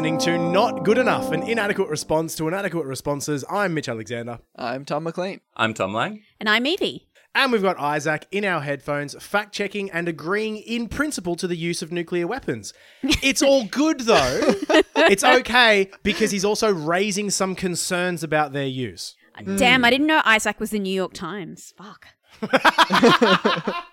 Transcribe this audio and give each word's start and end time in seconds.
listening 0.00 0.16
to 0.16 0.38
Not 0.38 0.82
Good 0.82 0.96
Enough, 0.96 1.30
an 1.32 1.42
inadequate 1.42 1.90
response 1.90 2.34
to 2.36 2.48
inadequate 2.48 2.86
responses. 2.86 3.44
I'm 3.50 3.74
Mitch 3.74 3.86
Alexander. 3.86 4.38
I'm 4.56 4.86
Tom 4.86 5.04
McLean. 5.04 5.42
I'm 5.54 5.74
Tom 5.74 5.92
Lang. 5.92 6.22
And 6.38 6.48
I'm 6.48 6.64
Evie. 6.66 7.06
And 7.34 7.52
we've 7.52 7.60
got 7.60 7.78
Isaac 7.78 8.26
in 8.32 8.46
our 8.46 8.62
headphones, 8.62 9.14
fact 9.22 9.54
checking 9.54 9.90
and 9.90 10.08
agreeing 10.08 10.56
in 10.56 10.88
principle 10.88 11.36
to 11.36 11.46
the 11.46 11.54
use 11.54 11.82
of 11.82 11.92
nuclear 11.92 12.26
weapons. 12.26 12.72
It's 13.22 13.42
all 13.42 13.66
good, 13.66 14.00
though. 14.00 14.54
it's 14.96 15.22
okay 15.22 15.90
because 16.02 16.30
he's 16.30 16.46
also 16.46 16.72
raising 16.72 17.28
some 17.28 17.54
concerns 17.54 18.22
about 18.22 18.54
their 18.54 18.66
use. 18.66 19.16
Damn, 19.56 19.84
I 19.84 19.90
didn't 19.90 20.06
know 20.06 20.22
Isaac 20.24 20.60
was 20.60 20.70
the 20.70 20.78
New 20.78 20.94
York 20.94 21.12
Times. 21.12 21.74
Fuck. 21.76 22.06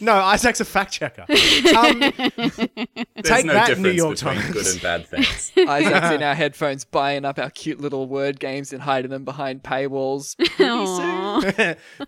No, 0.00 0.14
Isaac's 0.14 0.60
a 0.60 0.64
fact 0.64 0.92
checker. 0.92 1.24
Um, 1.70 2.00
There's 2.00 3.28
Take 3.28 3.44
no 3.46 3.52
that, 3.52 3.66
difference 3.68 3.78
New 3.78 3.90
York 3.90 4.16
between 4.16 4.34
Times. 4.34 4.52
good 4.52 4.66
and 4.66 4.82
bad 4.82 5.06
things. 5.08 5.52
Isaac's 5.56 6.10
in 6.14 6.22
our 6.22 6.34
headphones 6.34 6.84
buying 6.84 7.24
up 7.24 7.38
our 7.38 7.50
cute 7.50 7.80
little 7.80 8.06
word 8.06 8.40
games 8.40 8.72
and 8.72 8.82
hiding 8.82 9.10
them 9.10 9.24
behind 9.24 9.62
paywalls. 9.62 10.36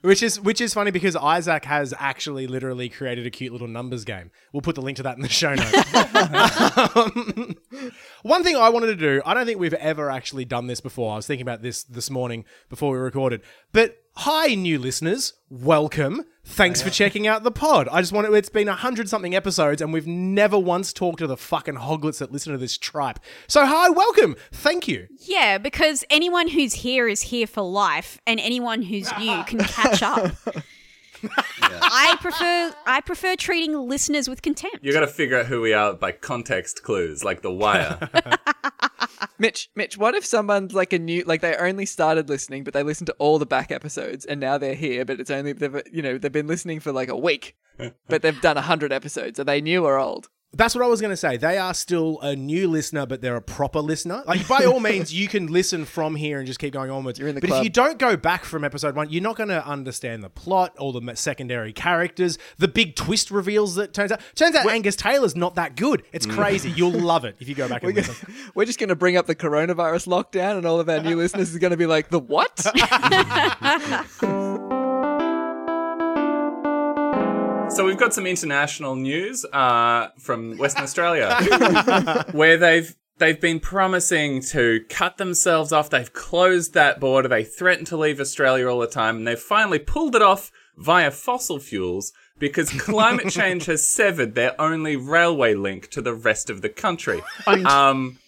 Which 0.03 0.23
is 0.23 0.41
which 0.41 0.61
is 0.61 0.75
funny 0.75 0.91
because 0.91 1.17
Isaac 1.17 1.65
has 1.67 1.95
actually 1.99 2.47
literally 2.47 2.89
created 2.89 3.27
a 3.27 3.31
cute 3.31 3.53
little 3.53 3.69
numbers 3.69 4.05
game. 4.05 4.31
We'll 4.53 4.63
put 4.63 4.75
the 4.75 4.83
link 4.83 4.97
to 4.97 5.03
that 5.05 5.17
in 5.17 5.23
the 5.23 5.29
show 5.29 5.55
notes. 5.55 5.95
Um, 6.97 7.57
one 8.23 8.43
thing 8.43 8.57
I 8.57 8.69
wanted 8.69 8.87
to 8.87 8.97
do, 8.97 9.23
I 9.25 9.35
don't 9.35 9.47
think 9.47 9.59
we've 9.59 9.73
ever 9.75 10.11
actually 10.11 10.45
done 10.45 10.67
this 10.67 10.81
before. 10.81 11.13
I 11.13 11.17
was 11.17 11.27
thinking 11.27 11.43
about 11.43 11.63
this 11.63 11.85
this 11.85 12.11
morning 12.11 12.45
before 12.69 12.93
we 12.93 12.99
recorded. 12.99 13.43
But 13.73 14.02
hi, 14.15 14.55
new 14.55 14.79
listeners, 14.79 15.35
welcome. 15.49 16.25
Thanks 16.45 16.83
for 16.83 16.91
checking 16.91 17.27
out 17.27 17.45
the 17.45 17.53
pod. 17.53 17.89
I 17.91 18.01
just 18.01 18.13
want 18.13 18.27
to, 18.27 18.35
it's 18.35 18.49
been 18.49 18.69
a 18.69 18.75
hundred 18.75 19.09
something 19.09 19.35
episodes 19.35 19.81
and 19.81 19.93
we've 19.93 20.09
never 20.09 20.59
once 20.59 20.93
talked 20.93 21.21
to 21.21 21.27
the 21.27 21.37
fucking 21.37 21.77
hoglets 21.77 22.19
that 22.19 22.33
listen 22.33 22.53
to 22.53 22.59
this 22.59 22.77
tripe. 22.77 23.21
So 23.47 23.65
hi, 23.65 23.91
welcome. 23.91 24.35
Thank 24.51 24.89
you. 24.89 25.07
Yeah, 25.19 25.59
because 25.59 26.05
anyone 26.11 26.49
who's 26.49 26.75
here 26.75 27.07
is 27.09 27.23
here 27.23 27.47
for 27.47 27.63
life, 27.63 28.21
and 28.27 28.41
anyone 28.41 28.83
who's 28.83 29.11
new 29.19 29.45
can 29.45 29.61
catch 29.61 30.03
up. 30.03 30.33
I 31.63 32.17
prefer 32.21 32.75
I 32.87 33.01
prefer 33.01 33.37
treating 33.37 33.77
listeners 33.89 34.29
with 34.29 34.43
contempt. 34.43 34.79
You 34.83 34.93
got 34.93 35.01
to 35.01 35.07
figure 35.07 35.39
out 35.39 35.47
who 35.47 35.61
we 35.61 35.73
are 35.73 35.95
by 35.95 36.13
context 36.13 36.83
clues, 36.83 37.25
like 37.25 37.43
The 37.43 37.53
Wire. 37.53 38.11
Mitch, 39.39 39.71
Mitch, 39.75 39.97
what 39.99 40.15
if 40.15 40.25
someone's 40.25 40.75
like 40.75 40.93
a 40.93 40.99
new, 40.99 41.25
like 41.25 41.41
they 41.41 41.57
only 41.57 41.87
started 41.87 42.29
listening, 42.29 42.65
but 42.65 42.75
they 42.75 42.83
listened 42.83 43.07
to 43.07 43.17
all 43.19 43.39
the 43.39 43.47
back 43.47 43.71
episodes, 43.73 44.25
and 44.25 44.41
now 44.41 44.59
they're 44.59 44.75
here, 44.75 45.05
but 45.05 45.21
it's 45.21 45.31
only 45.31 45.53
they've, 45.53 45.83
you 45.93 46.03
know, 46.03 46.19
they've 46.19 46.31
been 46.33 46.47
listening 46.47 46.81
for 46.81 46.93
like 46.93 47.09
a 47.09 47.17
week, 47.17 47.57
but 48.09 48.23
they've 48.23 48.41
done 48.41 48.57
a 48.57 48.63
hundred 48.63 48.93
episodes. 48.93 49.41
Are 49.41 49.45
they 49.45 49.61
new 49.61 49.85
or 49.85 49.99
old? 49.99 50.29
That's 50.55 50.75
what 50.75 50.85
I 50.85 50.87
was 50.87 51.01
going 51.01 51.13
to 51.13 51.17
say. 51.17 51.39
They 51.39 51.57
are 51.57 51.73
still 51.73 52.21
a 52.21 52.37
new 52.37 52.69
listener, 52.69 53.07
but 53.07 53.23
they're 53.23 53.37
a 53.37 53.43
proper 53.43 53.81
listener. 53.81 54.23
Like, 54.27 54.47
by 54.47 54.67
all 54.67 54.81
means, 54.81 55.13
you 55.13 55.27
can 55.27 55.47
listen 55.47 55.87
from 55.87 56.15
here 56.15 56.39
and 56.39 56.47
just 56.47 56.59
keep 56.59 56.75
going 56.75 56.91
onwards. 56.91 57.19
You're 57.19 57.29
in 57.29 57.35
the 57.35 57.41
but 57.41 57.49
club. 57.49 57.61
if 57.61 57.65
you 57.65 57.71
don't 57.71 57.99
go 57.99 58.19
back 58.19 58.45
from 58.45 58.63
episode 58.63 58.95
one, 58.95 59.09
you're 59.09 59.23
not 59.23 59.37
going 59.37 59.49
to 59.49 59.67
understand 59.67 60.23
the 60.23 60.29
plot, 60.29 60.77
all 60.79 60.93
the 60.93 61.17
secondary 61.17 61.73
characters, 61.73 62.39
the 62.59 62.69
big 62.69 62.97
twist 62.97 63.31
reveals 63.31 63.77
that 63.77 63.95
turns 63.95 64.13
out. 64.13 64.21
Turns 64.35 64.55
out 64.55 64.69
Angus 64.69 64.95
Taylor's 64.95 65.35
not 65.35 65.55
that 65.55 65.75
good. 65.75 66.03
It's 66.13 66.27
mm. 66.27 66.35
crazy. 66.35 66.71
You'll 66.71 66.91
love 67.01 67.25
it 67.25 67.37
if 67.41 67.49
you 67.49 67.55
go 67.55 67.67
back 67.67 67.83
and 67.83 67.95
listen. 67.95 68.35
We're 68.55 68.67
just 68.67 68.79
going 68.79 68.91
to 68.91 68.97
bring 68.97 69.17
up 69.17 69.27
the 69.27 69.35
coronavirus 69.35 70.07
lockdown, 70.07 70.59
and 70.59 70.67
all 70.67 70.81
of 70.81 70.89
our 70.91 71.01
new 71.01 71.17
listeners 71.17 71.51
is 71.51 71.59
going 71.59 71.71
to 71.71 71.79
be 71.79 71.87
like, 71.87 72.11
the 72.11 72.19
what? 72.19 72.67
so 77.75 77.87
we've 77.87 77.99
got 77.99 78.13
some 78.13 78.27
international 78.27 78.97
news 78.97 79.45
uh, 79.47 80.09
from 80.19 80.59
Western 80.59 80.85
Australia, 80.85 82.27
where 82.33 82.57
they've 82.59 82.95
they've 83.19 83.41
been 83.41 83.61
promising 83.61 84.43
to 84.43 84.85
cut 84.89 85.17
themselves 85.17 85.73
off. 85.73 85.89
They've 85.89 86.13
closed 86.13 86.75
that 86.75 87.01
border. 87.01 87.29
They 87.29 87.45
threaten 87.45 87.85
to 87.87 87.97
leave 87.97 88.21
Australia 88.21 88.69
all 88.69 88.81
the 88.81 88.87
time, 88.87 89.17
and 89.17 89.27
they've 89.27 89.39
finally 89.39 89.79
pulled 89.79 90.15
it 90.15 90.23
off 90.23 90.51
via 90.77 91.11
fossil 91.11 91.59
fuels 91.59 92.13
because 92.39 92.71
climate 92.79 93.31
change 93.31 93.67
has 93.67 93.87
severed 93.89 94.35
their 94.35 94.61
only 94.61 94.97
railway 94.97 95.55
link 95.55 95.89
to 95.91 96.03
the 96.03 96.15
rest 96.15 96.51
of 96.51 96.61
the 96.61 96.69
country. 96.69 97.23
Um, 97.47 98.19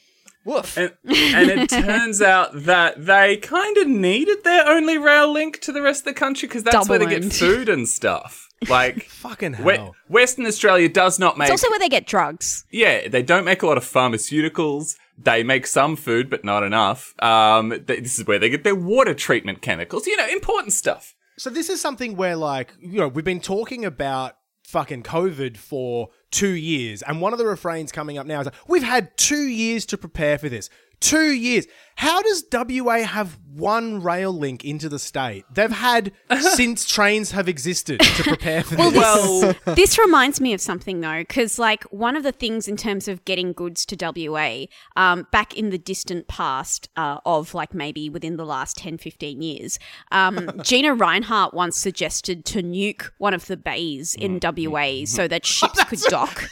Woof. 0.44 0.77
and, 0.77 0.93
and 1.05 1.50
it 1.50 1.69
turns 1.71 2.21
out 2.21 2.50
that 2.65 3.05
they 3.06 3.37
kind 3.38 3.77
of 3.78 3.87
needed 3.88 4.44
their 4.44 4.66
only 4.69 4.99
rail 4.99 5.32
link 5.32 5.60
to 5.62 5.72
the 5.72 5.82
rest 5.82 6.00
of 6.03 6.15
the 6.15 6.19
country 6.19 6.47
because 6.49 6.62
that's 6.62 6.88
where 6.88 6.99
they 6.99 7.06
get 7.06 7.32
food 7.32 7.69
and 7.69 7.88
stuff. 7.88 8.49
Like, 8.69 9.04
Fucking 9.09 9.54
hell. 9.54 9.65
we- 10.09 10.15
Western 10.21 10.47
Australia 10.47 10.88
does 10.88 11.19
not 11.19 11.37
make. 11.38 11.47
It's 11.50 11.62
also 11.62 11.71
where 11.71 11.78
they 11.78 11.88
get 11.88 12.06
drugs. 12.06 12.65
yeah, 12.71 13.09
they 13.09 13.22
don't 13.22 13.44
make 13.44 13.62
a 13.62 13.66
lot 13.66 13.77
of 13.78 13.84
pharmaceuticals. 13.84 14.97
They 15.16 15.43
make 15.43 15.66
some 15.66 15.97
food, 15.97 16.28
but 16.28 16.44
not 16.44 16.62
enough. 16.62 17.15
Um, 17.22 17.71
th- 17.71 18.03
this 18.03 18.19
is 18.19 18.27
where 18.27 18.38
they 18.38 18.49
get 18.50 18.65
their 18.65 18.75
water 18.75 19.15
treatment 19.15 19.62
chemicals. 19.62 20.06
You 20.06 20.16
know, 20.16 20.27
important 20.28 20.72
stuff. 20.72 21.15
So 21.38 21.50
this 21.50 21.69
is 21.69 21.81
something 21.81 22.16
where, 22.16 22.37
like, 22.37 22.75
you 22.81 22.99
know, 23.00 23.09
we've 23.09 23.25
been 23.25 23.41
talking 23.41 23.84
about 23.84 24.37
fucking 24.66 25.03
COVID 25.04 25.56
for 25.56 26.09
two 26.34 26.50
years, 26.50 27.00
and 27.03 27.21
one 27.21 27.33
of 27.33 27.39
the 27.39 27.47
refrains 27.47 27.93
coming 27.93 28.19
up 28.19 28.27
now 28.27 28.41
is, 28.41 28.49
"We've 28.67 28.83
had 28.83 29.17
two 29.17 29.45
years 29.45 29.87
to 29.87 29.97
prepare 29.97 30.37
for 30.37 30.49
this. 30.49 30.69
Two 31.00 31.32
years. 31.32 31.66
How 31.97 32.22
does 32.22 32.44
WA 32.53 33.05
have 33.05 33.38
one 33.53 34.03
rail 34.03 34.32
link 34.32 34.65
into 34.65 34.88
the 34.88 34.99
state? 34.99 35.44
They've 35.53 35.71
had 35.71 36.12
since 36.41 36.88
trains 36.88 37.31
have 37.31 37.49
existed 37.49 38.00
to 38.00 38.22
prepare 38.25 38.65
for 38.65 38.75
this. 38.75 38.94
Well, 38.94 39.54
this 39.77 39.99
reminds 39.99 40.41
me 40.41 40.53
of 40.54 40.60
something 40.60 41.00
though, 41.00 41.21
because 41.21 41.59
like 41.59 41.84
one 41.84 42.16
of 42.16 42.25
the 42.25 42.33
things 42.33 42.66
in 42.66 42.77
terms 42.77 43.06
of 43.06 43.25
getting 43.25 43.53
goods 43.53 43.87
to 43.87 43.97
WA, 44.28 44.65
um, 44.97 45.27
back 45.31 45.56
in 45.56 45.71
the 45.71 45.78
distant 45.78 46.27
past 46.27 46.88
uh, 46.97 47.19
of 47.25 47.54
like 47.54 47.75
maybe 47.75 48.10
within 48.10 48.37
the 48.37 48.44
last 48.47 48.77
10, 48.78 48.99
15 48.99 49.41
years, 49.41 49.78
um, 50.10 50.50
Gina 50.62 50.97
Rinehart 50.97 51.54
once 51.54 51.77
suggested 51.77 52.44
to 52.47 52.62
nuke 52.62 53.10
one 53.19 53.34
of 53.34 53.47
the 53.47 53.56
bays 53.56 54.16
in 54.16 54.41
WA 54.43 55.04
so 55.04 55.28
that 55.28 55.47
ships 55.47 55.83
could 55.84 56.00
dock. 56.09 56.50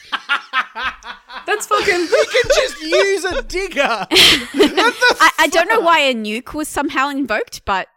That's 1.46 1.66
fucking. 1.66 2.00
you 2.00 2.24
can 2.32 2.50
just 2.54 2.82
use 2.82 3.24
a 3.24 3.42
digger. 3.42 3.82
I, 4.10 5.30
I 5.40 5.48
don't 5.48 5.68
know 5.68 5.80
why 5.80 6.00
a 6.00 6.14
nuke 6.14 6.54
was 6.54 6.68
somehow 6.68 7.08
invoked, 7.08 7.64
but 7.64 7.88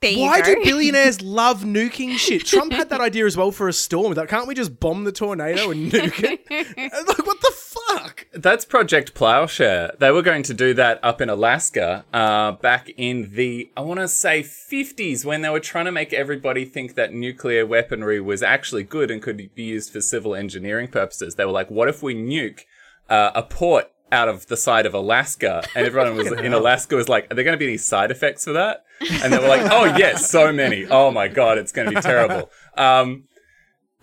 there 0.00 0.10
you 0.10 0.20
Why 0.26 0.40
go. 0.40 0.54
do 0.54 0.64
billionaires 0.64 1.22
love 1.22 1.62
nuking 1.62 2.16
shit? 2.18 2.44
Trump 2.44 2.72
had 2.72 2.90
that 2.90 3.00
idea 3.00 3.24
as 3.24 3.36
well 3.36 3.50
for 3.50 3.66
a 3.68 3.72
storm. 3.72 4.12
Like, 4.12 4.28
can't 4.28 4.46
we 4.46 4.54
just 4.54 4.78
bomb 4.78 5.04
the 5.04 5.12
tornado 5.12 5.70
and 5.70 5.90
nuke 5.90 6.22
it? 6.22 6.92
like, 7.08 7.26
what 7.26 7.40
the 7.40 7.52
fuck? 7.86 8.26
That's 8.32 8.64
Project 8.64 9.14
Plowshare. 9.14 9.92
They 9.98 10.10
were 10.10 10.22
going 10.22 10.42
to 10.44 10.54
do 10.54 10.74
that 10.74 10.98
up 11.02 11.20
in 11.20 11.28
Alaska 11.28 12.04
uh, 12.12 12.52
back 12.52 12.90
in 12.96 13.34
the, 13.34 13.70
I 13.76 13.80
want 13.80 14.00
to 14.00 14.08
say, 14.08 14.42
50s 14.42 15.24
when 15.24 15.42
they 15.42 15.48
were 15.48 15.60
trying 15.60 15.86
to 15.86 15.92
make 15.92 16.12
everybody 16.12 16.64
think 16.64 16.94
that 16.94 17.12
nuclear 17.12 17.66
weaponry 17.66 18.20
was 18.20 18.42
actually 18.42 18.84
good 18.84 19.10
and 19.10 19.22
could 19.22 19.36
be 19.54 19.62
used 19.62 19.92
for 19.92 20.00
civil 20.00 20.34
engineering 20.34 20.88
purposes. 20.88 21.34
They 21.34 21.44
were 21.44 21.52
like, 21.52 21.70
what 21.70 21.88
if 21.88 22.02
we 22.02 22.14
nuke 22.14 22.60
uh, 23.08 23.30
a 23.34 23.42
port 23.42 23.90
out 24.12 24.28
of 24.28 24.46
the 24.46 24.56
side 24.56 24.86
of 24.86 24.94
Alaska? 24.94 25.62
And 25.74 25.86
everyone 25.86 26.16
was 26.16 26.32
in 26.32 26.52
Alaska 26.52 26.96
was 26.96 27.08
like, 27.08 27.30
are 27.30 27.34
there 27.34 27.44
going 27.44 27.56
to 27.56 27.58
be 27.58 27.68
any 27.68 27.78
side 27.78 28.10
effects 28.10 28.44
for 28.44 28.52
that? 28.52 28.84
And 29.22 29.30
they 29.30 29.38
were 29.38 29.48
like, 29.48 29.70
oh, 29.70 29.94
yes, 29.98 30.30
so 30.30 30.50
many. 30.52 30.86
Oh 30.86 31.10
my 31.10 31.28
God, 31.28 31.58
it's 31.58 31.70
going 31.70 31.88
to 31.88 31.94
be 31.94 32.00
terrible. 32.00 32.50
Um, 32.78 33.24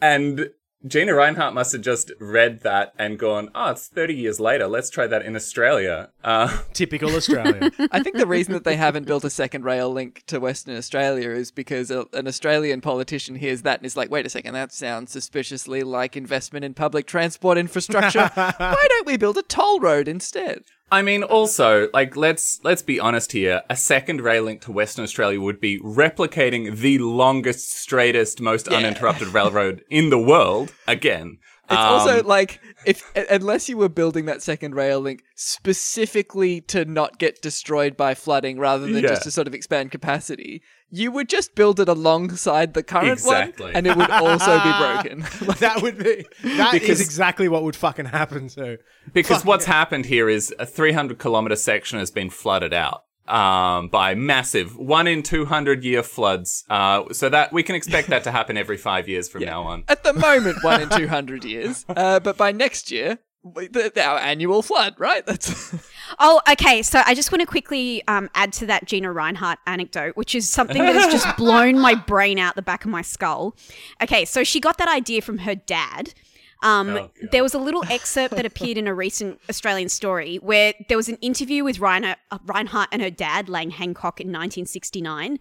and 0.02 0.50
Gina 0.86 1.14
Rinehart 1.14 1.54
must 1.54 1.72
have 1.72 1.82
just 1.82 2.12
read 2.20 2.62
that 2.62 2.94
and 3.00 3.18
gone, 3.18 3.50
oh, 3.56 3.72
it's 3.72 3.88
30 3.88 4.14
years 4.16 4.40
later. 4.42 4.68
Let's 4.68 4.90
try 4.90 5.08
that 5.08 5.26
in 5.26 5.34
Australia. 5.34 6.10
Uh, 6.24 6.60
Typical 6.74 7.16
Australia. 7.16 7.72
I 7.92 8.04
think 8.04 8.18
the 8.18 8.28
reason 8.28 8.54
that 8.54 8.66
they 8.66 8.76
haven't 8.76 9.08
built 9.08 9.24
a 9.24 9.30
second 9.30 9.64
rail 9.64 9.90
link 9.90 10.24
to 10.28 10.40
Western 10.40 10.76
Australia 10.76 11.30
is 11.30 11.52
because 11.52 11.90
a, 11.90 12.06
an 12.12 12.28
Australian 12.28 12.82
politician 12.82 13.36
hears 13.36 13.62
that 13.62 13.80
and 13.80 13.86
is 13.86 13.96
like, 13.96 14.12
wait 14.12 14.26
a 14.26 14.30
second, 14.30 14.54
that 14.56 14.74
sounds 14.74 15.12
suspiciously 15.12 15.84
like 15.84 16.18
investment 16.18 16.66
in 16.66 16.74
public 16.74 17.08
transport 17.08 17.58
infrastructure. 17.58 18.30
Why 18.34 18.86
don't 18.90 19.08
we 19.08 19.16
build 19.16 19.38
a 19.38 19.44
toll 19.44 19.80
road 19.80 20.10
instead? 20.10 20.66
I 20.94 21.02
mean, 21.02 21.24
also, 21.24 21.90
like, 21.92 22.16
let's 22.16 22.60
let's 22.62 22.84
be 22.84 23.00
honest 23.00 23.32
here. 23.32 23.64
A 23.68 23.76
second 23.76 24.22
rail 24.22 24.44
link 24.44 24.62
to 24.62 24.72
Western 24.72 25.02
Australia 25.02 25.42
would 25.42 25.60
be 25.60 25.80
replicating 25.80 26.78
the 26.78 27.00
longest, 27.00 27.72
straightest, 27.72 28.40
most 28.40 28.68
uninterrupted 28.68 29.30
railroad 29.30 29.84
in 29.90 30.12
the 30.12 30.20
world 30.20 30.72
again. 30.88 31.40
It's 31.70 31.80
Um, 31.80 31.86
also 31.94 32.24
like 32.24 32.60
if 32.86 33.10
unless 33.30 33.70
you 33.70 33.78
were 33.78 33.88
building 33.90 34.26
that 34.26 34.42
second 34.42 34.76
rail 34.76 35.00
link 35.00 35.22
specifically 35.36 36.60
to 36.62 36.84
not 36.86 37.18
get 37.20 37.42
destroyed 37.42 37.96
by 37.96 38.14
flooding 38.16 38.60
rather 38.60 38.86
than 38.86 39.02
Yeah. 39.04 39.10
just 39.10 39.24
to 39.24 39.32
sort 39.32 39.48
of 39.48 39.54
expand 39.54 39.90
capacity, 39.92 40.62
you 40.90 41.10
would 41.12 41.30
just 41.30 41.56
build 41.56 41.80
it 41.80 41.88
alongside 41.88 42.74
the 42.74 42.84
current 42.84 43.14
Exactly. 43.14 43.68
one 43.68 43.76
and 43.76 43.88
it 43.88 43.96
would 43.96 44.10
also 44.10 44.60
be 44.62 44.72
broken. 44.78 45.20
that 45.60 45.82
would 45.82 45.98
be. 45.98 46.26
That 46.44 46.74
is 46.76 46.82
Because- 46.82 47.02
exactly 47.02 47.48
what 47.48 47.64
would 47.64 47.76
fucking 47.78 48.06
happen 48.06 48.50
to. 48.50 48.78
Because 49.14 49.38
Fuck 49.38 49.46
what's 49.46 49.66
yeah. 49.68 49.74
happened 49.74 50.06
here 50.08 50.28
is 50.30 50.54
a 50.60 50.66
300 50.66 51.18
kilometer 51.18 51.56
section 51.56 51.98
has 52.00 52.12
been 52.12 52.30
flooded 52.30 52.74
out 52.74 53.04
um, 53.28 53.88
by 53.88 54.16
massive 54.16 54.78
one 54.78 55.08
in 55.08 55.24
200 55.24 55.84
year 55.84 56.04
floods. 56.04 56.64
Uh, 56.70 57.12
so 57.12 57.30
that 57.30 57.54
we 57.54 57.64
can 57.64 57.76
expect 57.76 58.10
that 58.10 58.24
to 58.24 58.32
happen 58.40 58.58
every 58.58 58.78
five 58.78 59.08
years 59.08 59.30
from 59.30 59.44
now 59.44 59.64
on. 59.64 59.84
At 59.88 60.04
the 60.04 60.14
moment, 60.14 60.64
one 60.64 60.82
in 60.82 60.90
200 60.98 61.44
years. 61.44 61.86
Uh, 61.88 62.20
but 62.20 62.38
by 62.38 62.52
next 62.52 62.92
year, 62.92 63.20
the, 63.44 63.92
our 64.02 64.20
annual 64.20 64.62
flood, 64.62 64.96
right? 64.98 65.26
That's 65.26 65.74
Oh, 66.20 66.42
okay. 66.50 66.82
So 66.82 67.02
I 67.06 67.16
just 67.16 67.32
want 67.32 67.42
to 67.42 67.48
quickly 67.48 68.04
um, 68.08 68.30
add 68.36 68.54
to 68.54 68.66
that 68.68 68.86
Gina 68.86 69.10
Rinehart 69.10 69.58
anecdote, 69.66 70.16
which 70.16 70.36
is 70.36 70.50
something 70.50 70.82
that 70.82 70.96
has 70.96 71.12
just 71.12 71.38
blown 71.38 71.80
my 71.80 71.96
brain 71.96 72.40
out 72.40 72.56
the 72.56 72.62
back 72.62 72.86
of 72.86 72.92
my 72.92 73.02
skull. 73.02 73.56
Okay, 74.02 74.26
so 74.26 74.44
she 74.44 74.60
got 74.60 74.78
that 74.78 74.88
idea 74.88 75.22
from 75.22 75.40
her 75.40 75.56
dad. 75.56 76.14
Um, 76.64 76.90
Oh, 76.90 77.10
there 77.32 77.44
was 77.44 77.54
a 77.54 77.60
little 77.60 77.84
excerpt 77.90 78.36
that 78.36 78.46
appeared 78.46 78.78
in 78.78 78.88
a 78.88 78.94
recent 78.96 79.40
Australian 79.50 79.90
story 79.90 80.38
where 80.38 80.74
there 80.88 80.98
was 80.98 81.10
an 81.10 81.18
interview 81.18 81.64
with 81.64 81.78
Rinehart, 81.78 82.16
uh, 82.32 82.40
Rinehart 82.46 82.88
and 82.92 83.02
her 83.02 83.10
dad, 83.10 83.50
Lang 83.50 83.70
Hancock, 83.70 84.20
in 84.20 84.28
1969. 84.28 85.38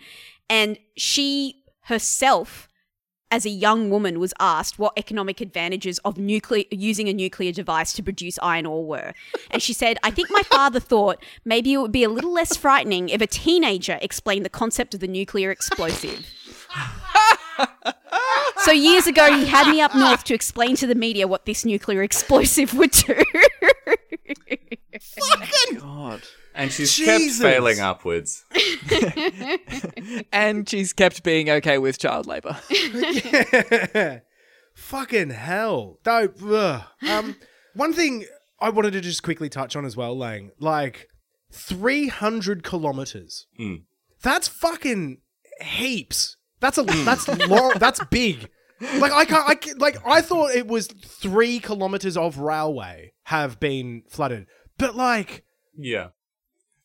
And 0.50 0.78
she 0.96 1.62
herself 1.86 2.68
as 3.30 3.46
a 3.46 3.50
young 3.50 3.88
woman 3.88 4.20
was 4.20 4.34
asked 4.38 4.78
what 4.78 4.92
economic 4.98 5.40
advantages 5.40 5.98
of 6.04 6.18
nuclear 6.18 6.64
using 6.70 7.08
a 7.08 7.14
nuclear 7.14 7.50
device 7.50 7.94
to 7.94 8.02
produce 8.02 8.38
iron 8.42 8.66
ore 8.66 8.84
were. 8.84 9.14
And 9.50 9.62
she 9.62 9.72
said 9.72 9.96
i 10.02 10.10
think 10.10 10.30
my 10.30 10.42
father 10.42 10.78
thought 10.80 11.22
maybe 11.44 11.72
it 11.72 11.78
would 11.78 11.92
be 11.92 12.04
a 12.04 12.10
little 12.10 12.32
less 12.32 12.56
frightening 12.56 13.08
if 13.08 13.20
a 13.22 13.26
teenager 13.26 13.98
explained 14.02 14.44
the 14.44 14.50
concept 14.50 14.92
of 14.92 15.00
the 15.00 15.08
nuclear 15.08 15.50
explosive 15.50 16.26
so 18.64 18.72
years 18.72 19.06
ago 19.06 19.32
he 19.36 19.46
had 19.46 19.70
me 19.70 19.80
up 19.80 19.94
north 19.94 20.24
to 20.24 20.34
explain 20.34 20.76
to 20.76 20.86
the 20.86 20.94
media 20.94 21.26
what 21.26 21.46
this 21.46 21.64
nuclear 21.64 22.02
explosive 22.02 22.74
would 22.74 22.90
do 22.92 23.14
Fucking 25.00 25.78
God. 25.78 26.22
And 26.54 26.70
she's 26.70 26.94
Jesus. 26.94 27.40
kept 27.40 27.52
failing 27.54 27.80
upwards. 27.80 28.44
And 30.32 30.68
she's 30.68 30.92
kept 30.92 31.22
being 31.22 31.48
okay 31.50 31.78
with 31.78 31.98
child 31.98 32.26
labor. 32.26 32.58
Fucking 34.74 35.30
hell. 35.30 35.98
Dope. 36.04 36.36
Ugh. 36.42 36.82
Um, 37.08 37.36
one 37.74 37.92
thing 37.92 38.26
I 38.60 38.68
wanted 38.70 38.92
to 38.92 39.00
just 39.00 39.22
quickly 39.22 39.48
touch 39.48 39.76
on 39.76 39.84
as 39.84 39.96
well, 39.96 40.16
Lang. 40.16 40.50
Like, 40.58 41.08
300 41.52 42.62
kilometers. 42.62 43.46
That's 44.22 44.48
fucking 44.48 45.18
heaps. 45.60 46.36
That's 46.62 46.78
a 46.78 46.84
hmm. 46.84 47.04
that's 47.04 47.28
long. 47.48 47.74
That's 47.78 48.02
big. 48.06 48.48
Like 48.98 49.12
I 49.12 49.24
can't. 49.26 49.46
I 49.48 49.54
ca- 49.56 49.74
like 49.76 49.98
I 50.06 50.22
thought 50.22 50.52
it 50.54 50.66
was 50.66 50.86
three 50.86 51.58
kilometers 51.60 52.16
of 52.16 52.38
railway 52.38 53.12
have 53.24 53.60
been 53.60 54.02
flooded, 54.08 54.46
but 54.78 54.94
like, 54.96 55.44
Yeah. 55.76 56.08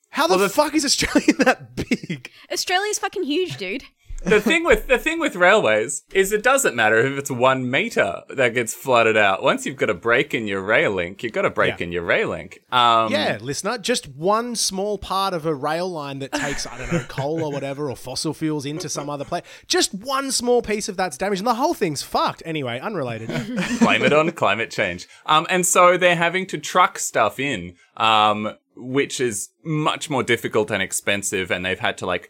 how 0.10 0.28
the, 0.28 0.34
Well, 0.36 0.40
the- 0.48 0.50
fuck 0.50 0.76
is 0.76 0.84
Australia 0.84 1.34
that 1.46 1.76
big? 1.76 2.30
australia's 2.52 3.00
fucking 3.00 3.24
huge 3.24 3.58
dude 3.58 3.84
The 4.24 4.42
thing 4.42 4.64
with 4.66 4.88
the 4.88 4.98
thing 4.98 5.20
with 5.20 5.36
railways 5.36 6.04
is 6.12 6.32
it 6.34 6.44
doesn't 6.44 6.76
matter 6.76 6.98
if 6.98 7.18
it's 7.18 7.32
one 7.32 7.70
meter 7.70 8.24
that 8.30 8.54
gets 8.54 8.74
flooded 8.74 9.16
out. 9.16 9.42
Once 9.44 9.66
you've 9.66 9.78
got 9.78 9.90
a 9.90 9.94
break 9.94 10.34
in 10.34 10.48
your 10.48 10.62
rail 10.62 10.92
link, 10.92 11.24
you've 11.24 11.32
got 11.34 11.46
a 11.46 11.50
break 11.50 11.80
Yeah. 11.80 11.86
in 11.86 11.92
your 11.92 12.04
rail 12.04 12.30
link. 12.30 12.60
Um, 12.72 13.12
Yeah, 13.12 13.38
listener, 13.40 13.78
just 13.78 14.08
one 14.08 14.56
small 14.56 14.98
part 14.98 15.34
of 15.34 15.46
a 15.46 15.54
rail 15.54 15.90
line 15.90 16.20
that 16.20 16.34
takes, 16.34 16.66
I 16.68 16.78
don't 16.78 16.92
know, 16.92 17.04
coal 17.08 17.44
or 17.44 17.52
whatever, 17.52 17.90
or 17.90 17.96
fossil 17.96 18.34
fuels 18.34 18.66
into 18.66 18.90
some 18.90 19.10
other 19.10 19.24
place. 19.24 19.44
Just 19.68 19.94
one 19.94 20.32
small 20.32 20.62
piece 20.62 20.90
of 20.90 20.98
that's 20.98 21.18
damaged, 21.18 21.40
and 21.42 21.48
the 21.48 21.54
whole 21.56 21.74
thing's 21.76 22.02
fucked. 22.04 22.42
Anyway, 22.46 22.80
unrelated. 22.80 23.30
blame 23.80 24.04
it 24.04 24.14
on 24.14 24.32
climate 24.32 24.72
change. 24.72 25.08
Um, 25.26 25.46
and 25.50 25.66
so 25.66 25.96
they're 25.98 26.16
having 26.16 26.48
to 26.48 26.58
truck 26.58 27.00
stuff 27.00 27.40
in, 27.40 27.76
um, 27.96 28.56
which 28.76 29.22
is 29.22 29.50
much 29.64 30.10
more 30.10 30.24
difficult 30.24 30.70
and 30.72 30.82
expensive. 30.84 31.50
And 31.52 31.66
they've 31.66 31.80
had 31.80 31.98
to 32.00 32.06
like 32.06 32.30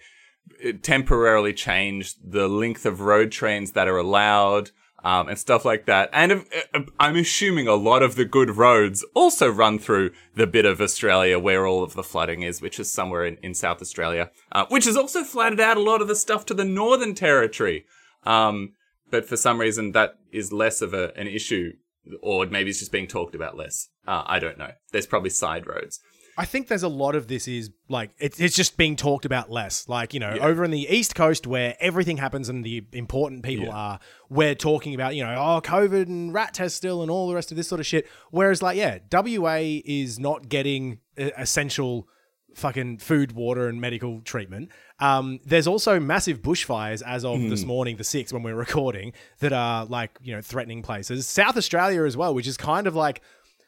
temporarily 0.82 1.54
change 1.54 2.16
the 2.24 2.48
length 2.48 2.86
of 2.86 3.02
road 3.02 3.32
trains 3.32 3.72
that 3.74 3.88
are 3.88 3.98
allowed. 3.98 4.72
Um, 5.04 5.30
and 5.30 5.38
stuff 5.38 5.64
like 5.64 5.86
that. 5.86 6.10
And 6.12 6.32
uh, 6.32 6.40
uh, 6.74 6.80
I'm 7.00 7.16
assuming 7.16 7.68
a 7.68 7.76
lot 7.76 8.02
of 8.02 8.16
the 8.16 8.26
good 8.26 8.58
roads 8.58 9.06
also 9.14 9.48
run 9.48 9.78
through 9.78 10.12
the 10.36 10.48
bit 10.48 10.66
of 10.66 10.82
Australia 10.82 11.38
where 11.38 11.68
all 11.68 11.84
of 11.84 11.94
the 11.94 12.04
flooding 12.04 12.42
is, 12.42 12.62
which 12.62 12.80
is 12.80 12.92
somewhere 12.92 13.24
in, 13.24 13.38
in 13.44 13.54
South 13.54 13.80
Australia, 13.80 14.32
uh, 14.52 14.66
which 14.70 14.86
has 14.86 14.98
also 14.98 15.24
flooded 15.24 15.60
out 15.60 15.78
a 15.78 15.82
lot 15.82 16.02
of 16.02 16.08
the 16.08 16.16
stuff 16.16 16.46
to 16.48 16.54
the 16.56 16.66
Northern 16.66 17.14
Territory. 17.14 17.86
Um, 18.26 18.74
but 19.10 19.26
for 19.26 19.38
some 19.38 19.60
reason 19.60 19.92
that 19.92 20.16
is 20.32 20.52
less 20.52 20.82
of 20.82 20.94
a, 20.94 21.16
an 21.16 21.28
issue, 21.28 21.74
or 22.22 22.46
maybe 22.48 22.72
it's 22.72 22.80
just 22.80 22.92
being 22.92 23.08
talked 23.08 23.36
about 23.36 23.56
less. 23.56 23.90
Uh, 24.06 24.24
I 24.26 24.40
don't 24.40 24.58
know. 24.58 24.72
There's 24.92 25.08
probably 25.08 25.30
side 25.30 25.68
roads. 25.68 26.00
I 26.40 26.46
think 26.46 26.68
there's 26.68 26.84
a 26.84 26.88
lot 26.88 27.16
of 27.16 27.28
this 27.28 27.48
is 27.48 27.72
like 27.90 28.12
it's 28.20 28.40
it's 28.40 28.56
just 28.56 28.78
being 28.78 28.96
talked 28.96 29.26
about 29.26 29.50
less. 29.50 29.90
Like 29.90 30.14
you 30.14 30.20
know, 30.20 30.38
over 30.40 30.64
in 30.64 30.70
the 30.72 30.88
East 30.88 31.16
Coast 31.16 31.48
where 31.48 31.76
everything 31.80 32.18
happens 32.18 32.48
and 32.48 32.64
the 32.64 32.84
important 32.94 33.44
people 33.44 33.66
Yeah. 33.66 33.74
are, 33.76 34.00
we're 34.30 34.54
talking 34.56 34.94
about 34.94 35.16
you 35.16 35.24
know 35.24 35.34
oh 35.34 35.62
COVID 35.62 36.04
and 36.06 36.32
rat 36.34 36.54
test 36.54 36.76
still 36.76 37.02
and 37.02 37.10
all 37.10 37.28
the 37.28 37.34
rest 37.36 37.50
of 37.52 37.58
this 37.58 37.68
sort 37.68 37.80
of 37.80 37.88
shit. 37.88 38.08
Whereas 38.30 38.62
like 38.62 38.78
yeah, 38.78 39.00
WA 39.12 39.58
is 39.84 40.20
not 40.20 40.48
getting 40.48 41.00
uh, 41.20 41.32
essential 41.38 42.08
fucking 42.54 42.98
food, 42.98 43.32
water, 43.34 43.68
and 43.68 43.80
medical 43.80 44.20
treatment. 44.22 44.70
Um, 45.00 45.40
there's 45.46 45.68
also 45.68 46.00
massive 46.00 46.42
bushfires 46.42 47.04
as 47.06 47.24
of 47.24 47.40
this 47.52 47.64
morning, 47.64 47.98
the 47.98 48.04
6th, 48.04 48.34
when 48.34 48.42
we're 48.42 48.56
recording, 48.68 49.14
that 49.40 49.54
are 49.54 49.86
like, 49.86 50.18
you 50.24 50.34
know, 50.36 50.42
threatening 50.42 50.82
places. 50.82 51.28
South 51.28 51.56
Australia 51.56 52.04
as 52.04 52.18
well, 52.18 52.34
which 52.34 52.48
is 52.48 52.58
kind 52.58 52.88
of 52.88 52.96
like 52.96 53.22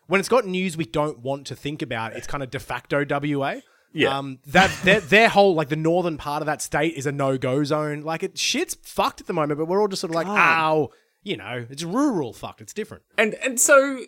when 0.10 0.20
it's 0.20 0.28
got 0.28 0.46
news 0.46 0.76
we 0.76 0.86
don't 0.86 1.20
want 1.20 1.46
to 1.48 1.56
think 1.56 1.84
about, 1.84 2.14
it's 2.14 2.26
kind 2.26 2.42
of 2.42 2.50
de 2.50 2.60
facto 2.60 3.06
WA. 3.08 3.58
Yeah. 3.94 4.18
Um, 4.18 4.40
that 4.48 4.76
their, 4.84 5.00
their 5.00 5.30
whole 5.30 5.54
like 5.54 5.70
the 5.70 5.76
northern 5.76 6.18
part 6.18 6.42
of 6.42 6.48
that 6.48 6.62
state 6.62 6.96
is 6.96 7.06
a 7.06 7.12
no 7.12 7.38
go 7.38 7.64
zone. 7.64 8.02
Like 8.02 8.24
it 8.24 8.38
shit's 8.38 8.76
fucked 8.82 9.22
at 9.22 9.28
the 9.28 9.34
moment, 9.34 9.60
but 9.60 9.66
we're 9.66 9.80
all 9.80 9.88
just 9.88 10.02
sort 10.02 10.10
of 10.10 10.16
like, 10.16 10.28
ow, 10.28 10.90
you 11.24 11.38
know, 11.38 11.66
it's 11.70 11.84
rural 11.84 12.34
fucked. 12.34 12.60
It's 12.60 12.74
different. 12.74 13.04
And 13.20 13.36
and 13.36 13.60
so 13.60 14.02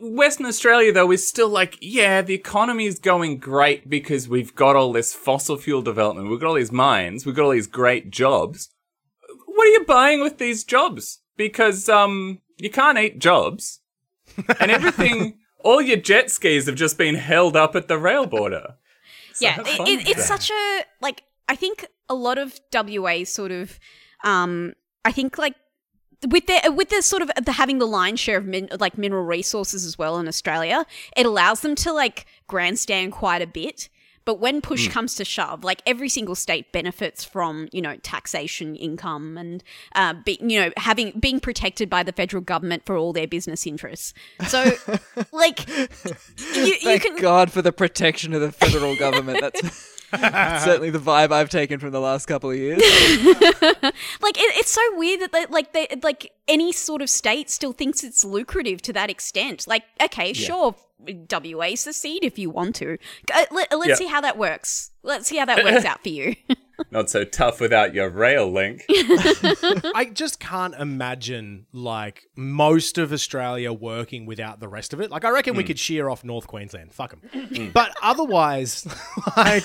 Western 0.00 0.46
Australia 0.46 0.92
though 0.92 1.10
is 1.10 1.26
still 1.26 1.48
like, 1.48 1.76
yeah, 1.80 2.22
the 2.22 2.34
economy 2.34 2.86
is 2.86 3.00
going 3.00 3.38
great 3.38 3.90
because 3.90 4.28
we've 4.28 4.54
got 4.54 4.76
all 4.76 4.92
this 4.92 5.12
fossil 5.12 5.56
fuel 5.56 5.82
development, 5.82 6.30
we've 6.30 6.40
got 6.40 6.48
all 6.48 6.54
these 6.54 6.72
mines, 6.72 7.26
we've 7.26 7.34
got 7.34 7.44
all 7.44 7.50
these 7.50 7.66
great 7.66 8.10
jobs. 8.10 8.70
What 9.46 9.66
are 9.66 9.70
you 9.70 9.84
buying 9.84 10.20
with 10.20 10.38
these 10.38 10.62
jobs? 10.62 11.20
Because 11.36 11.88
um 11.88 12.40
you 12.58 12.70
can't 12.70 12.98
eat 12.98 13.18
jobs. 13.18 13.80
And 14.60 14.70
everything 14.70 15.38
all 15.64 15.80
your 15.80 15.96
jet 15.96 16.30
skis 16.30 16.66
have 16.66 16.74
just 16.74 16.98
been 16.98 17.14
held 17.14 17.56
up 17.56 17.76
at 17.76 17.88
the 17.88 17.98
rail 17.98 18.26
border. 18.26 18.74
So 19.34 19.46
yeah, 19.46 19.60
it, 19.60 19.88
it, 19.88 20.08
it's 20.08 20.26
such 20.26 20.50
a 20.50 20.84
like. 21.00 21.22
I 21.48 21.56
think 21.56 21.86
a 22.08 22.14
lot 22.14 22.38
of 22.38 22.58
WA 22.72 23.24
sort 23.24 23.50
of, 23.50 23.78
um, 24.24 24.74
I 25.04 25.12
think 25.12 25.38
like 25.38 25.54
with 26.28 26.46
the 26.46 26.72
with 26.72 26.90
the 26.90 27.02
sort 27.02 27.22
of 27.22 27.30
the 27.42 27.52
having 27.52 27.78
the 27.78 27.86
lion's 27.86 28.20
share 28.20 28.38
of 28.38 28.44
min, 28.44 28.68
like 28.78 28.96
mineral 28.96 29.24
resources 29.24 29.84
as 29.84 29.98
well 29.98 30.18
in 30.18 30.28
Australia, 30.28 30.86
it 31.16 31.26
allows 31.26 31.60
them 31.60 31.74
to 31.76 31.92
like 31.92 32.26
grandstand 32.46 33.12
quite 33.12 33.42
a 33.42 33.46
bit. 33.46 33.88
But 34.24 34.40
when 34.40 34.60
push 34.60 34.86
Hmm. 34.86 34.92
comes 34.92 35.14
to 35.16 35.24
shove, 35.24 35.64
like 35.64 35.82
every 35.86 36.08
single 36.08 36.34
state 36.34 36.72
benefits 36.72 37.24
from 37.24 37.68
you 37.72 37.82
know 37.82 37.96
taxation, 37.96 38.76
income, 38.76 39.36
and 39.36 39.62
uh, 39.94 40.14
be, 40.24 40.38
you 40.40 40.60
know 40.60 40.70
having 40.76 41.18
being 41.18 41.40
protected 41.40 41.90
by 41.90 42.02
the 42.02 42.12
federal 42.12 42.42
government 42.42 42.84
for 42.86 42.96
all 42.96 43.12
their 43.12 43.26
business 43.26 43.66
interests. 43.66 44.14
So, 44.48 44.72
like, 45.32 45.68
you, 45.68 45.84
you 46.54 46.78
Thank 46.82 47.02
can 47.02 47.16
God 47.16 47.50
for 47.50 47.62
the 47.62 47.72
protection 47.72 48.32
of 48.34 48.40
the 48.40 48.52
federal 48.52 48.96
government. 48.96 49.40
That's 49.40 49.60
that's 50.12 50.64
certainly 50.64 50.90
the 50.90 50.98
vibe 50.98 51.32
I've 51.32 51.50
taken 51.50 51.80
from 51.80 51.90
the 51.90 52.00
last 52.00 52.26
couple 52.26 52.50
of 52.50 52.56
years. 52.56 52.78
like 52.82 54.36
it, 54.38 54.56
it's 54.56 54.70
so 54.70 54.80
weird 54.96 55.20
that 55.20 55.32
they, 55.32 55.46
like 55.46 55.72
they 55.72 55.88
like 56.02 56.32
any 56.48 56.72
sort 56.72 57.02
of 57.02 57.10
state 57.10 57.50
still 57.50 57.72
thinks 57.72 58.04
it's 58.04 58.24
lucrative 58.24 58.82
to 58.82 58.92
that 58.92 59.10
extent. 59.10 59.66
Like 59.66 59.84
okay 60.02 60.32
sure 60.32 60.74
wa 60.98 61.74
secede 61.74 62.24
if 62.24 62.38
you 62.38 62.50
want 62.50 62.76
to. 62.76 62.98
Go- 63.26 63.44
let, 63.50 63.72
us 63.72 63.88
Yeah. 63.88 63.94
see 63.96 64.06
how 64.06 64.20
that 64.20 64.38
works. 64.38 64.90
Let's 65.02 65.26
see 65.26 65.36
how 65.36 65.46
that 65.46 65.64
works 65.64 65.84
out 65.84 66.02
for 66.02 66.10
you 66.10 66.36
Not 66.90 67.10
so 67.10 67.24
tough 67.24 67.60
without 67.60 67.94
your 67.94 68.08
rail 68.08 68.50
link. 68.50 68.84
I 68.88 70.10
just 70.12 70.40
can't 70.40 70.74
imagine 70.74 71.66
like 71.72 72.24
most 72.36 72.98
of 72.98 73.12
Australia 73.12 73.72
working 73.72 74.26
without 74.26 74.60
the 74.60 74.68
rest 74.68 74.92
of 74.92 75.00
it. 75.00 75.10
Like 75.10 75.24
I 75.24 75.30
reckon 75.30 75.54
we 75.54 75.62
hmm. 75.62 75.68
could 75.68 75.78
shear 75.78 76.08
off 76.08 76.24
North 76.24 76.46
Queensland, 76.46 76.92
fuck 76.92 77.10
them. 77.10 77.46
Hmm. 77.54 77.68
But 77.70 77.94
otherwise, 78.02 78.86
like 79.36 79.64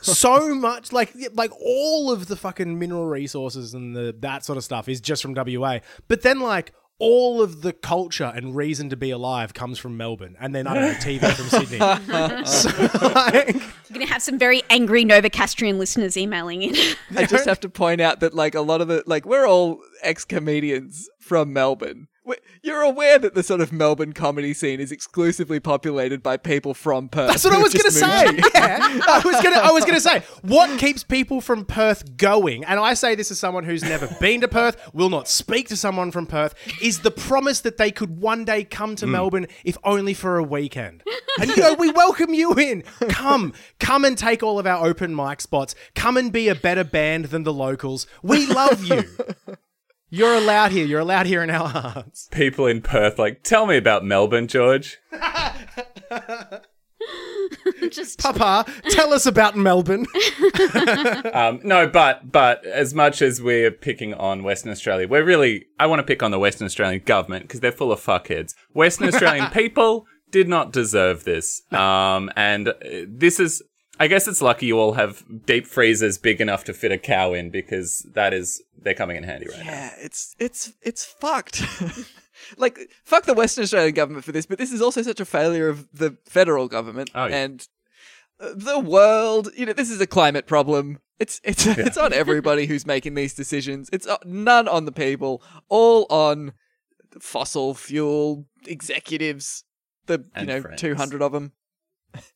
so 0.00 0.54
much, 0.54 0.92
like 0.92 1.14
like 1.34 1.52
all 1.60 2.10
of 2.10 2.26
the 2.26 2.36
fucking 2.36 2.78
mineral 2.78 3.06
resources 3.06 3.74
and 3.74 3.94
the 3.94 4.14
that 4.20 4.44
sort 4.44 4.58
of 4.58 4.64
stuff 4.64 4.88
is 4.88 5.00
just 5.00 5.22
from 5.22 5.34
WA. 5.34 5.80
But 6.08 6.22
then 6.22 6.40
like. 6.40 6.72
All 7.00 7.42
of 7.42 7.62
the 7.62 7.72
culture 7.72 8.32
and 8.34 8.54
reason 8.54 8.88
to 8.90 8.96
be 8.96 9.10
alive 9.10 9.52
comes 9.52 9.78
from 9.78 9.96
Melbourne, 9.96 10.36
and 10.40 10.54
then 10.54 10.66
I 10.66 10.74
don't 10.74 10.82
know 10.84 10.98
TV 10.98 11.32
from 11.34 11.46
Sydney. 11.46 11.78
so, 12.46 12.68
like, 13.14 13.54
you're 13.54 13.94
gonna 13.94 14.06
have 14.06 14.22
some 14.22 14.38
very 14.38 14.62
angry 14.70 15.04
novocastrian 15.04 15.78
listeners 15.78 16.16
emailing 16.16 16.62
in 16.62 16.74
I 17.16 17.26
just 17.26 17.46
have 17.46 17.60
to 17.60 17.68
point 17.68 18.00
out 18.00 18.20
that 18.20 18.32
like 18.34 18.54
a 18.54 18.60
lot 18.60 18.80
of 18.80 18.88
the 18.88 19.02
like 19.06 19.26
we're 19.26 19.46
all 19.46 19.80
ex 20.02 20.24
comedians 20.24 21.08
from 21.18 21.52
Melbourne. 21.52 22.06
You're 22.62 22.80
aware 22.80 23.18
that 23.18 23.34
the 23.34 23.42
sort 23.42 23.60
of 23.60 23.72
Melbourne 23.72 24.14
comedy 24.14 24.54
scene 24.54 24.80
is 24.80 24.90
exclusively 24.90 25.60
populated 25.60 26.22
by 26.22 26.38
people 26.38 26.72
from 26.72 27.08
Perth. 27.08 27.28
That's 27.28 27.44
what 27.44 27.52
I 27.52 27.58
was 27.58 27.74
going 27.74 27.84
to 27.84 27.90
say. 27.90 28.40
Yeah, 28.54 28.78
I 28.80 29.20
was 29.24 29.42
going 29.42 29.54
to. 29.54 29.60
I 29.60 29.70
was 29.72 29.84
going 29.84 29.96
to 29.96 30.00
say 30.00 30.22
what 30.42 30.78
keeps 30.78 31.02
people 31.02 31.40
from 31.40 31.64
Perth 31.64 32.16
going, 32.16 32.64
and 32.64 32.80
I 32.80 32.94
say 32.94 33.14
this 33.14 33.30
as 33.30 33.38
someone 33.38 33.64
who's 33.64 33.82
never 33.82 34.08
been 34.20 34.40
to 34.40 34.48
Perth, 34.48 34.76
will 34.94 35.10
not 35.10 35.28
speak 35.28 35.68
to 35.68 35.76
someone 35.76 36.10
from 36.10 36.26
Perth, 36.26 36.54
is 36.80 37.00
the 37.00 37.10
promise 37.10 37.60
that 37.60 37.76
they 37.76 37.90
could 37.90 38.20
one 38.20 38.44
day 38.44 38.64
come 38.64 38.96
to 38.96 39.06
hmm. 39.06 39.12
Melbourne, 39.12 39.46
if 39.64 39.76
only 39.84 40.14
for 40.14 40.38
a 40.38 40.42
weekend. 40.42 41.02
And 41.40 41.50
you 41.50 41.56
know, 41.56 41.74
we 41.74 41.90
welcome 41.90 42.32
you 42.32 42.54
in. 42.54 42.82
Come, 43.08 43.52
come 43.80 44.04
and 44.04 44.16
take 44.16 44.42
all 44.42 44.58
of 44.58 44.66
our 44.66 44.86
open 44.86 45.14
mic 45.14 45.40
spots. 45.40 45.74
Come 45.94 46.16
and 46.16 46.32
be 46.32 46.48
a 46.48 46.54
better 46.54 46.84
band 46.84 47.26
than 47.26 47.42
the 47.42 47.52
locals. 47.52 48.06
We 48.22 48.46
love 48.46 48.84
you. 48.84 49.04
You're 50.14 50.34
allowed 50.34 50.70
here. 50.70 50.86
You're 50.86 51.00
allowed 51.00 51.26
here 51.26 51.42
in 51.42 51.50
our 51.50 51.68
hearts. 51.68 52.28
People 52.30 52.68
in 52.68 52.82
Perth, 52.82 53.18
like, 53.18 53.42
tell 53.42 53.66
me 53.66 53.76
about 53.76 54.04
Melbourne, 54.04 54.46
George. 54.46 54.98
Just 57.90 58.18
Papa, 58.22 58.64
tell 58.90 59.12
us 59.12 59.26
about 59.26 59.56
Melbourne. 59.56 60.06
Um, 61.34 61.60
no, 61.64 61.88
but 61.88 62.30
but 62.30 62.64
as 62.64 62.94
much 62.94 63.20
as 63.20 63.42
we're 63.42 63.72
picking 63.72 64.14
on 64.14 64.44
Western 64.44 64.70
Australia, 64.70 65.08
we're 65.08 65.24
really 65.24 65.66
I 65.80 65.86
want 65.86 65.98
to 65.98 66.04
pick 66.04 66.22
on 66.22 66.30
the 66.30 66.38
Western 66.38 66.66
Australian 66.66 67.02
government 67.04 67.44
because 67.44 67.58
they're 67.58 67.72
full 67.72 67.90
of 67.90 68.00
fuckheads. 68.00 68.54
Western 68.72 69.08
Australian 69.08 69.50
people 69.50 70.06
did 70.30 70.48
not 70.48 70.72
deserve 70.72 71.24
this, 71.24 71.62
um, 71.72 72.30
and 72.36 72.68
uh, 72.68 72.74
this 73.08 73.40
is. 73.40 73.62
I 74.00 74.08
guess 74.08 74.26
it's 74.26 74.42
lucky 74.42 74.66
you 74.66 74.78
all 74.78 74.94
have 74.94 75.22
deep 75.46 75.66
freezers 75.66 76.18
big 76.18 76.40
enough 76.40 76.64
to 76.64 76.74
fit 76.74 76.90
a 76.92 76.98
cow 76.98 77.32
in 77.32 77.50
because 77.50 78.04
that 78.14 78.34
is 78.34 78.62
they're 78.76 78.94
coming 78.94 79.16
in 79.16 79.22
handy 79.22 79.46
right 79.48 79.58
now. 79.60 79.64
Yeah, 79.64 79.90
it's 79.98 80.34
it's 80.38 80.72
it's 80.82 81.04
fucked. 81.04 81.62
like 82.56 82.78
fuck 83.04 83.24
the 83.24 83.34
Western 83.34 83.62
Australian 83.62 83.94
government 83.94 84.24
for 84.24 84.32
this, 84.32 84.46
but 84.46 84.58
this 84.58 84.72
is 84.72 84.82
also 84.82 85.02
such 85.02 85.20
a 85.20 85.24
failure 85.24 85.68
of 85.68 85.86
the 85.92 86.16
federal 86.26 86.66
government 86.68 87.10
Oh, 87.14 87.26
yeah. 87.26 87.36
and 87.36 87.68
uh, 88.40 88.50
the 88.54 88.80
world. 88.80 89.50
You 89.56 89.66
know, 89.66 89.72
this 89.72 89.90
is 89.90 90.00
a 90.00 90.06
climate 90.06 90.46
problem. 90.46 90.98
It's 91.20 91.40
it's 91.44 91.64
it's 91.66 91.96
on 91.96 92.12
everybody 92.12 92.66
who's 92.66 92.84
making 92.84 93.14
these 93.14 93.34
decisions. 93.34 93.88
It's 93.92 94.06
uh, 94.08 94.16
none 94.24 94.66
on 94.66 94.84
the 94.86 94.92
people, 94.92 95.40
all 95.68 96.06
on 96.10 96.52
fossil 97.20 97.74
fuel 97.74 98.46
executives. 98.66 99.62
The 100.06 100.18
you 100.18 100.24
And 100.34 100.48
know 100.48 100.62
two 100.76 100.96
hundred 100.96 101.22
of 101.22 101.30
them. 101.32 101.52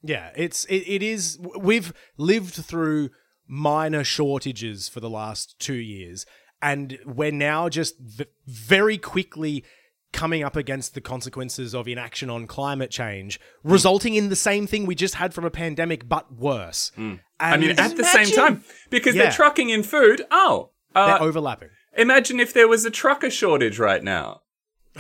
Yeah, 0.03 0.31
it's 0.37 0.65
it, 0.67 0.85
it 0.87 1.03
is. 1.03 1.39
We've 1.59 1.93
lived 2.17 2.55
through 2.55 3.11
minor 3.47 4.05
shortages 4.05 4.89
for 4.89 5.01
the 5.01 5.11
last 5.11 5.59
two 5.59 5.75
years, 5.75 6.27
and 6.63 6.99
we're 7.07 7.31
now 7.33 7.69
just 7.69 7.99
v- 7.99 8.27
very 8.47 8.99
quickly 8.99 9.65
coming 10.13 10.43
up 10.43 10.57
against 10.57 10.95
the 10.95 11.01
consequences 11.03 11.75
of 11.75 11.87
inaction 11.87 12.31
on 12.31 12.47
climate 12.47 12.91
change, 12.91 13.39
resulting 13.63 14.15
in 14.15 14.31
the 14.31 14.37
same 14.37 14.67
thing 14.67 14.87
we 14.87 14.95
just 14.95 15.17
had 15.17 15.35
from 15.35 15.45
a 15.45 15.51
pandemic, 15.51 16.09
but 16.09 16.33
worse. 16.35 16.91
And 16.97 17.21
I 17.39 17.57
mean, 17.59 17.71
at 17.79 17.97
the 17.97 18.05
same 18.05 18.31
time, 18.35 18.65
because 18.91 19.15
Yeah. 19.15 19.25
they're 19.25 19.33
trucking 19.33 19.69
in 19.69 19.83
food. 19.83 20.23
Oh, 20.31 20.71
uh, 20.95 21.07
they're 21.19 21.23
overlapping. 21.29 21.69
Imagine 21.97 22.41
if 22.41 22.53
there 22.55 22.67
was 22.69 22.85
a 22.87 22.91
trucker 22.91 23.29
shortage 23.31 23.79
right 23.79 24.03
now. 24.03 24.41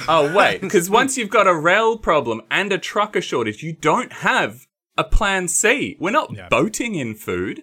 Oh, 0.06 0.32
wait, 0.32 0.61
because 0.61 0.88
once 1.00 1.16
you've 1.16 1.30
got 1.30 1.47
a 1.49 1.54
rail 1.54 1.97
problem 1.99 2.42
and 2.50 2.73
a 2.73 2.78
trucker 2.78 3.20
shortage, 3.23 3.62
you 3.64 3.73
don't 3.73 4.12
have 4.12 4.68
a 4.99 5.05
plan 5.05 5.49
C. 5.49 5.97
We're 5.99 6.11
not 6.11 6.35
Yeah. 6.35 6.49
boating 6.49 6.95
in 6.95 7.14
food. 7.14 7.62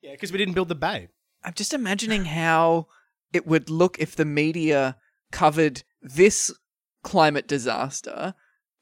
Yeah, 0.00 0.12
because 0.12 0.32
we 0.32 0.38
didn't 0.38 0.54
build 0.54 0.68
the 0.68 0.74
bay. 0.74 1.08
I'm 1.44 1.52
just 1.54 1.74
imagining 1.74 2.24
how 2.26 2.86
it 3.32 3.46
would 3.46 3.68
look 3.68 3.98
if 3.98 4.16
the 4.16 4.24
media 4.24 4.96
covered 5.32 5.82
this 6.00 6.52
climate 7.02 7.46
disaster 7.48 8.34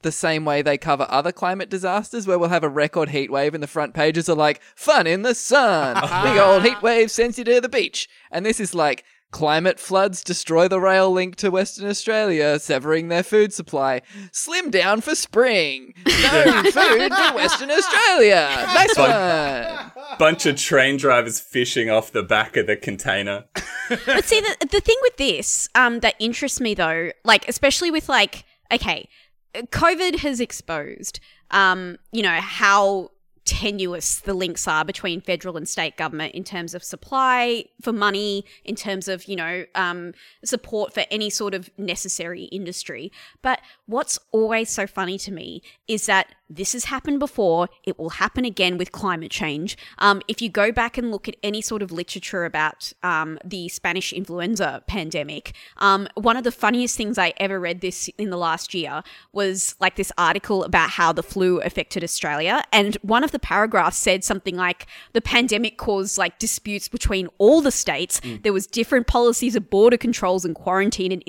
the 0.03 0.13
same 0.13 0.45
way 0.45 0.61
they 0.61 0.77
cover 0.77 1.07
other 1.09 1.33
climate 1.33 1.71
disasters, 1.71 2.27
where 2.27 2.39
we'll 2.39 2.51
have 2.51 2.63
a 2.63 2.69
record 2.69 3.09
heat 3.09 3.31
wave 3.33 3.55
and 3.55 3.63
the 3.63 3.67
front 3.67 3.95
pages 3.95 4.29
are 4.29 4.37
like, 4.37 4.61
fun 4.77 5.07
in 5.07 5.23
the 5.23 5.35
sun, 5.35 5.95
big 6.23 6.39
old 6.39 6.63
heat 6.63 6.83
wave 6.83 7.11
sends 7.11 7.39
you 7.39 7.45
to 7.45 7.59
the 7.59 7.71
beach. 7.71 8.07
And 8.31 8.45
this 8.45 8.61
is 8.61 8.75
like, 8.75 9.03
climate 9.35 9.81
floods 9.81 10.23
destroy 10.23 10.69
the 10.69 10.79
rail 10.79 11.11
link 11.11 11.35
to 11.35 11.51
Western 11.51 11.89
Australia, 11.89 12.57
severing 12.61 13.09
their 13.09 13.25
food 13.25 13.53
supply. 13.53 14.01
Slim 14.31 14.71
down 14.71 15.01
for 15.01 15.17
spring. 15.17 15.93
No 16.07 16.63
food 16.63 17.13
for 17.13 17.35
Western 17.35 17.69
Australia. 17.69 18.49
Nice 18.73 18.97
one. 18.97 19.93
Bunch 20.21 20.47
of 20.47 20.55
train 20.55 20.99
drivers 20.99 21.41
fishing 21.41 21.91
off 21.91 22.13
the 22.13 22.23
back 22.23 22.57
of 22.57 22.69
the 22.69 22.77
container. 22.77 23.47
But 23.89 24.25
see, 24.25 24.41
the, 24.41 24.69
the 24.71 24.81
thing 24.81 24.97
with 25.03 25.17
this 25.17 25.69
um, 25.75 25.99
that 25.99 26.15
interests 26.21 26.61
me 26.61 26.75
though, 26.75 27.11
like 27.25 27.49
especially 27.49 27.91
with 27.91 28.09
like, 28.09 28.45
okay, 28.73 29.09
COVID 29.53 30.21
has 30.21 30.39
exposed, 30.39 31.19
um, 31.51 31.97
you 32.13 32.23
know, 32.23 32.39
how 32.41 33.11
tenuous 33.45 34.21
the 34.21 34.35
links 34.35 34.67
are 34.67 34.85
between 34.85 35.21
federal 35.21 35.57
and 35.57 35.69
state 35.69 35.97
government 35.97 36.35
in 36.35 36.45
terms 36.45 36.75
of 36.75 36.83
supply 36.83 37.65
for 37.81 37.93
money, 37.93 38.45
in 38.65 38.75
terms 38.75 39.09
of 39.09 39.25
you 39.27 39.37
know 39.37 39.65
um, 39.75 40.13
support 40.45 40.95
for 40.95 41.05
any 41.11 41.31
sort 41.31 41.55
of 41.55 41.71
necessary 41.79 42.45
industry. 42.45 43.13
But 43.43 43.61
what's 43.87 44.19
always 44.33 44.71
so 44.71 44.87
funny 44.87 45.19
to 45.19 45.33
me 45.33 45.63
is 45.87 46.07
that 46.07 46.29
this 46.49 46.73
has 46.73 46.85
happened 46.87 47.19
before. 47.19 47.69
It 47.85 47.99
will 47.99 48.11
happen 48.11 48.45
again 48.45 48.79
with 48.79 48.93
climate 48.93 49.31
change. 49.31 49.77
Um, 49.99 50.23
if 50.29 50.43
you 50.43 50.49
go 50.49 50.73
back 50.73 50.99
and 50.99 51.11
look 51.11 51.29
at 51.29 51.37
any 51.43 51.61
sort 51.61 51.83
of 51.83 51.91
literature 51.91 52.45
about 52.45 52.93
um, 53.03 53.39
the 53.45 53.69
Spanish 53.69 54.13
influenza 54.13 54.83
pandemic, 54.87 55.55
um, 55.79 56.09
one 56.15 56.37
of 56.37 56.45
the 56.45 56.53
funniest 56.53 56.97
things 56.97 57.19
I 57.19 57.33
ever 57.39 57.59
read 57.59 57.81
this 57.81 58.09
in 58.19 58.31
the 58.31 58.37
last 58.37 58.75
year 58.75 59.03
was 59.33 59.75
like 59.81 59.97
this 59.97 60.13
article 60.19 60.65
about 60.65 60.91
how 60.91 61.13
the 61.13 61.23
flu 61.23 61.61
affected 61.61 62.05
Australia, 62.05 62.63
and 62.73 62.97
one 63.03 63.25
of 63.25 63.33
the 63.33 63.39
paragraphs 63.39 63.97
said 63.97 64.25
something 64.25 64.57
like 64.57 64.87
the 65.13 65.21
pandemic 65.21 65.79
caused 65.79 66.19
like 66.19 66.39
disputes 66.39 66.89
between 66.89 67.29
all 67.39 67.61
the 67.61 67.71
states. 67.71 68.21
There 68.43 68.53
was 68.53 68.67
different 68.67 69.07
policies 69.07 69.57
of 69.57 69.71
border 69.71 69.97
controls 69.97 70.45
and 70.45 70.55
quarantine 70.55 71.13
and 71.13 71.23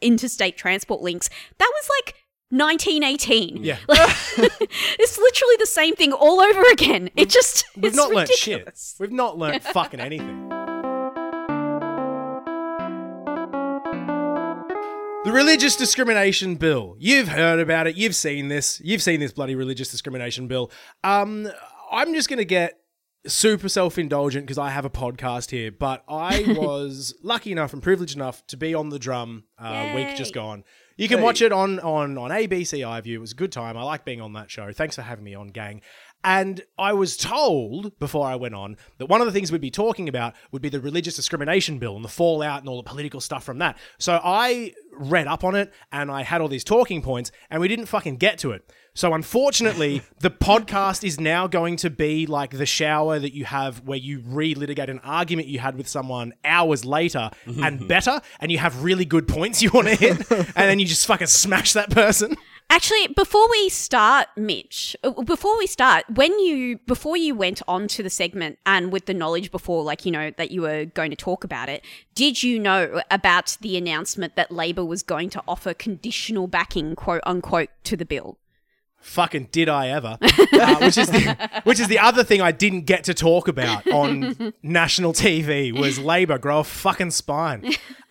interstate 0.00 0.56
transport 0.56 1.00
links. 1.00 1.28
That 1.58 1.72
was 1.74 1.88
like 1.98 2.14
1918. 2.50 3.62
Yeah. 3.62 3.78
it's 3.88 5.18
literally 5.18 5.56
the 5.58 5.66
same 5.66 5.94
thing 5.94 6.12
all 6.12 6.40
over 6.40 6.62
again. 6.72 7.08
It 7.14 7.28
just 7.28 7.64
We've 7.76 7.94
not 7.94 8.10
learned 8.10 8.28
shit. 8.30 8.94
We've 8.98 9.12
not 9.12 9.38
learned 9.38 9.62
fucking 9.62 10.00
anything. 10.00 10.48
The 15.24 15.32
religious 15.32 15.76
discrimination 15.76 16.56
bill. 16.56 16.96
You've 16.98 17.28
heard 17.28 17.60
about 17.60 17.86
it. 17.86 17.94
You've 17.94 18.16
seen 18.16 18.48
this. 18.48 18.80
You've 18.82 19.02
seen 19.02 19.20
this 19.20 19.32
bloody 19.32 19.54
religious 19.54 19.90
discrimination 19.90 20.48
bill. 20.48 20.72
Um, 21.04 21.48
I'm 21.92 22.14
just 22.14 22.28
going 22.28 22.38
to 22.38 22.44
get 22.44 22.80
super 23.26 23.68
self 23.68 23.98
indulgent 23.98 24.46
because 24.46 24.58
I 24.58 24.70
have 24.70 24.84
a 24.84 24.90
podcast 24.90 25.50
here, 25.50 25.70
but 25.70 26.02
I 26.08 26.54
was 26.58 27.14
lucky 27.22 27.52
enough 27.52 27.72
and 27.72 27.82
privileged 27.82 28.16
enough 28.16 28.46
to 28.48 28.56
be 28.56 28.74
on 28.74 28.88
the 28.88 28.98
drum 28.98 29.44
uh, 29.58 29.92
week 29.94 30.16
just 30.16 30.34
gone. 30.34 30.64
You 31.00 31.08
can 31.08 31.22
watch 31.22 31.40
it 31.40 31.50
on, 31.50 31.80
on, 31.80 32.18
on 32.18 32.30
ABC 32.30 32.80
iView. 32.80 33.14
It 33.14 33.18
was 33.18 33.32
a 33.32 33.34
good 33.34 33.50
time. 33.50 33.74
I 33.78 33.82
like 33.82 34.04
being 34.04 34.20
on 34.20 34.34
that 34.34 34.50
show. 34.50 34.70
Thanks 34.70 34.96
for 34.96 35.02
having 35.02 35.24
me 35.24 35.34
on, 35.34 35.48
gang. 35.48 35.80
And 36.22 36.60
I 36.78 36.92
was 36.92 37.16
told 37.16 37.98
before 37.98 38.26
I 38.26 38.36
went 38.36 38.54
on 38.54 38.76
that 38.98 39.06
one 39.06 39.22
of 39.22 39.26
the 39.26 39.32
things 39.32 39.50
we'd 39.50 39.62
be 39.62 39.70
talking 39.70 40.10
about 40.10 40.34
would 40.52 40.60
be 40.60 40.68
the 40.68 40.78
religious 40.78 41.16
discrimination 41.16 41.78
bill 41.78 41.96
and 41.96 42.04
the 42.04 42.10
fallout 42.10 42.60
and 42.60 42.68
all 42.68 42.76
the 42.76 42.88
political 42.88 43.22
stuff 43.22 43.42
from 43.44 43.58
that. 43.58 43.78
So 43.98 44.20
I 44.22 44.74
read 44.92 45.26
up 45.26 45.42
on 45.42 45.54
it 45.54 45.72
and 45.90 46.10
I 46.10 46.22
had 46.22 46.42
all 46.42 46.48
these 46.48 46.64
talking 46.64 47.00
points 47.00 47.32
and 47.48 47.62
we 47.62 47.68
didn't 47.68 47.86
fucking 47.86 48.16
get 48.16 48.36
to 48.40 48.52
it. 48.52 48.70
So 48.94 49.14
unfortunately, 49.14 50.02
the 50.20 50.30
podcast 50.30 51.04
is 51.04 51.20
now 51.20 51.46
going 51.46 51.76
to 51.76 51.90
be 51.90 52.26
like 52.26 52.50
the 52.50 52.66
shower 52.66 53.18
that 53.18 53.34
you 53.34 53.44
have 53.44 53.86
where 53.86 53.98
you 53.98 54.20
relitigate 54.20 54.88
an 54.88 55.00
argument 55.00 55.48
you 55.48 55.58
had 55.58 55.76
with 55.76 55.88
someone 55.88 56.34
hours 56.44 56.84
later 56.84 57.30
and 57.46 57.86
better, 57.86 58.20
and 58.40 58.50
you 58.50 58.58
have 58.58 58.82
really 58.82 59.04
good 59.04 59.28
points 59.28 59.62
you 59.62 59.70
want 59.70 59.88
to 59.88 59.94
hit, 59.94 60.30
and 60.30 60.54
then 60.54 60.78
you 60.78 60.86
just 60.86 61.06
fucking 61.06 61.28
smash 61.28 61.72
that 61.74 61.90
person. 61.90 62.36
Actually, 62.72 63.08
before 63.08 63.50
we 63.50 63.68
start, 63.68 64.28
Mitch, 64.36 64.96
uh, 65.02 65.10
before 65.22 65.58
we 65.58 65.66
start, 65.66 66.04
when 66.08 66.38
you 66.38 66.78
before 66.86 67.16
you 67.16 67.34
went 67.34 67.60
on 67.66 67.88
to 67.88 68.02
the 68.02 68.10
segment 68.10 68.60
and 68.64 68.92
with 68.92 69.06
the 69.06 69.14
knowledge 69.14 69.50
before, 69.50 69.82
like 69.82 70.06
you 70.06 70.12
know 70.12 70.30
that 70.36 70.52
you 70.52 70.62
were 70.62 70.84
going 70.84 71.10
to 71.10 71.16
talk 71.16 71.42
about 71.42 71.68
it, 71.68 71.84
did 72.14 72.44
you 72.44 72.60
know 72.60 73.02
about 73.10 73.56
the 73.60 73.76
announcement 73.76 74.36
that 74.36 74.52
Labor 74.52 74.84
was 74.84 75.02
going 75.02 75.30
to 75.30 75.42
offer 75.48 75.74
conditional 75.74 76.46
backing, 76.46 76.94
quote 76.94 77.22
unquote, 77.26 77.70
to 77.84 77.96
the 77.96 78.04
bill? 78.04 78.38
Fucking 79.00 79.48
did 79.52 79.68
I 79.68 79.88
ever? 79.88 80.18
Uh, 80.52 80.76
which 80.80 80.98
is 80.98 81.08
the 81.08 81.50
which 81.64 81.80
is 81.80 81.88
the 81.88 81.98
other 81.98 82.22
thing 82.22 82.42
I 82.42 82.52
didn't 82.52 82.82
get 82.82 83.04
to 83.04 83.14
talk 83.14 83.48
about 83.48 83.86
on 83.90 84.52
national 84.62 85.14
TV 85.14 85.72
was 85.72 85.98
Labor 85.98 86.36
grow 86.38 86.58
a 86.58 86.64
fucking 86.64 87.12
spine. 87.12 87.64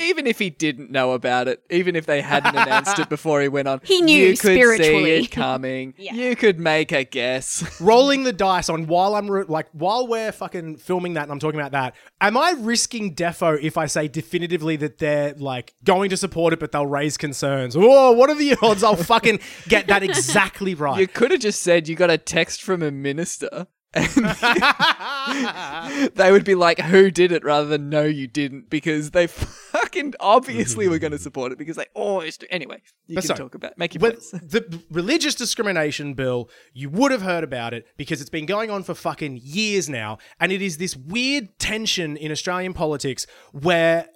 even 0.00 0.26
if 0.26 0.38
he 0.38 0.50
didn't 0.50 0.90
know 0.90 1.12
about 1.12 1.46
it, 1.46 1.62
even 1.70 1.94
if 1.94 2.06
they 2.06 2.22
hadn't 2.22 2.56
announced 2.56 2.98
it 2.98 3.08
before 3.08 3.40
he 3.42 3.48
went 3.48 3.68
on, 3.68 3.80
He 3.84 4.00
knew 4.00 4.16
you 4.16 4.30
could 4.32 4.38
spiritually. 4.54 5.04
see 5.04 5.24
it 5.24 5.30
coming. 5.30 5.94
Yeah. 5.98 6.14
You 6.14 6.34
could 6.34 6.58
make 6.58 6.90
a 6.92 7.04
guess. 7.04 7.80
rolling 7.80 8.24
the 8.24 8.32
dice 8.32 8.68
on 8.68 8.86
while 8.86 9.14
I'm 9.14 9.30
re- 9.30 9.44
like 9.46 9.68
while 9.72 10.06
we're 10.08 10.32
fucking 10.32 10.78
filming 10.78 11.14
that 11.14 11.24
and 11.24 11.32
I'm 11.32 11.38
talking 11.38 11.60
about 11.60 11.72
that. 11.72 11.94
Am 12.20 12.36
I 12.36 12.54
risking 12.58 13.14
defo 13.14 13.62
if 13.62 13.76
I 13.78 13.86
say 13.86 14.08
definitively 14.08 14.76
that 14.76 14.98
they're 14.98 15.34
like 15.34 15.74
going 15.84 16.10
to 16.10 16.16
support 16.16 16.52
it, 16.52 16.58
but 16.58 16.72
they'll 16.72 16.86
raise 16.86 17.16
concerns? 17.16 17.76
Oh, 17.76 18.12
what 18.12 18.28
are 18.30 18.34
the 18.34 18.56
odds 18.62 18.82
I'll 18.82 18.96
fucking 18.96 19.40
get 19.68 19.86
that 19.88 19.99
exactly 20.02 20.74
right? 20.74 21.00
You 21.00 21.08
could 21.08 21.30
have 21.30 21.40
just 21.40 21.62
said 21.62 21.88
you 21.88 21.96
got 21.96 22.10
a 22.10 22.18
text 22.18 22.62
from 22.62 22.82
a 22.82 22.90
minister. 22.90 23.66
And 23.92 24.06
they 26.14 26.30
would 26.30 26.44
be 26.44 26.54
like, 26.54 26.78
"Who 26.78 27.10
did 27.10 27.32
it?" 27.32 27.42
rather 27.42 27.66
than 27.66 27.90
"No, 27.90 28.04
you 28.04 28.28
didn't," 28.28 28.70
because 28.70 29.10
they 29.10 29.26
fucking 29.26 30.14
obviously 30.20 30.86
were 30.86 31.00
going 31.00 31.10
to 31.10 31.18
support 31.18 31.50
it 31.50 31.58
because 31.58 31.74
they 31.74 31.86
always 31.94 32.36
do. 32.36 32.46
Anyway, 32.50 32.82
you 33.08 33.16
But 33.16 33.24
can 33.24 33.36
talk 33.36 33.56
about 33.56 33.76
make 33.78 33.94
your 33.94 34.00
points. 34.00 34.30
the 34.30 34.80
religious 34.92 35.34
discrimination 35.34 36.14
bill, 36.14 36.48
you 36.72 36.88
would 36.88 37.10
have 37.10 37.22
heard 37.22 37.42
about 37.42 37.74
it 37.74 37.84
because 37.96 38.20
it's 38.20 38.30
been 38.30 38.46
going 38.46 38.70
on 38.70 38.84
for 38.84 38.94
fucking 38.94 39.40
years 39.42 39.88
now. 39.88 40.18
And 40.38 40.52
it 40.52 40.62
is 40.62 40.78
this 40.78 40.96
weird 40.96 41.58
tension 41.58 42.16
in 42.16 42.30
Australian 42.30 42.74
politics 42.74 43.26
where 43.50 44.06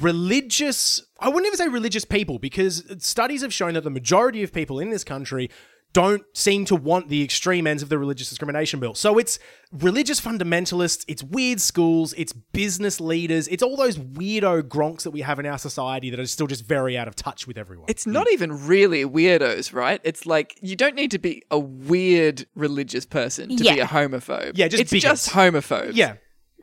religious, 0.00 1.02
I 1.20 1.28
wouldn't 1.28 1.46
even 1.46 1.58
say 1.58 1.68
religious 1.68 2.04
people, 2.04 2.38
because 2.38 2.84
studies 2.98 3.42
have 3.42 3.52
shown 3.52 3.74
that 3.74 3.84
the 3.84 3.90
majority 3.90 4.42
of 4.42 4.52
people 4.52 4.78
in 4.78 4.90
this 4.90 5.04
country 5.04 5.50
don't 5.92 6.24
seem 6.34 6.66
to 6.66 6.76
want 6.76 7.08
the 7.08 7.24
extreme 7.24 7.66
ends 7.66 7.82
of 7.82 7.88
the 7.88 7.96
religious 7.96 8.28
discrimination 8.28 8.78
bill. 8.78 8.94
So 8.94 9.16
it's 9.16 9.38
religious 9.72 10.20
fundamentalists, 10.20 11.06
it's 11.08 11.22
weird 11.22 11.58
schools, 11.58 12.12
it's 12.18 12.34
business 12.34 13.00
leaders, 13.00 13.48
it's 13.48 13.62
all 13.62 13.78
those 13.78 13.96
weirdo 13.96 14.64
gronks 14.64 15.04
that 15.04 15.12
we 15.12 15.22
have 15.22 15.38
in 15.38 15.46
our 15.46 15.56
society 15.56 16.10
that 16.10 16.20
are 16.20 16.26
still 16.26 16.48
just 16.48 16.66
very 16.66 16.98
out 16.98 17.08
of 17.08 17.16
touch 17.16 17.46
with 17.46 17.56
everyone. 17.56 17.86
It's 17.88 18.06
not 18.06 18.30
even 18.30 18.66
really 18.66 19.06
weirdos, 19.06 19.72
right? 19.72 19.98
It's 20.04 20.26
like 20.26 20.58
you 20.60 20.76
don't 20.76 20.96
need 20.96 21.12
to 21.12 21.18
be 21.18 21.42
a 21.50 21.58
weird 21.58 22.46
religious 22.54 23.06
person 23.06 23.56
to 23.56 23.64
be 23.64 23.80
a 23.80 23.86
homophobe. 23.86 24.52
Yeah, 24.54 24.68
just 24.68 24.82
it's 24.82 24.92
bigots. 24.92 25.24
just 25.24 25.30
homophobes. 25.30 25.92
yeah. 25.94 26.16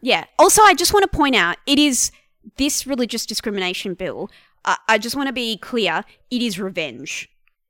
Yeah. 0.04 0.25
Also, 0.38 0.62
I 0.62 0.74
just 0.74 0.94
want 0.94 1.10
to 1.10 1.18
point 1.18 1.34
out 1.34 1.56
it 1.66 1.80
is 1.80 2.12
this 2.57 2.85
religious 2.88 3.25
discrimination 3.25 3.93
bill. 3.93 4.29
I 4.65 4.77
I 4.88 4.97
just 4.97 5.15
want 5.15 5.27
to 5.27 5.33
be 5.33 5.57
clear 5.57 6.03
it 6.29 6.41
is 6.41 6.59
revenge. 6.59 7.29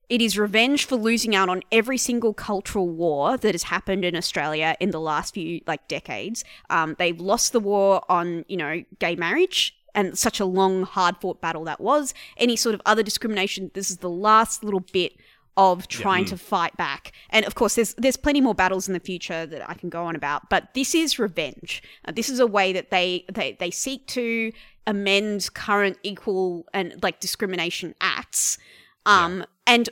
It 0.10 0.22
is 0.22 0.38
revenge 0.38 0.86
for 0.86 0.96
losing 0.96 1.36
out 1.36 1.50
on 1.50 1.64
every 1.72 1.98
single 1.98 2.34
cultural 2.34 2.90
war 2.90 3.38
that 3.38 3.54
has 3.54 3.64
happened 3.64 4.06
in 4.06 4.16
Australia 4.16 4.76
in 4.80 4.92
the 4.92 5.00
last 5.00 5.34
few 5.34 5.62
like 5.66 5.88
decades. 5.88 6.44
Um, 6.70 6.96
they've 7.00 7.20
lost 7.20 7.54
the 7.54 7.60
war 7.60 8.04
on 8.10 8.46
you 8.48 8.58
know 8.58 8.84
gay 9.00 9.16
marriage 9.16 9.76
and 9.96 10.18
such 10.18 10.40
a 10.40 10.46
long, 10.46 10.84
hard 10.84 11.18
fought 11.22 11.42
battle 11.42 11.64
that 11.66 11.80
was. 11.80 12.14
Any 12.38 12.56
sort 12.56 12.76
of 12.76 12.82
other 12.86 13.04
discrimination. 13.04 13.72
This 13.74 13.90
is 13.90 13.98
the 13.98 14.10
last 14.10 14.64
little 14.64 14.80
bit 14.80 15.14
of 15.56 15.88
trying 15.88 16.26
to 16.26 16.38
fight 16.38 16.76
back. 16.78 17.12
And 17.30 17.46
of 17.46 17.56
course, 17.56 17.76
there's 17.76 17.94
there's 17.96 18.18
plenty 18.18 18.42
more 18.42 18.56
battles 18.56 18.88
in 18.88 18.94
the 18.94 19.00
future 19.00 19.46
that 19.46 19.70
I 19.70 19.74
can 19.76 19.90
go 19.90 20.04
on 20.04 20.16
about. 20.16 20.50
But 20.50 20.74
this 20.74 20.96
is 20.96 21.20
revenge. 21.20 21.84
Uh, 22.06 22.12
this 22.12 22.30
is 22.30 22.40
a 22.40 22.48
way 22.48 22.74
that 22.74 22.90
they 22.90 23.26
they 23.32 23.56
they 23.60 23.72
seek 23.72 24.08
to 24.08 24.52
amend 24.88 25.54
current 25.54 25.98
equal 26.04 26.66
and 26.74 27.02
like 27.04 27.20
discrimination 27.20 27.96
acts. 28.02 28.58
Um, 29.06 29.46
and 29.68 29.90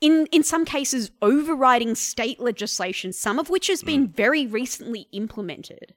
in 0.00 0.26
in 0.32 0.42
some 0.42 0.64
cases 0.64 1.10
overriding 1.20 1.94
state 1.94 2.40
legislation, 2.40 3.12
some 3.12 3.38
of 3.38 3.50
which 3.50 3.66
has 3.68 3.82
been 3.82 4.08
very 4.08 4.46
recently 4.46 5.08
implemented. 5.12 5.94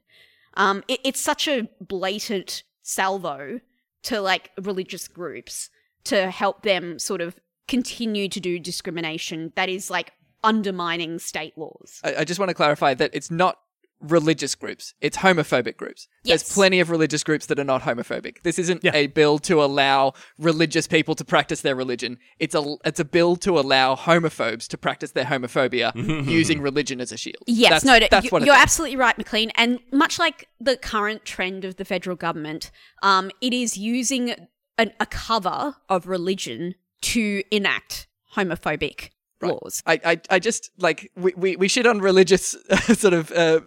Um, 0.54 0.82
it, 0.88 1.00
it's 1.04 1.20
such 1.20 1.48
a 1.48 1.68
blatant 1.80 2.62
salvo 2.82 3.60
to 4.04 4.20
like 4.20 4.50
religious 4.60 5.08
groups 5.08 5.70
to 6.04 6.30
help 6.30 6.62
them 6.62 6.98
sort 6.98 7.20
of 7.20 7.36
continue 7.68 8.28
to 8.28 8.40
do 8.40 8.58
discrimination 8.58 9.52
that 9.56 9.68
is 9.68 9.90
like 9.90 10.12
undermining 10.44 11.18
state 11.18 11.56
laws. 11.56 12.00
I, 12.04 12.16
I 12.16 12.24
just 12.24 12.38
want 12.38 12.50
to 12.50 12.54
clarify 12.54 12.94
that 12.94 13.10
it's 13.12 13.30
not 13.30 13.58
religious 14.00 14.54
groups; 14.54 14.92
it's 15.00 15.16
homophobic 15.16 15.76
groups. 15.78 16.06
Yes. 16.22 16.42
There's 16.42 16.54
plenty 16.54 16.80
of 16.80 16.90
religious 16.90 17.24
groups 17.24 17.46
that 17.46 17.58
are 17.58 17.64
not 17.64 17.82
homophobic. 17.82 18.42
This 18.42 18.58
isn't 18.58 18.84
Yeah. 18.84 18.94
a 18.94 19.06
bill 19.06 19.38
to 19.40 19.62
allow 19.64 20.12
religious 20.38 20.86
people 20.86 21.14
to 21.14 21.24
practice 21.24 21.62
their 21.62 21.74
religion. 21.74 22.18
It's 22.38 22.54
a 22.54 22.76
it's 22.84 23.00
a 23.00 23.06
bill 23.06 23.36
to 23.36 23.58
allow 23.58 23.96
homophobes 23.96 24.68
to 24.68 24.78
practice 24.78 25.12
their 25.12 25.24
homophobia 25.24 25.92
using 26.30 26.60
religion 26.60 27.00
as 27.00 27.10
a 27.10 27.16
shield. 27.16 27.42
Yes, 27.46 27.70
that's, 27.70 27.84
no, 27.86 27.98
that's 28.10 28.24
you, 28.24 28.30
what 28.30 28.44
you're 28.44 28.54
absolutely 28.54 28.96
right, 28.98 29.16
McLean. 29.16 29.50
And 29.56 29.80
much 29.92 30.18
like 30.18 30.46
the 30.60 30.76
current 30.76 31.24
trend 31.24 31.64
of 31.64 31.76
the 31.76 31.84
federal 31.86 32.16
government, 32.16 32.70
um, 33.02 33.30
it 33.40 33.54
is 33.54 33.78
using 33.78 34.34
an, 34.76 34.92
a 35.00 35.06
cover 35.06 35.76
of 35.88 36.06
religion 36.06 36.74
to 37.02 37.42
enact 37.50 38.06
homophobic 38.36 39.10
laws. 39.42 39.82
I, 39.86 40.00
I, 40.04 40.20
I 40.30 40.38
just 40.38 40.70
like 40.78 41.10
we, 41.14 41.32
we, 41.36 41.56
we 41.56 41.68
shit 41.68 41.86
on 41.86 41.98
religious 42.00 42.56
sort 42.94 43.12
of 43.14 43.30
uh, 43.32 43.60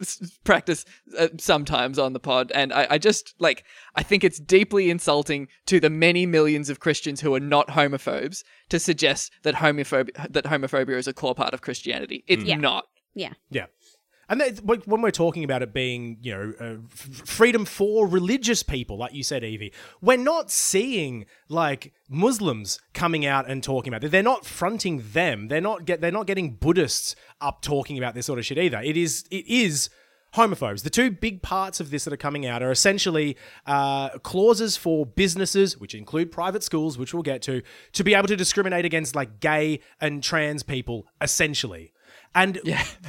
practice 0.43 0.83
uh, 1.17 1.27
sometimes 1.37 1.99
on 1.99 2.13
the 2.13 2.19
pod, 2.19 2.51
and 2.55 2.73
I, 2.73 2.87
I 2.91 2.97
just 2.97 3.35
like 3.39 3.63
I 3.95 4.03
think 4.03 4.23
it's 4.23 4.39
deeply 4.39 4.89
insulting 4.89 5.47
to 5.67 5.79
the 5.79 5.89
many 5.89 6.25
millions 6.25 6.69
of 6.69 6.79
Christians 6.79 7.21
who 7.21 7.33
are 7.35 7.39
not 7.39 7.67
homophobes 7.69 8.43
to 8.69 8.79
suggest 8.79 9.31
that 9.43 9.55
homophobia 9.55 10.31
that 10.31 10.45
homophobia 10.45 10.97
is 10.97 11.07
a 11.07 11.13
core 11.13 11.35
part 11.35 11.53
of 11.53 11.61
Christianity. 11.61 12.23
It's 12.27 12.43
Yeah. 12.43 12.55
not. 12.57 12.85
Yeah. 13.15 13.33
Yeah. 13.49 13.65
And 14.29 14.39
that, 14.39 14.63
when 14.63 15.01
we're 15.01 15.09
talking 15.09 15.43
about 15.43 15.63
it 15.63 15.73
being, 15.73 16.17
you 16.21 16.31
know, 16.31 16.53
uh, 16.59 16.75
freedom 17.25 17.65
for 17.65 18.07
religious 18.07 18.61
people, 18.61 18.97
like 18.97 19.13
you 19.13 19.23
said, 19.23 19.43
Evie, 19.43 19.73
we're 20.01 20.17
not 20.17 20.51
seeing 20.51 21.25
like 21.47 21.93
Muslims 22.07 22.79
coming 22.93 23.25
out 23.25 23.49
and 23.49 23.63
talking 23.63 23.91
about 23.91 24.03
it. 24.03 24.11
They're 24.11 24.21
not 24.21 24.45
fronting 24.45 25.03
them. 25.13 25.47
They're 25.47 25.59
not 25.59 25.85
get. 25.85 25.99
They're 25.99 26.11
not 26.11 26.27
getting 26.27 26.53
Buddhists 26.53 27.15
up 27.41 27.63
talking 27.63 27.97
about 27.97 28.13
this 28.13 28.27
sort 28.27 28.37
of 28.37 28.45
shit 28.45 28.59
either. 28.59 28.79
It 28.79 28.95
is. 28.95 29.25
It 29.31 29.47
is 29.47 29.89
homophobes. 30.35 30.83
The 30.83 30.89
two 30.89 31.09
big 31.09 31.41
parts 31.41 31.79
of 31.79 31.89
this 31.89 32.03
that 32.03 32.13
are 32.13 32.17
coming 32.17 32.45
out 32.45 32.61
are 32.61 32.71
essentially 32.71 33.35
uh, 33.65 34.09
clauses 34.19 34.77
for 34.77 35.05
businesses, 35.05 35.77
which 35.77 35.95
include 35.95 36.31
private 36.31 36.63
schools, 36.63 36.97
which 36.97 37.13
we'll 37.13 37.23
get 37.23 37.41
to, 37.43 37.61
to 37.93 38.03
be 38.03 38.13
able 38.13 38.27
to 38.27 38.35
discriminate 38.35 38.85
against 38.85 39.15
like 39.15 39.39
gay 39.39 39.79
and 39.99 40.21
trans 40.21 40.61
people, 40.61 41.07
essentially. 41.19 41.93
And 42.35 42.59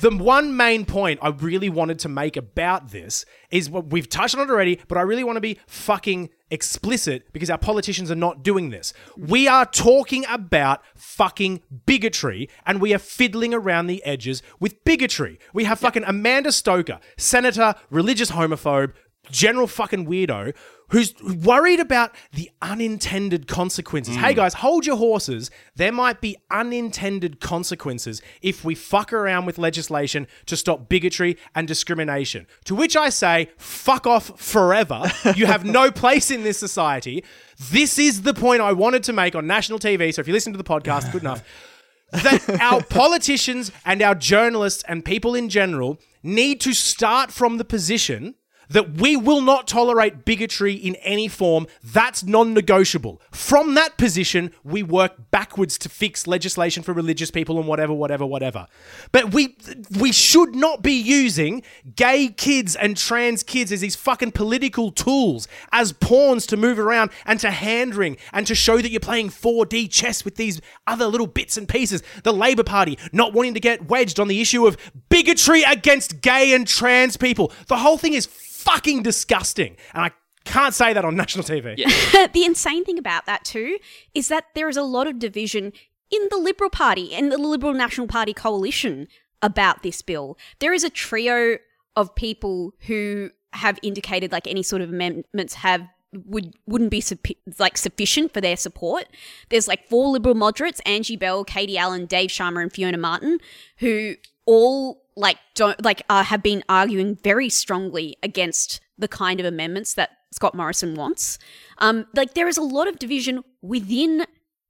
the 0.01 0.17
one 0.17 0.57
main 0.57 0.85
point 0.87 1.21
I 1.23 1.29
really 1.29 1.69
wanted 1.69 1.99
to 2.01 2.09
make 2.09 2.37
about 2.37 2.91
this 2.91 3.25
is 3.51 3.69
what 3.69 3.91
we've 3.91 4.09
touched 4.09 4.35
on 4.35 4.41
it 4.41 4.51
already, 4.51 4.81
but 4.89 4.97
I 4.97 5.03
really 5.03 5.25
want 5.25 5.37
to 5.37 5.41
be 5.41 5.59
fucking 5.67 6.31
explicit 6.51 7.33
because 7.33 7.51
our 7.51 7.59
politicians 7.59 8.11
are 8.11 8.17
not 8.17 8.43
doing 8.43 8.71
this. 8.71 8.93
We 9.17 9.47
are 9.47 9.67
talking 9.67 10.25
about 10.29 10.83
fucking 10.95 11.63
bigotry 11.87 12.49
and 12.67 12.81
we 12.81 12.95
are 12.95 12.99
fiddling 12.99 13.55
around 13.55 13.87
the 13.87 14.03
edges 14.05 14.43
with 14.59 14.83
bigotry. 14.85 15.39
We 15.53 15.65
have 15.65 15.79
fucking 15.79 16.05
Amanda 16.05 16.51
Stoker, 16.51 16.99
senator, 17.17 17.75
religious 17.91 18.31
homophobe, 18.33 18.95
general 19.31 19.67
fucking 19.67 20.07
weirdo 20.07 20.55
who's 20.91 21.15
worried 21.23 21.81
about 21.81 22.15
the 22.33 22.51
unintended 22.61 23.47
consequences. 23.47 24.17
Hey 24.17 24.33
mm. 24.33 24.37
guys, 24.37 24.55
hold 24.55 24.87
your 24.87 24.97
horses. 24.97 25.51
There 25.77 25.93
might 25.93 26.21
be 26.21 26.37
unintended 26.51 27.41
consequences 27.41 28.21
if 28.43 28.65
we 28.65 28.75
fuck 28.75 29.13
around 29.13 29.47
with 29.47 29.57
legislation 29.57 30.27
to 30.47 30.57
stop 30.57 30.89
bigotry 30.89 31.37
and 31.55 31.67
discrimination. 31.67 32.47
To 32.65 32.75
which 32.75 32.97
I 32.97 33.09
say, 33.09 33.51
fuck 33.57 34.07
off 34.07 34.39
forever. 34.39 35.11
you 35.37 35.47
have 35.47 35.65
no 35.65 35.91
place 36.03 36.31
in 36.31 36.43
this 36.43 36.59
society. 36.59 37.25
This 37.71 37.99
is 37.99 38.23
the 38.23 38.35
point 38.35 38.61
I 38.61 38.73
wanted 38.73 39.05
to 39.05 39.13
make 39.13 39.35
on 39.35 39.47
national 39.47 39.79
TV. 39.79 40.13
So 40.13 40.21
if 40.21 40.27
you 40.27 40.35
listen 40.35 40.53
to 40.53 40.59
the 40.59 40.65
podcast, 40.65 41.13
good 41.13 41.23
enough 41.23 41.45
that 42.13 42.61
our 42.61 42.83
politicians 42.83 43.71
and 43.85 44.03
our 44.03 44.17
journalists 44.17 44.83
and 44.89 45.05
people 45.05 45.37
in 45.37 45.49
general 45.49 46.01
need 46.25 46.61
to 46.61 46.73
start 46.73 47.31
from 47.31 47.59
the 47.59 47.65
position 47.65 48.35
that 48.71 48.93
we 48.95 49.17
will 49.17 49.41
not 49.41 49.67
tolerate 49.67 50.25
bigotry 50.25 50.75
in 50.75 50.95
any 50.97 51.29
form. 51.29 51.67
That's 51.83 52.25
non 52.25 52.55
negotiable. 52.55 53.21
From 53.31 53.75
that 53.75 53.99
position, 53.99 54.53
we 54.65 54.83
work 54.83 55.31
backwards 55.31 55.77
to 55.79 55.89
fix 55.89 56.27
legislation 56.27 56.83
for 56.83 56.93
religious 56.93 57.31
people 57.31 57.59
and 57.59 57.67
whatever, 57.67 57.93
whatever, 57.93 58.25
whatever. 58.25 58.67
But 59.13 59.35
we 59.35 59.57
we 59.99 60.13
should 60.13 60.55
not 60.55 60.83
be 60.83 60.93
using 60.93 61.63
gay 61.97 62.29
kids 62.29 62.77
and 62.77 62.97
trans 62.97 63.43
kids 63.43 63.73
as 63.73 63.81
these 63.81 63.97
fucking 63.97 64.33
political 64.33 64.91
tools, 64.91 65.49
as 65.73 65.93
pawns 65.93 66.47
to 66.47 66.57
move 66.57 66.79
around 66.79 67.11
and 67.27 67.41
to 67.41 67.51
hand 67.51 67.95
ring 67.95 68.17
and 68.33 68.47
to 68.47 68.55
show 68.55 68.79
that 68.79 68.91
you're 68.91 69.01
playing 69.01 69.31
4D 69.31 69.91
chess 69.91 70.25
with 70.25 70.37
these 70.37 70.61
other 70.87 71.07
little 71.07 71.27
bits 71.27 71.57
and 71.57 71.69
pieces. 71.69 72.03
The 72.23 72.33
Labor 72.33 72.65
Party 72.65 72.99
not 73.13 73.33
wanting 73.33 73.55
to 73.55 73.61
get 73.61 73.89
wedged 73.89 74.21
on 74.21 74.29
the 74.29 74.41
issue 74.41 74.67
of 74.67 74.77
bigotry 75.09 75.63
against 75.65 76.21
gay 76.21 76.55
and 76.55 76.67
trans 76.67 77.17
people. 77.17 77.53
The 77.67 77.79
whole 77.79 77.99
thing 77.99 78.15
is 78.15 78.27
fucking 78.63 79.03
disgusting. 79.03 79.77
And 79.95 80.05
I 80.05 80.11
can't 80.45 80.75
say 80.75 80.93
that 80.93 81.05
on 81.05 81.17
national 81.17 81.45
TV. 81.45 81.77
the 82.33 82.45
insane 82.45 82.85
thing 82.85 82.99
about 82.99 83.27
that 83.27 83.45
too 83.45 83.79
is 84.15 84.29
that 84.29 84.47
there 84.55 84.69
is 84.69 84.77
a 84.77 84.83
lot 84.83 85.07
of 85.07 85.19
division 85.19 85.73
in 86.11 86.29
the 86.31 86.37
Liberal 86.37 86.71
Party 86.71 87.15
and 87.15 87.31
the 87.31 87.39
Liberal 87.39 87.75
National 87.75 88.07
Party 88.07 88.33
coalition 88.33 89.07
about 89.43 89.83
this 89.83 90.03
bill. 90.03 90.37
There 90.59 90.73
is 90.73 90.85
a 90.85 90.91
trio 90.91 91.59
of 91.97 92.15
people 92.15 92.75
who 92.87 93.31
have 93.53 93.79
indicated 93.83 94.33
like 94.33 94.47
any 94.47 94.63
sort 94.63 94.83
of 94.83 94.91
amendments 94.91 95.55
have 95.55 95.87
would 96.13 96.55
wouldn't 96.67 96.91
be 96.91 97.01
supi- 97.01 97.37
like 97.59 97.77
sufficient 97.77 98.35
for 98.35 98.41
their 98.41 98.57
support. 98.57 99.07
There's 99.49 99.69
like 99.69 99.89
four 99.89 100.09
liberal 100.09 100.35
moderates: 100.35 100.81
Angie 100.81 101.17
Bell, 101.17 101.45
Katie 101.45 101.79
Allen, 101.79 102.07
Dave 102.07 102.31
Sharma, 102.31 102.63
and 102.63 102.73
Fiona 102.73 102.99
Martin, 102.99 103.39
who 103.79 104.17
all 104.47 105.00
like 105.17 105.39
don't 105.55 105.83
like 105.85 106.03
uh, 106.09 106.25
have 106.25 106.43
been 106.43 106.63
arguing 106.69 107.17
very 107.17 107.49
strongly 107.49 108.17
against 108.23 108.81
the 108.99 109.09
kind 109.09 109.41
of 109.41 109.47
amendments 109.47 109.95
that 109.95 110.11
Scott 110.33 110.55
Morrison 110.55 110.95
wants. 110.95 111.39
Um, 111.79 112.07
like 112.15 112.35
there 112.35 112.49
is 112.49 112.57
a 112.57 112.63
lot 112.63 112.89
of 112.89 112.99
division 112.99 113.43
within 113.63 114.27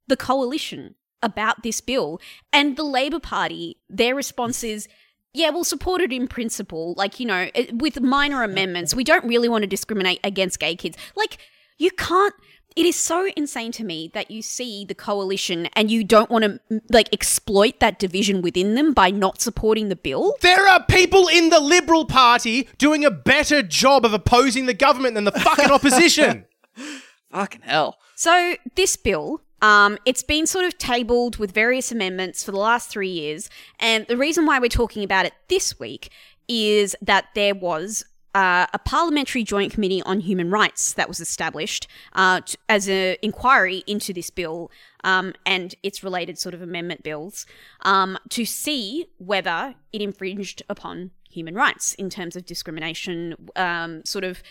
the 0.07 0.17
coalition 0.17 0.95
about 1.23 1.63
this 1.63 1.81
bill, 1.81 2.19
and 2.51 2.75
the 2.77 2.83
Labor 2.83 3.19
Party, 3.19 3.77
their 3.89 4.15
response 4.15 4.63
is. 4.63 4.87
Yeah, 5.33 5.49
we'll 5.51 5.63
support 5.63 6.01
it 6.01 6.11
in 6.11 6.27
principle. 6.27 6.93
Like, 6.97 7.17
you 7.17 7.25
know, 7.25 7.49
with 7.71 8.01
minor 8.01 8.43
amendments, 8.43 8.93
we 8.93 9.05
don't 9.05 9.23
really 9.23 9.47
want 9.47 9.61
to 9.61 9.67
discriminate 9.67 10.19
against 10.25 10.59
gay 10.59 10.75
kids. 10.75 10.97
Like, 11.15 11.37
you 11.77 11.89
can't. 11.91 12.33
It 12.75 12.85
is 12.85 12.95
so 12.95 13.29
insane 13.35 13.71
to 13.73 13.83
me 13.83 14.09
that 14.13 14.31
you 14.31 14.41
see 14.41 14.85
the 14.85 14.95
coalition 14.95 15.67
and 15.73 15.91
you 15.91 16.03
don't 16.03 16.29
want 16.29 16.45
to, 16.45 16.81
like, 16.89 17.09
exploit 17.11 17.79
that 17.79 17.99
division 17.99 18.41
within 18.41 18.75
them 18.75 18.93
by 18.93 19.11
not 19.11 19.41
supporting 19.41 19.89
the 19.89 19.95
bill. 19.95 20.35
There 20.41 20.67
are 20.67 20.83
people 20.85 21.27
in 21.27 21.49
the 21.49 21.59
Liberal 21.59 22.05
Party 22.05 22.69
doing 22.77 23.03
a 23.03 23.11
better 23.11 23.61
job 23.61 24.05
of 24.05 24.13
opposing 24.13 24.67
the 24.67 24.73
government 24.73 25.15
than 25.15 25.25
the 25.25 25.31
fucking 25.33 25.69
opposition. 25.71 26.45
Fucking 27.31 27.61
hell. 27.61 27.97
So 28.15 28.55
this 28.75 28.97
bill, 28.97 29.41
um, 29.61 29.97
it's 30.05 30.23
been 30.23 30.45
sort 30.45 30.65
of 30.65 30.77
tabled 30.77 31.37
with 31.37 31.51
various 31.51 31.91
amendments 31.91 32.43
for 32.43 32.51
the 32.51 32.59
last 32.59 32.89
three 32.89 33.09
years, 33.09 33.49
and 33.79 34.05
the 34.07 34.17
reason 34.17 34.45
why 34.45 34.59
we're 34.59 34.69
talking 34.69 35.03
about 35.03 35.25
it 35.25 35.33
this 35.47 35.79
week 35.79 36.09
is 36.47 36.95
that 37.01 37.25
there 37.35 37.55
was. 37.55 38.05
Uh, 38.33 38.65
a 38.73 38.79
parliamentary 38.79 39.43
joint 39.43 39.73
committee 39.73 40.01
on 40.03 40.21
human 40.21 40.49
rights 40.49 40.93
that 40.93 41.09
was 41.09 41.19
established 41.19 41.85
uh, 42.13 42.39
t- 42.39 42.57
as 42.69 42.87
an 42.87 43.17
inquiry 43.21 43.83
into 43.87 44.13
this 44.13 44.29
bill 44.29 44.71
um, 45.03 45.33
and 45.45 45.75
its 45.83 46.01
related 46.01 46.39
sort 46.39 46.55
of 46.55 46.61
amendment 46.61 47.03
bills 47.03 47.45
um, 47.81 48.17
to 48.29 48.45
see 48.45 49.05
whether 49.17 49.75
it 49.91 50.01
infringed 50.01 50.63
upon 50.69 51.11
human 51.29 51.55
rights 51.55 51.93
in 51.95 52.09
terms 52.09 52.35
of 52.35 52.45
discrimination, 52.45 53.35
um, 53.55 54.01
sort 54.05 54.23
of 54.23 54.41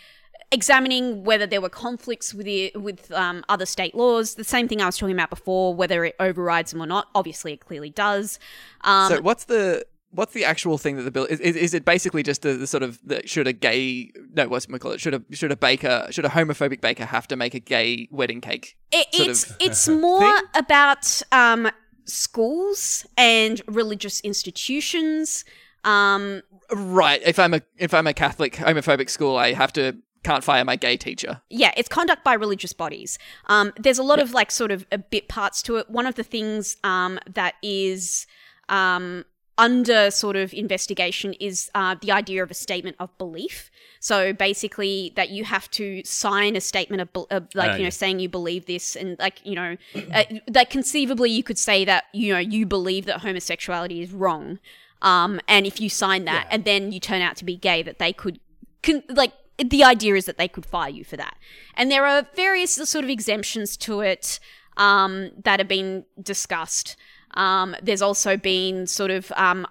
examining 0.53 1.23
whether 1.25 1.47
there 1.47 1.61
were 1.61 1.69
conflicts 1.69 2.35
with 2.35 2.47
the, 2.47 2.73
with 2.75 3.11
um, 3.13 3.45
other 3.49 3.67
state 3.67 3.95
laws. 3.95 4.35
The 4.35 4.45
same 4.45 4.67
thing 4.67 4.81
I 4.81 4.87
was 4.87 4.99
talking 4.99 5.15
about 5.15 5.31
before, 5.31 5.75
whether 5.75 6.05
it 6.05 6.17
overrides 6.19 6.73
them 6.73 6.83
or 6.83 6.87
not. 6.87 7.09
Obviously, 7.15 7.53
it 7.53 7.61
clearly 7.61 7.91
does. 7.91 8.39
Um, 8.83 9.13
so 9.13 9.21
what's 9.21 9.45
the 9.45 9.85
what's 10.11 10.33
the 10.33 10.45
actual 10.45 10.79
thing 10.79 10.97
that 10.97 11.03
the 11.03 11.11
bill 11.11 11.25
is? 11.25 11.41
Is, 11.41 11.57
is 11.57 11.75
it 11.75 11.85
basically 11.85 12.23
just 12.23 12.43
the, 12.43 12.55
the 12.55 12.67
sort 12.67 12.83
of 12.83 12.99
the, 13.05 13.27
should 13.27 13.47
a 13.47 13.53
gay 13.53 14.11
no 14.35 14.49
what's 14.49 14.69
we 14.69 14.79
call 14.79 14.93
it 14.93 15.01
should 15.01 15.15
a 15.15 15.23
should 15.33 15.53
a 15.53 15.57
baker 15.57 16.07
should 16.11 16.25
a 16.25 16.31
homophobic 16.31 16.81
baker 16.81 17.05
have 17.05 17.29
to 17.29 17.37
make 17.37 17.55
a 17.55 17.61
gay 17.61 18.09
wedding 18.11 18.41
cake? 18.41 18.77
it, 18.93 19.15
sort 19.15 19.29
it's 19.29 19.51
of 19.51 19.57
it's 19.61 19.89
more 20.07 20.21
thing? 20.21 20.43
about 20.55 21.23
um, 21.33 21.71
schools 22.05 23.07
and 23.17 23.63
religious 23.67 24.21
institutions. 24.21 25.45
Um, 25.85 26.43
Right. 26.73 27.21
If 27.25 27.39
I'm 27.39 27.55
a 27.55 27.63
if 27.79 27.95
I'm 27.95 28.07
a 28.07 28.15
Catholic 28.15 28.55
homophobic 28.55 29.11
school, 29.11 29.37
I 29.37 29.53
have 29.53 29.73
to 29.75 29.97
can't 30.23 30.45
fire 30.45 30.65
my 30.65 30.77
gay 30.77 30.97
teacher. 30.97 31.41
yeah, 31.49 31.73
it's 31.77 31.89
conduct 31.89 32.23
by 32.25 32.35
religious 32.35 32.75
bodies. 32.75 33.19
Um, 33.47 33.73
there's 33.79 33.99
a 33.99 34.03
lot 34.03 34.19
of 34.19 34.35
like 34.35 34.51
sort 34.51 34.71
of 34.71 34.87
a 34.93 34.99
bit 34.99 35.29
parts 35.29 35.63
to 35.63 35.77
it. 35.77 35.89
One 35.89 36.07
of 36.07 36.15
the 36.15 36.23
things 36.23 36.77
um, 36.85 37.19
that 37.33 37.55
is 37.63 38.27
um, 38.69 39.25
under 39.61 40.11
sort 40.11 40.37
of 40.37 40.53
investigation 40.55 41.35
is 41.35 41.71
uh, 41.75 41.95
the 42.01 42.11
idea 42.11 42.43
of 42.43 42.51
a 42.51 42.55
statement 42.55 42.97
of 42.99 43.09
belief. 43.19 43.71
So 44.01 44.33
basically, 44.33 45.13
that 45.17 45.29
you 45.29 45.45
have 45.45 45.71
to 45.73 46.03
sign 46.05 46.57
a 46.57 46.61
statement 46.61 47.01
of, 47.03 47.09
of 47.31 47.43
like 47.55 47.71
Ah, 47.71 47.75
you 47.75 47.79
know 47.81 47.85
yeah. 47.85 48.03
saying 48.03 48.21
you 48.21 48.31
believe 48.31 48.65
this, 48.65 48.97
and 48.97 49.19
like 49.19 49.37
you 49.45 49.55
know, 49.55 49.77
uh, 50.15 50.25
that 50.49 50.71
conceivably 50.71 51.31
you 51.31 51.43
could 51.43 51.59
say 51.59 51.85
that 51.85 52.05
you 52.13 52.33
know 52.33 52.39
you 52.41 52.67
believe 52.67 53.05
that 53.07 53.21
homosexuality 53.21 54.01
is 54.01 54.11
wrong. 54.13 54.59
Um, 55.03 55.41
and 55.47 55.67
if 55.67 55.81
you 55.81 55.89
sign 55.89 56.25
that, 56.25 56.47
and 56.51 56.65
then 56.65 56.93
you 56.93 57.01
turn 57.01 57.23
out 57.23 57.37
to 57.37 57.45
be 57.45 57.57
gay, 57.57 57.83
that 57.83 57.99
they 57.99 58.13
could, 58.13 58.39
con- 58.83 59.03
like, 59.09 59.33
the 59.59 59.83
idea 59.83 60.15
is 60.15 60.27
that 60.27 60.37
they 60.37 60.49
could 60.49 60.67
fire 60.67 60.91
you 60.91 61.05
for 61.05 61.17
that. 61.17 61.37
And 61.75 61.91
there 61.91 62.05
are 62.05 62.27
various 62.37 62.75
sort 62.75 63.05
of 63.05 63.11
exemptions 63.11 63.79
to 63.79 64.01
it 64.01 64.41
um, 64.77 65.31
that 65.45 65.59
have 65.61 65.69
been 65.69 66.05
discussed. 66.23 66.97
Um, 67.35 67.77
there's 67.83 68.03
also 68.03 68.37
been 68.37 68.87
sort 68.87 69.11
of 69.11 69.33
um, 69.37 69.67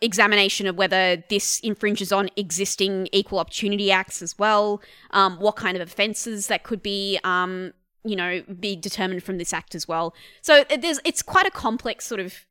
examination 0.00 0.66
of 0.66 0.76
whether 0.76 1.22
this 1.28 1.60
infringes 1.60 2.12
on 2.12 2.30
existing 2.36 3.08
equal 3.12 3.38
opportunity 3.38 3.90
acts 3.90 4.22
as 4.22 4.38
well. 4.38 4.82
Um, 5.10 5.38
what 5.38 5.56
kind 5.56 5.76
of 5.76 5.82
offences 5.82 6.48
that 6.48 6.62
could 6.62 6.82
be, 6.82 7.18
um, 7.24 7.72
you 8.04 8.16
know, 8.16 8.42
be 8.60 8.76
determined 8.76 9.22
from 9.22 9.38
this 9.38 9.52
act 9.52 9.74
as 9.74 9.86
well. 9.86 10.14
So 10.42 10.60
uh, 10.62 10.76
it's 11.04 11.22
quite 11.22 11.46
a 11.46 11.50
complex 11.50 12.06
sort 12.06 12.20
of 12.20 12.46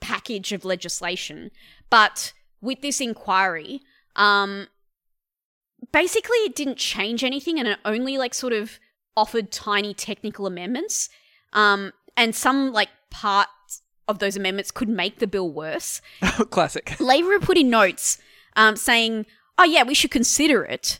package 0.00 0.52
of 0.52 0.64
legislation. 0.64 1.50
But 1.90 2.32
with 2.60 2.82
this 2.82 3.00
inquiry, 3.00 3.80
um, 4.16 4.68
basically 5.92 6.38
it 6.38 6.54
didn't 6.54 6.76
change 6.76 7.24
anything 7.24 7.58
and 7.58 7.68
it 7.68 7.78
only 7.84 8.18
like 8.18 8.34
sort 8.34 8.52
of 8.52 8.78
offered 9.16 9.50
tiny 9.50 9.94
technical 9.94 10.46
amendments. 10.46 11.08
Um, 11.52 11.92
and 12.16 12.34
some 12.34 12.72
like 12.72 12.90
parts 13.10 13.50
of 14.08 14.18
those 14.18 14.36
amendments 14.36 14.70
could 14.70 14.88
make 14.88 15.18
the 15.18 15.26
bill 15.26 15.50
worse. 15.50 16.00
Classic. 16.50 16.98
Labor 16.98 17.38
put 17.38 17.58
in 17.58 17.70
notes 17.70 18.18
um, 18.56 18.74
saying, 18.76 19.26
oh, 19.58 19.64
yeah, 19.64 19.82
we 19.82 19.94
should 19.94 20.10
consider 20.10 20.64
it, 20.64 20.98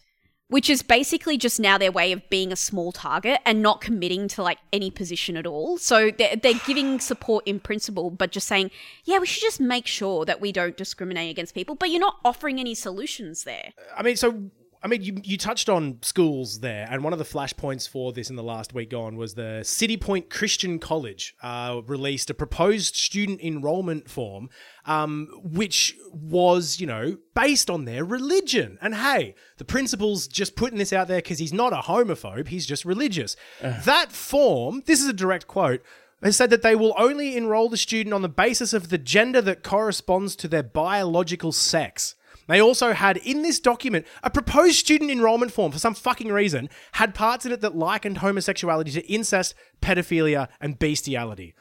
which 0.49 0.69
is 0.69 0.83
basically 0.83 1.39
just 1.39 1.59
now 1.59 1.79
their 1.79 1.91
way 1.91 2.13
of 2.13 2.29
being 2.29 2.53
a 2.53 2.57
small 2.57 2.93
target 2.93 3.41
and 3.45 3.63
not 3.63 3.81
committing 3.81 4.29
to 4.29 4.43
like 4.43 4.59
any 4.73 4.91
position 4.91 5.37
at 5.37 5.47
all. 5.47 5.79
So 5.79 6.11
they're, 6.11 6.37
they're 6.37 6.61
giving 6.67 7.01
support 7.01 7.47
in 7.47 7.61
principle, 7.61 8.11
but 8.11 8.31
just 8.31 8.47
saying, 8.47 8.71
yeah, 9.05 9.19
we 9.19 9.27
should 9.27 9.43
just 9.43 9.61
make 9.61 9.87
sure 9.87 10.25
that 10.25 10.41
we 10.41 10.53
don't 10.53 10.77
discriminate 10.77 11.31
against 11.31 11.55
people, 11.55 11.75
but 11.75 11.91
you're 11.91 12.01
not 12.01 12.17
offering 12.25 12.61
any 12.61 12.75
solutions 12.75 13.45
there. 13.45 13.73
I 13.97 14.03
mean, 14.03 14.17
so 14.17 14.51
I 14.83 14.87
mean, 14.87 15.03
you, 15.03 15.21
you 15.25 15.37
touched 15.37 15.69
on 15.69 15.99
schools 16.03 16.61
there, 16.61 16.87
and 16.89 17.03
one 17.03 17.13
of 17.13 17.19
the 17.19 17.25
flashpoints 17.25 17.89
for 17.89 18.13
this 18.13 18.31
in 18.31 18.37
the 18.37 18.43
last 18.43 18.73
week 18.73 18.91
gone 18.91 19.17
was 19.17 19.35
the 19.35 19.61
Citipointe 19.63 20.31
Christian 20.31 20.79
College 20.79 21.35
uh, 21.43 21.81
released 21.87 22.31
a 22.31 22.35
proposed 22.35 22.95
student 22.95 23.41
enrollment 23.41 24.09
form, 24.09 24.51
um, 24.85 25.29
which 25.43 25.97
was, 26.13 26.79
you 26.79 26.87
know, 26.87 27.19
based 27.35 27.69
on 27.69 27.87
their 27.87 28.05
religion. 28.05 28.79
And 28.81 28.95
hey, 28.95 29.35
the 29.57 29.65
principal's 29.65 30.29
just 30.29 30.55
putting 30.55 30.79
this 30.79 30.93
out 30.93 31.09
there 31.09 31.19
because 31.19 31.41
he's 31.41 31.53
not 31.53 31.73
a 31.73 31.83
homophobe; 31.83 32.49
he's 32.49 32.67
just 32.67 32.85
religious. 32.85 33.37
That 33.85 34.13
form, 34.13 34.83
this 34.87 35.01
is 35.01 35.09
a 35.09 35.13
direct 35.13 35.47
quote. 35.49 35.83
Has 36.23 36.37
said 36.37 36.51
that 36.51 36.63
they 36.63 36.75
will 36.75 36.95
only 36.99 37.37
enroll 37.37 37.69
the 37.69 37.77
student 37.77 38.13
on 38.13 38.23
the 38.23 38.29
basis 38.29 38.73
of 38.73 38.89
the 38.89 38.99
gender 38.99 39.41
that 39.43 39.63
corresponds 39.63 40.35
to 40.37 40.49
their 40.49 40.65
biological 40.65 41.53
sex. 41.53 42.17
They 42.49 42.61
also 42.61 42.93
had 42.93 43.19
in 43.19 43.43
this 43.43 43.61
document 43.61 44.07
a 44.23 44.31
proposed 44.31 44.77
student 44.77 45.11
enrollment 45.11 45.53
form 45.53 45.71
for 45.71 45.79
some 45.79 45.95
fucking 45.95 46.33
reason 46.33 46.69
had 46.93 47.15
parts 47.15 47.47
in 47.47 47.53
it 47.53 47.61
that 47.61 47.77
likened 47.77 48.19
homosexuality 48.19 48.91
to 48.93 49.07
incest, 49.07 49.55
pedophilia, 49.81 50.49
and 50.61 50.79
bestiality. 50.79 51.55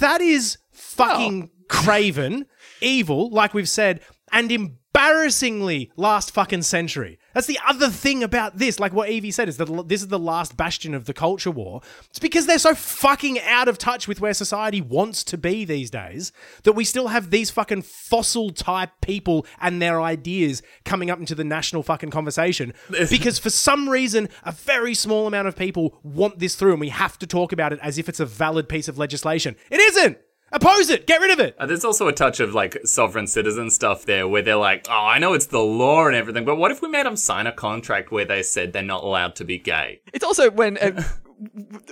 That 0.00 0.20
is 0.20 0.58
fucking 0.72 1.50
craven, 1.68 2.46
evil, 2.80 3.30
like 3.30 3.54
we've 3.54 3.68
said, 3.68 4.00
and 4.32 4.50
embarrassingly 4.50 5.92
last 5.96 6.32
fucking 6.32 6.62
century. 6.62 7.18
That's 7.36 7.46
the 7.46 7.60
other 7.68 7.90
thing 7.90 8.22
about 8.22 8.56
this, 8.56 8.80
like 8.80 8.94
what 8.94 9.10
Evie 9.10 9.30
said, 9.30 9.46
is 9.46 9.58
that 9.58 9.88
this 9.88 10.00
is 10.00 10.08
the 10.08 10.18
last 10.18 10.56
bastion 10.56 10.94
of 10.94 11.04
the 11.04 11.12
culture 11.12 11.50
war. 11.50 11.82
It's 12.08 12.18
because 12.18 12.46
they're 12.46 12.58
so 12.58 12.74
fucking 12.74 13.38
out 13.40 13.68
of 13.68 13.76
touch 13.76 14.08
with 14.08 14.22
where 14.22 14.32
society 14.32 14.80
wants 14.80 15.22
to 15.24 15.36
be 15.36 15.66
these 15.66 15.90
days 15.90 16.32
that 16.62 16.72
we 16.72 16.82
still 16.82 17.08
have 17.08 17.28
these 17.28 17.50
fucking 17.50 17.82
fossil 17.82 18.48
type 18.48 18.88
people 19.02 19.44
and 19.60 19.82
their 19.82 20.00
ideas 20.00 20.62
coming 20.86 21.10
up 21.10 21.18
into 21.18 21.34
the 21.34 21.44
national 21.44 21.82
fucking 21.82 22.08
conversation. 22.08 22.72
because 23.10 23.38
for 23.38 23.50
some 23.50 23.86
reason, 23.86 24.30
a 24.42 24.52
very 24.52 24.94
small 24.94 25.26
amount 25.26 25.46
of 25.46 25.54
people 25.54 25.98
want 26.02 26.38
this 26.38 26.54
through 26.54 26.72
and 26.72 26.80
we 26.80 26.88
have 26.88 27.18
to 27.18 27.26
talk 27.26 27.52
about 27.52 27.70
it 27.70 27.78
as 27.82 27.98
if 27.98 28.08
it's 28.08 28.18
a 28.18 28.24
valid 28.24 28.66
piece 28.66 28.88
of 28.88 28.96
legislation. 28.96 29.56
It 29.70 29.78
isn't! 29.78 30.16
Oppose 30.52 30.90
it! 30.90 31.06
Get 31.06 31.20
rid 31.20 31.32
of 31.32 31.40
it! 31.40 31.56
Uh, 31.58 31.66
there's 31.66 31.84
also 31.84 32.06
a 32.08 32.12
touch 32.12 32.38
of 32.40 32.54
like 32.54 32.78
sovereign 32.84 33.26
citizen 33.26 33.70
stuff 33.70 34.04
there 34.06 34.28
where 34.28 34.42
they're 34.42 34.56
like, 34.56 34.86
oh, 34.88 34.92
I 34.92 35.18
know 35.18 35.32
it's 35.32 35.46
the 35.46 35.58
law 35.58 36.06
and 36.06 36.14
everything, 36.14 36.44
but 36.44 36.56
what 36.56 36.70
if 36.70 36.80
we 36.82 36.88
made 36.88 37.06
them 37.06 37.16
sign 37.16 37.46
a 37.46 37.52
contract 37.52 38.12
where 38.12 38.24
they 38.24 38.42
said 38.42 38.72
they're 38.72 38.82
not 38.82 39.02
allowed 39.02 39.34
to 39.36 39.44
be 39.44 39.58
gay? 39.58 40.00
It's 40.12 40.24
also 40.24 40.50
when 40.50 40.78
a, 40.80 41.02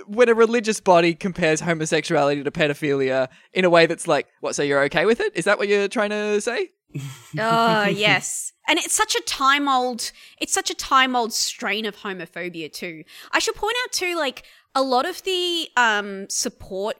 when 0.07 0.29
a 0.29 0.33
religious 0.33 0.79
body 0.79 1.13
compares 1.13 1.59
homosexuality 1.59 2.43
to 2.43 2.51
pedophilia 2.51 3.27
in 3.53 3.65
a 3.65 3.69
way 3.69 3.85
that's 3.85 4.07
like, 4.07 4.27
what? 4.39 4.55
So 4.55 4.63
you're 4.63 4.83
okay 4.85 5.05
with 5.05 5.19
it? 5.19 5.35
Is 5.35 5.45
that 5.45 5.57
what 5.57 5.67
you're 5.67 5.87
trying 5.87 6.11
to 6.11 6.39
say? 6.41 6.71
Oh, 7.37 7.83
yes. 7.83 8.53
And 8.69 8.79
it's 8.79 8.93
such 8.95 9.15
a 9.15 9.21
time 9.23 9.67
old 9.67 10.11
it's 10.39 10.53
such 10.53 10.69
a 10.69 10.73
time 10.73 11.13
old 11.13 11.33
strain 11.33 11.85
of 11.85 11.97
homophobia 11.97 12.71
too. 12.71 13.03
I 13.31 13.39
should 13.39 13.55
point 13.55 13.75
out 13.83 13.91
too 13.91 14.15
like 14.15 14.43
a 14.73 14.81
lot 14.81 15.05
of 15.05 15.21
the 15.23 15.67
um 15.75 16.29
support 16.29 16.95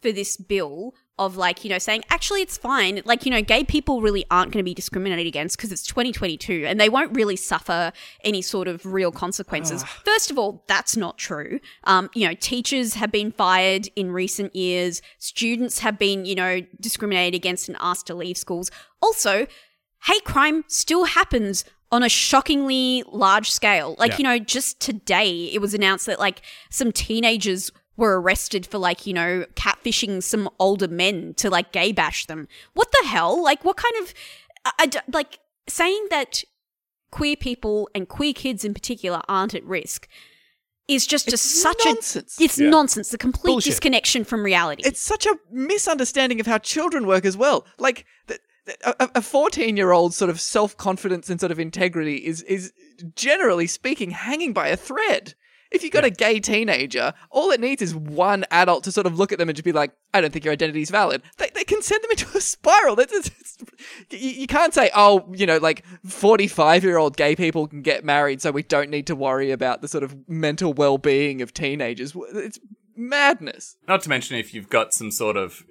for 0.00 0.12
this 0.12 0.36
bill 0.36 0.94
of 1.18 1.36
like, 1.36 1.64
you 1.64 1.70
know, 1.70 1.78
saying 1.78 2.02
actually 2.08 2.40
it's 2.40 2.56
fine. 2.56 3.02
Like, 3.04 3.26
you 3.26 3.30
know, 3.30 3.42
gay 3.42 3.62
people 3.62 4.00
really 4.00 4.24
aren't 4.30 4.52
going 4.52 4.60
to 4.64 4.68
be 4.68 4.72
discriminated 4.72 5.26
against 5.26 5.56
because 5.58 5.70
it's 5.70 5.86
2022 5.86 6.64
and 6.66 6.80
they 6.80 6.88
won't 6.88 7.14
really 7.14 7.36
suffer 7.36 7.92
any 8.24 8.40
sort 8.40 8.66
of 8.68 8.86
real 8.86 9.12
consequences. 9.12 9.84
First 10.04 10.30
of 10.30 10.38
all, 10.38 10.64
that's 10.66 10.96
not 10.96 11.18
true. 11.18 11.60
Um, 11.84 12.08
you 12.14 12.26
know, 12.26 12.34
teachers 12.34 12.94
have 12.94 13.12
been 13.12 13.32
fired 13.32 13.88
in 13.96 14.12
recent 14.12 14.56
years. 14.56 15.02
Students 15.18 15.80
have 15.80 15.98
been, 15.98 16.24
you 16.24 16.34
know, 16.34 16.62
discriminated 16.80 17.34
against 17.34 17.68
and 17.68 17.76
asked 17.80 18.06
to 18.06 18.14
leave 18.14 18.38
schools. 18.38 18.70
Also, 19.02 19.46
hate 20.04 20.24
crime 20.24 20.64
still 20.68 21.04
happens 21.04 21.66
on 21.92 22.02
a 22.02 22.08
shockingly 22.08 23.02
large 23.10 23.50
scale. 23.50 23.96
Like, 23.98 24.12
Yeah. 24.12 24.16
you 24.18 24.24
know, 24.24 24.38
just 24.38 24.80
today 24.80 25.50
it 25.52 25.60
was 25.60 25.74
announced 25.74 26.06
that 26.06 26.18
like 26.18 26.40
some 26.70 26.92
teenagers 26.92 27.72
were 27.96 28.20
arrested 28.20 28.66
for 28.66 28.78
like, 28.78 29.06
you 29.06 29.12
know, 29.12 29.44
catfishing 29.54 30.22
some 30.22 30.48
older 30.58 30.88
men 30.88 31.34
to 31.34 31.50
like 31.50 31.72
gay 31.72 31.92
bash 31.92 32.26
them. 32.26 32.48
What 32.74 32.88
the 32.92 33.06
hell? 33.08 33.42
Like, 33.42 33.64
what 33.64 33.76
kind 33.76 33.94
of, 34.02 34.14
I, 34.64 34.72
I 34.80 34.86
d- 34.86 34.98
like, 35.12 35.38
saying 35.68 36.06
that 36.10 36.42
queer 37.10 37.36
people 37.36 37.88
and 37.94 38.08
queer 38.08 38.32
kids 38.32 38.64
in 38.64 38.72
particular 38.72 39.20
aren't 39.28 39.54
at 39.54 39.64
risk 39.64 40.08
is 40.88 41.06
just 41.06 41.28
It's 41.28 41.34
a, 41.44 41.48
such 41.48 41.78
nonsense. 41.84 42.40
a 42.40 42.44
it's 42.44 42.58
Yeah. 42.58 42.70
nonsense 42.70 43.10
the 43.10 43.18
complete 43.18 43.52
Bullshit. 43.52 43.72
disconnection 43.72 44.24
from 44.24 44.42
reality 44.42 44.82
It's 44.84 45.00
such 45.00 45.26
a 45.26 45.36
misunderstanding 45.50 46.40
of 46.40 46.46
how 46.46 46.58
children 46.58 47.06
work 47.06 47.24
as 47.24 47.36
well. 47.36 47.64
Like 47.78 48.06
th- 48.26 48.40
th- 48.66 48.76
a 49.14 49.22
fourteen-year-old 49.22 50.14
sort 50.14 50.30
of 50.30 50.40
self-confidence 50.40 51.30
and 51.30 51.38
sort 51.38 51.52
of 51.52 51.60
integrity 51.60 52.16
is 52.26 52.42
is 52.42 52.72
generally 53.14 53.66
speaking 53.68 54.10
hanging 54.10 54.52
by 54.52 54.68
a 54.68 54.76
thread. 54.76 55.34
If 55.70 55.82
you've 55.82 55.92
got 55.92 56.04
a 56.04 56.10
gay 56.10 56.40
teenager, 56.40 57.12
all 57.30 57.50
it 57.52 57.60
needs 57.60 57.80
is 57.80 57.94
one 57.94 58.44
adult 58.50 58.84
to 58.84 58.92
sort 58.92 59.06
of 59.06 59.18
look 59.18 59.30
at 59.32 59.38
them 59.38 59.48
and 59.48 59.56
just 59.56 59.64
be 59.64 59.72
like, 59.72 59.92
"I 60.12 60.20
don't 60.20 60.32
think 60.32 60.44
your 60.44 60.52
identity 60.52 60.82
is 60.82 60.90
valid." 60.90 61.22
They, 61.38 61.50
they 61.54 61.64
can 61.64 61.80
send 61.82 62.02
them 62.02 62.10
into 62.10 62.26
a 62.36 62.40
spiral. 62.40 62.96
That's, 62.96 63.12
it's, 63.12 63.28
it's- 63.28 63.56
you, 64.10 64.46
can't 64.46 64.74
say, 64.74 64.90
"Oh, 64.94 65.32
you 65.32 65.46
know, 65.46 65.58
like 65.58 65.84
forty-five-year-old 66.06 67.16
gay 67.16 67.36
people 67.36 67.66
can 67.68 67.82
get 67.82 68.04
married, 68.04 68.42
so 68.42 68.50
we 68.50 68.62
don't 68.62 68.90
need 68.90 69.06
to 69.06 69.14
worry 69.14 69.50
about 69.52 69.80
the 69.80 69.88
sort 69.88 70.02
of 70.04 70.16
mental 70.28 70.72
well-being 70.72 71.40
of 71.42 71.54
teenagers." 71.54 72.14
It's 72.34 72.58
madness. 73.00 73.76
Not 73.88 74.02
to 74.02 74.08
mention 74.08 74.36
if 74.36 74.54
you've 74.54 74.68
got 74.68 74.92
some 74.92 75.10
sort 75.10 75.36
of 75.36 75.62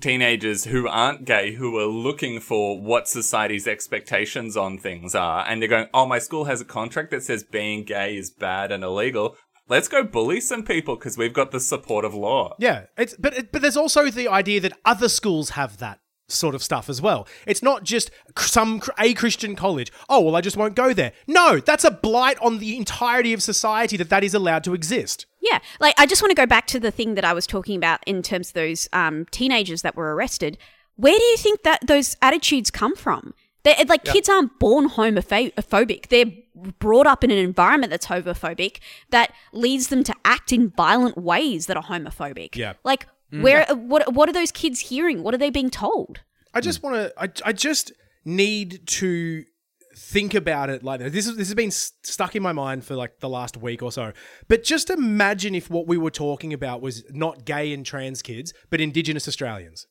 teenagers 0.00 0.64
who 0.64 0.88
aren't 0.88 1.24
gay 1.24 1.54
who 1.54 1.78
are 1.78 1.86
looking 1.86 2.40
for 2.40 2.80
what 2.80 3.08
society's 3.08 3.68
expectations 3.68 4.56
on 4.56 4.78
things 4.78 5.14
are, 5.14 5.46
and 5.46 5.60
they're 5.60 5.68
going, 5.68 5.88
"Oh, 5.94 6.06
my 6.06 6.18
school 6.18 6.44
has 6.44 6.60
a 6.60 6.66
contract 6.66 7.10
that 7.12 7.22
says 7.22 7.44
being 7.44 7.84
gay 7.84 8.16
is 8.16 8.30
bad 8.30 8.72
and 8.72 8.82
illegal." 8.84 9.36
Let's 9.68 9.88
go 9.88 10.02
bully 10.02 10.40
some 10.40 10.64
people 10.64 10.96
because 10.96 11.16
we've 11.16 11.32
got 11.32 11.52
the 11.52 11.60
support 11.60 12.04
of 12.04 12.14
law. 12.14 12.54
Yeah, 12.58 12.86
it's 12.98 13.16
but 13.16 13.34
it, 13.34 13.52
but 13.52 13.62
there's 13.62 13.76
also 13.76 14.10
the 14.10 14.28
idea 14.28 14.60
that 14.60 14.76
other 14.84 15.08
schools 15.08 15.50
have 15.50 15.78
that 15.78 16.00
sort 16.28 16.54
of 16.54 16.62
stuff 16.62 16.88
as 16.88 17.00
well. 17.00 17.26
It's 17.46 17.62
not 17.62 17.84
just 17.84 18.10
some 18.36 18.82
a 18.98 19.14
Christian 19.14 19.54
college. 19.54 19.92
Oh 20.08 20.20
well, 20.20 20.36
I 20.36 20.40
just 20.40 20.56
won't 20.56 20.74
go 20.74 20.92
there. 20.92 21.12
No, 21.26 21.60
that's 21.60 21.84
a 21.84 21.90
blight 21.90 22.38
on 22.40 22.58
the 22.58 22.76
entirety 22.76 23.32
of 23.32 23.42
society 23.42 23.96
that 23.96 24.10
that 24.10 24.24
is 24.24 24.34
allowed 24.34 24.64
to 24.64 24.74
exist. 24.74 25.26
Yeah, 25.42 25.58
like 25.80 25.94
I 25.98 26.06
just 26.06 26.22
want 26.22 26.30
to 26.30 26.36
go 26.36 26.46
back 26.46 26.66
to 26.68 26.80
the 26.80 26.90
thing 26.90 27.14
that 27.16 27.24
I 27.24 27.32
was 27.32 27.46
talking 27.46 27.76
about 27.76 28.00
in 28.06 28.22
terms 28.22 28.48
of 28.48 28.54
those 28.54 28.88
um, 28.92 29.26
teenagers 29.30 29.82
that 29.82 29.96
were 29.96 30.14
arrested. 30.14 30.56
Where 30.96 31.18
do 31.18 31.24
you 31.24 31.36
think 31.36 31.64
that 31.64 31.86
those 31.86 32.16
attitudes 32.22 32.70
come 32.70 32.94
from? 32.94 33.34
They're, 33.64 33.76
like 33.86 34.04
kids 34.04 34.28
aren't 34.28 34.58
born 34.58 34.88
homophobic; 34.88 36.08
they're 36.08 36.32
brought 36.78 37.06
up 37.06 37.24
in 37.24 37.30
an 37.30 37.38
environment 37.38 37.90
that's 37.90 38.06
homophobic 38.06 38.78
that 39.10 39.32
leads 39.52 39.88
them 39.88 40.04
to 40.04 40.14
act 40.24 40.52
in 40.52 40.70
violent 40.70 41.16
ways 41.16 41.66
that 41.66 41.76
are 41.76 41.82
homophobic. 41.82 42.56
Yeah. 42.56 42.74
like 42.84 43.06
where 43.30 43.64
what 43.74 44.12
what 44.12 44.28
are 44.28 44.32
those 44.32 44.52
kids 44.52 44.80
hearing? 44.80 45.22
What 45.22 45.34
are 45.34 45.38
they 45.38 45.50
being 45.50 45.70
told? 45.70 46.20
I 46.54 46.60
just 46.60 46.82
want 46.82 46.96
to. 46.96 47.12
I, 47.16 47.48
I 47.48 47.52
just 47.52 47.92
need 48.24 48.86
to 48.86 49.44
think 49.96 50.34
about 50.34 50.70
it 50.70 50.82
like 50.82 51.00
that. 51.00 51.12
This 51.12 51.26
is 51.26 51.36
this 51.36 51.48
has 51.48 51.54
been 51.54 51.68
s- 51.68 51.92
stuck 52.02 52.34
in 52.36 52.42
my 52.42 52.52
mind 52.52 52.84
for 52.84 52.94
like 52.94 53.20
the 53.20 53.28
last 53.28 53.56
week 53.56 53.82
or 53.82 53.92
so. 53.92 54.12
But 54.48 54.64
just 54.64 54.90
imagine 54.90 55.54
if 55.54 55.70
what 55.70 55.86
we 55.86 55.96
were 55.98 56.10
talking 56.10 56.52
about 56.52 56.80
was 56.80 57.04
not 57.10 57.44
gay 57.44 57.72
and 57.72 57.84
trans 57.84 58.22
kids, 58.22 58.52
but 58.70 58.80
Indigenous 58.80 59.26
Australians. 59.28 59.86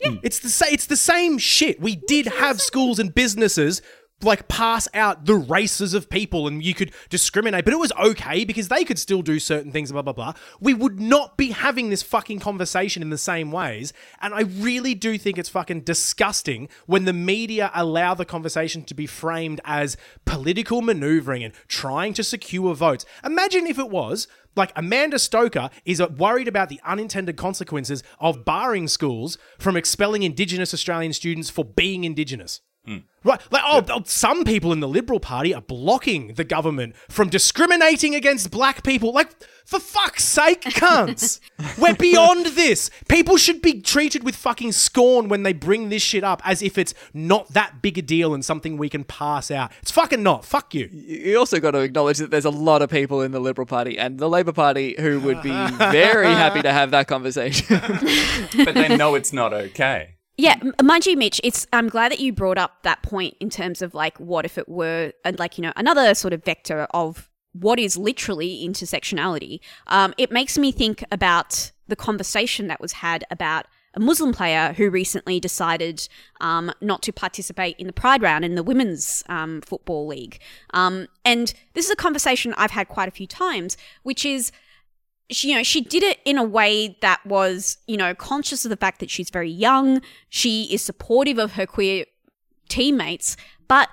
Yeah, 0.00 0.16
it's 0.22 0.40
the 0.40 0.48
sa- 0.50 0.66
It's 0.70 0.86
the 0.86 0.96
same 0.96 1.38
shit. 1.38 1.80
We 1.80 1.96
did 1.96 2.26
have 2.26 2.60
schools 2.60 2.98
and 2.98 3.14
businesses 3.14 3.80
like 4.22 4.48
pass 4.48 4.88
out 4.94 5.26
the 5.26 5.34
races 5.34 5.94
of 5.94 6.08
people 6.08 6.46
and 6.46 6.64
you 6.64 6.74
could 6.74 6.92
discriminate, 7.10 7.64
but 7.64 7.74
it 7.74 7.78
was 7.78 7.92
okay 7.98 8.44
because 8.44 8.68
they 8.68 8.84
could 8.84 8.98
still 8.98 9.22
do 9.22 9.38
certain 9.38 9.70
things, 9.70 9.92
blah, 9.92 10.02
blah, 10.02 10.12
blah. 10.12 10.32
We 10.60 10.74
would 10.74 11.00
not 11.00 11.36
be 11.36 11.50
having 11.50 11.90
this 11.90 12.02
fucking 12.02 12.40
conversation 12.40 13.02
in 13.02 13.10
the 13.10 13.18
same 13.18 13.52
ways. 13.52 13.92
And 14.20 14.34
I 14.34 14.42
really 14.42 14.94
do 14.94 15.18
think 15.18 15.38
it's 15.38 15.48
fucking 15.48 15.82
disgusting 15.82 16.68
when 16.86 17.04
the 17.04 17.12
media 17.12 17.70
allow 17.74 18.14
the 18.14 18.24
conversation 18.24 18.82
to 18.84 18.94
be 18.94 19.06
framed 19.06 19.60
as 19.64 19.96
political 20.24 20.80
maneuvering 20.80 21.44
and 21.44 21.54
trying 21.68 22.14
to 22.14 22.24
secure 22.24 22.74
votes. 22.74 23.04
Imagine 23.24 23.66
if 23.66 23.78
it 23.78 23.90
was 23.90 24.26
like 24.56 24.72
Amanda 24.76 25.18
Stoker 25.18 25.68
is 25.84 26.00
uh, 26.00 26.06
worried 26.16 26.48
about 26.48 26.68
the 26.68 26.80
unintended 26.84 27.36
consequences 27.36 28.02
of 28.20 28.44
barring 28.44 28.88
schools 28.88 29.36
from 29.58 29.76
expelling 29.76 30.22
Indigenous 30.22 30.72
Australian 30.72 31.12
students 31.12 31.50
for 31.50 31.64
being 31.64 32.04
Indigenous. 32.04 32.60
Hmm. 32.86 32.98
Right, 33.24 33.40
like 33.50 33.62
oh, 33.66 33.82
oh, 33.88 34.02
some 34.04 34.44
people 34.44 34.70
in 34.70 34.80
the 34.80 34.88
Liberal 34.88 35.18
Party 35.18 35.54
are 35.54 35.62
blocking 35.62 36.34
the 36.34 36.44
government 36.44 36.94
from 37.08 37.30
discriminating 37.30 38.14
against 38.14 38.50
black 38.50 38.82
people. 38.82 39.14
Like, 39.14 39.30
for 39.64 39.80
fuck's 39.80 40.24
sake, 40.24 40.60
cunts! 40.60 41.40
We're 41.78 41.94
beyond 41.94 42.44
this. 42.48 42.90
People 43.08 43.38
should 43.38 43.62
be 43.62 43.80
treated 43.80 44.24
with 44.24 44.36
fucking 44.36 44.72
scorn 44.72 45.28
when 45.28 45.42
they 45.42 45.54
bring 45.54 45.88
this 45.88 46.02
shit 46.02 46.22
up, 46.22 46.42
as 46.44 46.60
if 46.60 46.76
it's 46.76 46.92
not 47.14 47.48
that 47.54 47.80
big 47.80 47.96
a 47.96 48.02
deal 48.02 48.34
and 48.34 48.44
something 48.44 48.76
we 48.76 48.90
can 48.90 49.04
pass 49.04 49.50
out. 49.50 49.72
It's 49.80 49.90
fucking 49.90 50.22
not. 50.22 50.44
Fuck 50.44 50.74
you. 50.74 50.90
you 50.92 51.38
also 51.38 51.60
got 51.60 51.70
to 51.70 51.78
acknowledge 51.78 52.18
that 52.18 52.30
there's 52.30 52.44
a 52.44 52.50
lot 52.50 52.82
of 52.82 52.90
people 52.90 53.22
in 53.22 53.32
the 53.32 53.40
Liberal 53.40 53.66
Party 53.66 53.98
and 53.98 54.18
the 54.18 54.28
Labor 54.28 54.52
Party 54.52 54.96
who 54.98 55.18
would 55.20 55.40
be 55.40 55.48
very 55.48 56.26
happy 56.34 56.60
to 56.60 56.72
have 56.72 56.90
that 56.90 57.08
conversation. 57.08 57.80
but 58.66 58.74
they 58.74 58.94
know 58.94 59.14
it's 59.14 59.32
not 59.32 59.54
okay. 59.54 60.13
Yeah, 60.36 60.56
mind 60.82 61.06
you, 61.06 61.16
Mitch, 61.16 61.40
it's 61.44 61.66
I'm 61.72 61.88
glad 61.88 62.10
that 62.10 62.18
you 62.18 62.32
brought 62.32 62.58
up 62.58 62.82
that 62.82 63.02
point 63.02 63.36
in 63.38 63.50
terms 63.50 63.82
of 63.82 63.94
like 63.94 64.18
what 64.18 64.44
if 64.44 64.58
it 64.58 64.68
were 64.68 65.12
like 65.38 65.58
you 65.58 65.62
know 65.62 65.72
another 65.76 66.14
sort 66.14 66.32
of 66.32 66.44
vector 66.44 66.88
of 66.90 67.30
what 67.52 67.78
is 67.78 67.96
literally 67.96 68.66
intersectionality. 68.68 69.60
Um, 69.86 70.12
it 70.18 70.32
makes 70.32 70.58
me 70.58 70.72
think 70.72 71.04
about 71.12 71.70
the 71.86 71.94
conversation 71.94 72.66
that 72.66 72.80
was 72.80 72.94
had 72.94 73.24
about 73.30 73.66
a 73.94 74.00
Muslim 74.00 74.32
player 74.32 74.72
who 74.76 74.90
recently 74.90 75.38
decided 75.38 76.08
um, 76.40 76.72
not 76.80 77.00
to 77.02 77.12
participate 77.12 77.76
in 77.78 77.86
the 77.86 77.92
Pride 77.92 78.22
round 78.22 78.44
in 78.44 78.56
the 78.56 78.62
women's 78.64 79.22
um, 79.28 79.60
football 79.60 80.06
league. 80.08 80.40
Um, 80.72 81.06
and 81.24 81.54
this 81.74 81.84
is 81.84 81.92
a 81.92 81.96
conversation 81.96 82.54
I've 82.56 82.72
had 82.72 82.88
quite 82.88 83.06
a 83.06 83.12
few 83.12 83.28
times, 83.28 83.76
which 84.02 84.26
is 84.26 84.50
she, 85.30 85.50
you 85.50 85.56
know, 85.56 85.62
she 85.62 85.80
did 85.80 86.02
it 86.02 86.18
in 86.24 86.38
a 86.38 86.44
way 86.44 86.96
that 87.00 87.24
was, 87.24 87.78
you 87.86 87.96
know, 87.96 88.14
conscious 88.14 88.64
of 88.64 88.68
the 88.68 88.76
fact 88.76 89.00
that 89.00 89.10
she's 89.10 89.30
very 89.30 89.50
young. 89.50 90.02
She 90.28 90.64
is 90.72 90.82
supportive 90.82 91.38
of 91.38 91.52
her 91.52 91.66
queer 91.66 92.04
teammates, 92.68 93.36
but 93.68 93.88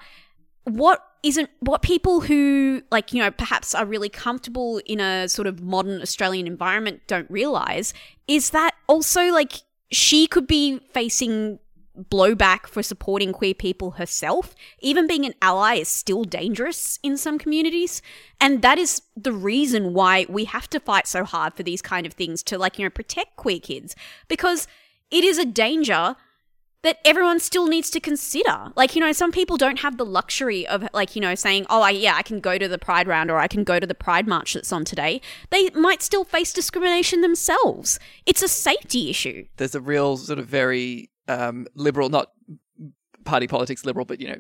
what 0.66 1.06
isn't 1.24 1.50
what 1.60 1.82
people 1.82 2.22
who 2.22 2.82
like 2.92 3.14
you 3.14 3.22
know 3.22 3.30
perhaps 3.30 3.76
are 3.76 3.86
really 3.86 4.10
comfortable 4.10 4.82
in 4.86 5.00
a 5.00 5.30
sort 5.30 5.48
of 5.48 5.62
modern 5.62 6.02
australian 6.02 6.48
environment 6.48 7.00
don't 7.06 7.30
realize 7.30 7.94
is 8.28 8.50
that 8.50 8.74
also 8.88 9.32
like 9.32 9.62
she 9.92 10.26
could 10.26 10.48
be 10.48 10.80
facing 10.94 11.60
blowback 11.98 12.68
for 12.68 12.82
supporting 12.82 13.34
queer 13.34 13.54
people 13.54 13.92
herself 13.92 14.56
even 14.80 15.08
being 15.08 15.26
an 15.26 15.34
ally 15.42 15.76
is 15.76 15.90
still 15.90 16.24
dangerous 16.24 16.98
in 17.04 17.18
some 17.18 17.38
communities 17.38 18.02
and 18.40 18.62
that 18.62 18.78
is 18.78 19.02
the 19.16 19.34
reason 19.34 19.94
why 19.94 20.26
we 20.30 20.46
have 20.46 20.70
to 20.70 20.80
fight 20.80 21.06
so 21.06 21.24
hard 21.24 21.54
for 21.54 21.64
these 21.64 21.82
kind 21.82 22.06
of 22.06 22.14
things 22.14 22.42
to 22.42 22.58
like 22.58 22.80
you 22.80 22.86
know 22.86 22.90
protect 22.90 23.36
queer 23.36 23.60
kids 23.60 23.96
because 24.30 24.68
it 25.10 25.24
is 25.26 25.38
a 25.38 25.46
danger 25.46 26.16
that 26.84 27.00
everyone 27.06 27.40
still 27.40 27.68
needs 27.68 27.90
to 27.92 28.00
consider. 28.00 28.72
Like, 28.76 28.96
you 28.96 29.02
know, 29.02 29.12
some 29.12 29.32
people 29.32 29.58
don't 29.58 29.80
have 29.80 29.98
the 29.98 30.06
luxury 30.06 30.66
of, 30.66 30.88
like, 30.94 31.16
you 31.16 31.22
know, 31.22 31.36
saying, 31.36 31.68
oh, 31.70 31.82
I, 31.82 31.92
yeah, 31.92 32.16
I 32.16 32.24
can 32.24 32.40
go 32.40 32.58
to 32.58 32.68
the 32.68 32.80
Pride 32.80 33.08
round 33.08 33.30
or 33.30 33.38
I 33.38 33.48
can 33.48 33.64
go 33.64 33.80
to 33.80 33.86
the 33.86 33.94
Pride 33.94 34.28
march 34.28 34.54
that's 34.54 34.74
on 34.74 34.84
today. 34.84 35.22
They 35.52 35.70
might 35.72 36.02
still 36.02 36.24
face 36.24 36.52
discrimination 36.52 37.22
themselves. 37.22 38.00
It's 38.26 38.42
a 38.42 38.48
safety 38.48 39.10
issue. 39.10 39.46
there's 39.58 39.76
a 39.76 39.82
real 39.82 40.18
sort 40.18 40.40
of 40.40 40.48
very 40.48 41.10
um, 41.32 41.68
liberal, 41.76 42.10
not 42.10 42.32
party 43.24 43.48
politics 43.48 43.86
liberal, 43.86 44.06
but 44.06 44.20
you 44.20 44.28
know, 44.28 44.38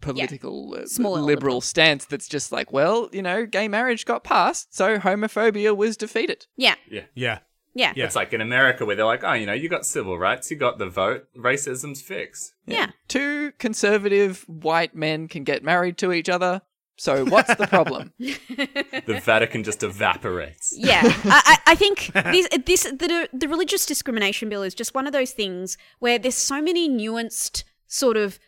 political 0.00 0.76
uh, 0.78 0.86
Small 0.86 1.12
liberal, 1.12 1.26
liberal. 1.26 1.60
stance 1.60 2.04
that's 2.04 2.28
just 2.28 2.52
like, 2.52 2.72
well, 2.72 3.08
you 3.12 3.22
know, 3.22 3.46
gay 3.46 3.68
marriage 3.68 4.04
got 4.04 4.24
passed, 4.24 4.74
so 4.74 4.98
homophobia 4.98 5.76
was 5.76 5.96
defeated. 5.96 6.46
Yeah. 6.56 6.74
Yeah. 6.90 7.04
Yeah. 7.14 7.38
Yeah. 7.74 7.92
It's 8.06 8.16
like 8.16 8.32
in 8.32 8.40
America 8.40 8.84
where 8.84 8.96
they're 8.96 9.04
like, 9.04 9.22
oh, 9.22 9.34
you 9.34 9.46
know, 9.46 9.52
you 9.52 9.68
got 9.68 9.86
civil 9.86 10.18
rights, 10.18 10.50
you 10.50 10.56
got 10.56 10.78
the 10.78 10.88
vote, 10.88 11.26
racism's 11.36 12.02
fixed. 12.02 12.54
Yeah. 12.66 12.90
Two 13.06 13.52
conservative 13.58 14.44
white 14.48 14.94
men 14.94 15.28
can 15.28 15.44
get 15.44 15.62
married 15.62 15.96
to 15.98 16.12
each 16.12 16.28
other. 16.28 16.62
So 16.98 17.24
what's 17.24 17.54
the 17.54 17.66
problem? 17.66 18.12
The 18.18 19.20
Vatican 19.24 19.62
just 19.64 19.82
evaporates. 19.82 20.74
Yeah, 20.76 21.00
I, 21.04 21.42
I 21.46 21.72
I 21.72 21.74
think 21.74 22.10
this, 22.12 22.48
this 22.66 22.82
the 22.82 23.28
the 23.32 23.48
religious 23.48 23.86
discrimination 23.86 24.48
bill 24.48 24.62
is 24.62 24.74
just 24.74 24.94
one 24.94 25.06
of 25.06 25.12
those 25.12 25.30
things 25.30 25.78
where 26.00 26.18
there's 26.18 26.34
so 26.34 26.60
many 26.60 26.88
nuanced 26.88 27.64
sort 27.86 28.16
of 28.16 28.38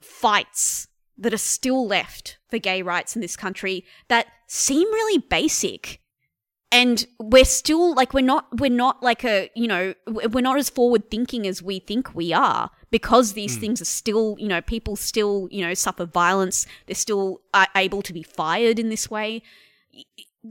fights 0.00 0.88
that 1.16 1.32
are 1.32 1.38
still 1.38 1.86
left 1.86 2.38
for 2.48 2.58
gay 2.58 2.82
rights 2.82 3.14
in 3.16 3.22
this 3.22 3.36
country 3.36 3.84
that 4.08 4.26
seem 4.46 4.86
really 4.92 5.18
basic 5.18 6.00
and 6.70 7.06
we're 7.18 7.44
still 7.44 7.94
like 7.94 8.12
we're 8.12 8.24
not 8.24 8.46
we're 8.60 8.70
not 8.70 9.02
like 9.02 9.24
a 9.24 9.50
you 9.54 9.66
know 9.66 9.94
we're 10.06 10.42
not 10.42 10.58
as 10.58 10.68
forward 10.68 11.10
thinking 11.10 11.46
as 11.46 11.62
we 11.62 11.78
think 11.78 12.14
we 12.14 12.32
are 12.32 12.70
because 12.90 13.32
these 13.32 13.56
things 13.56 13.80
are 13.80 13.86
still 13.86 14.36
you 14.38 14.48
know 14.48 14.60
people 14.60 14.96
still 14.96 15.48
you 15.50 15.64
know 15.66 15.74
suffer 15.74 16.04
violence. 16.04 16.66
They're 16.86 16.94
still 16.94 17.40
uh, 17.54 17.66
able 17.74 18.02
to 18.02 18.12
be 18.12 18.22
fired 18.22 18.78
in 18.78 18.88
this 18.90 19.10
way. 19.10 19.42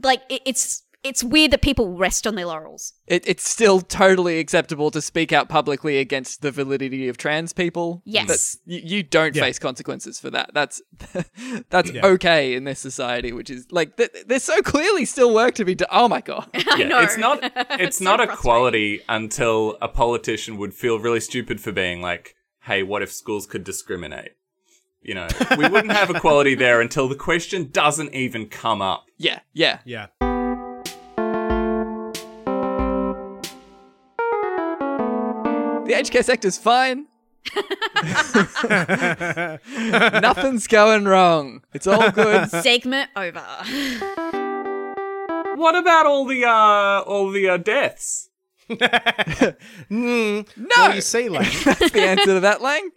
Like 0.02 0.22
it, 0.28 0.42
it's 0.44 0.82
it's 1.08 1.24
weird 1.24 1.50
that 1.50 1.62
people 1.62 1.96
rest 1.96 2.26
on 2.26 2.34
their 2.34 2.46
laurels 2.46 2.92
It, 3.06 3.26
it's 3.26 3.48
still 3.48 3.80
totally 3.80 4.38
acceptable 4.38 4.90
to 4.90 5.00
speak 5.02 5.32
out 5.32 5.48
publicly 5.48 5.98
against 5.98 6.42
the 6.42 6.50
validity 6.50 7.08
of 7.08 7.16
trans 7.16 7.52
people. 7.52 8.02
Yes. 8.04 8.26
That's- 8.28 8.58
you, 8.66 8.80
you 8.96 9.02
don't 9.02 9.34
Yeah. 9.34 9.42
face 9.44 9.58
consequences 9.58 10.20
for 10.20 10.30
that. 10.30 10.50
That's 10.54 10.80
that's 11.70 11.90
Yeah. 11.90 12.06
okay 12.06 12.54
in 12.54 12.64
this 12.64 12.78
society, 12.80 13.32
which 13.32 13.50
is 13.50 13.66
like 13.70 13.96
th- 13.96 14.10
there's 14.26 14.44
so 14.44 14.60
clearly 14.62 15.04
still 15.04 15.34
work 15.34 15.54
to 15.56 15.64
be 15.64 15.74
done. 15.74 15.88
Oh 15.90 16.08
my 16.08 16.20
god. 16.20 16.48
Yeah, 16.78 16.88
know. 16.88 17.00
it's 17.00 17.16
not 17.16 17.38
it's 17.84 17.98
so 17.98 18.04
not 18.04 18.16
frustrating. 18.18 18.34
equality 18.38 19.00
until 19.08 19.78
a 19.80 19.88
politician 19.88 20.58
would 20.58 20.74
feel 20.74 20.98
really 20.98 21.20
stupid 21.20 21.60
for 21.60 21.72
being 21.72 22.00
like, 22.02 22.34
"Hey, 22.62 22.82
what 22.82 23.02
if 23.02 23.10
schools 23.12 23.46
could 23.46 23.64
discriminate?" 23.64 24.32
You 25.00 25.14
know, 25.14 25.28
we 25.56 25.68
wouldn't 25.68 25.92
have 25.92 26.10
equality 26.10 26.54
there 26.54 26.80
until 26.80 27.08
the 27.08 27.14
question 27.14 27.70
doesn't 27.70 28.12
even 28.14 28.46
come 28.48 28.82
up. 28.82 29.06
Yeah, 29.16 29.40
yeah. 29.54 29.78
Yeah. 29.84 30.06
The 35.88 35.94
aged 35.94 36.12
care 36.12 36.22
sector's 36.22 36.58
fine. 36.58 37.06
Nothing's 40.20 40.66
going 40.66 41.06
wrong. 41.06 41.62
It's 41.72 41.86
all 41.86 42.10
good. 42.10 42.50
segment 42.50 43.08
over 43.16 43.40
What 45.56 45.76
about 45.76 46.04
all 46.04 46.26
the 46.26 46.44
uh 46.44 47.00
all 47.06 47.30
the 47.30 47.48
uh, 47.48 47.56
deaths? 47.56 48.28
Mm, 48.68 49.56
No, 50.58 50.66
Well, 50.76 50.94
you 50.94 51.00
see, 51.00 51.30
like, 51.30 51.50
that's 51.62 51.90
the 51.90 52.02
answer 52.02 52.34
to 52.34 52.40
that, 52.40 52.60
Lang. 52.60 52.90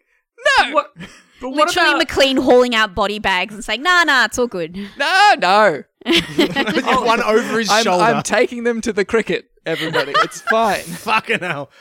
No, 0.59 0.71
What? 0.73 0.93
But 1.39 1.49
what 1.51 1.67
literally 1.69 1.89
about 1.91 2.01
mclean 2.01 2.35
hauling 2.37 2.75
out 2.75 2.93
body 2.93 3.19
bags 3.19 3.53
and 3.55 3.63
saying 3.65 3.81
nah 3.81 4.03
nah 4.03 4.25
it's 4.25 4.37
all 4.37 4.45
good 4.45 4.77
no, 4.99 5.33
no. 5.39 5.83
one 6.05 7.23
over 7.23 7.57
his 7.57 7.67
I'm, 7.69 7.83
shoulder. 7.83 8.03
I'm 8.03 8.21
taking 8.21 8.63
them 8.63 8.79
to 8.81 8.93
the 8.93 9.03
cricket. 9.05 9.49
Everybody, 9.65 10.13
it's 10.17 10.41
fine. 10.41 10.81
Fucking 10.81 11.39
hell. 11.39 11.71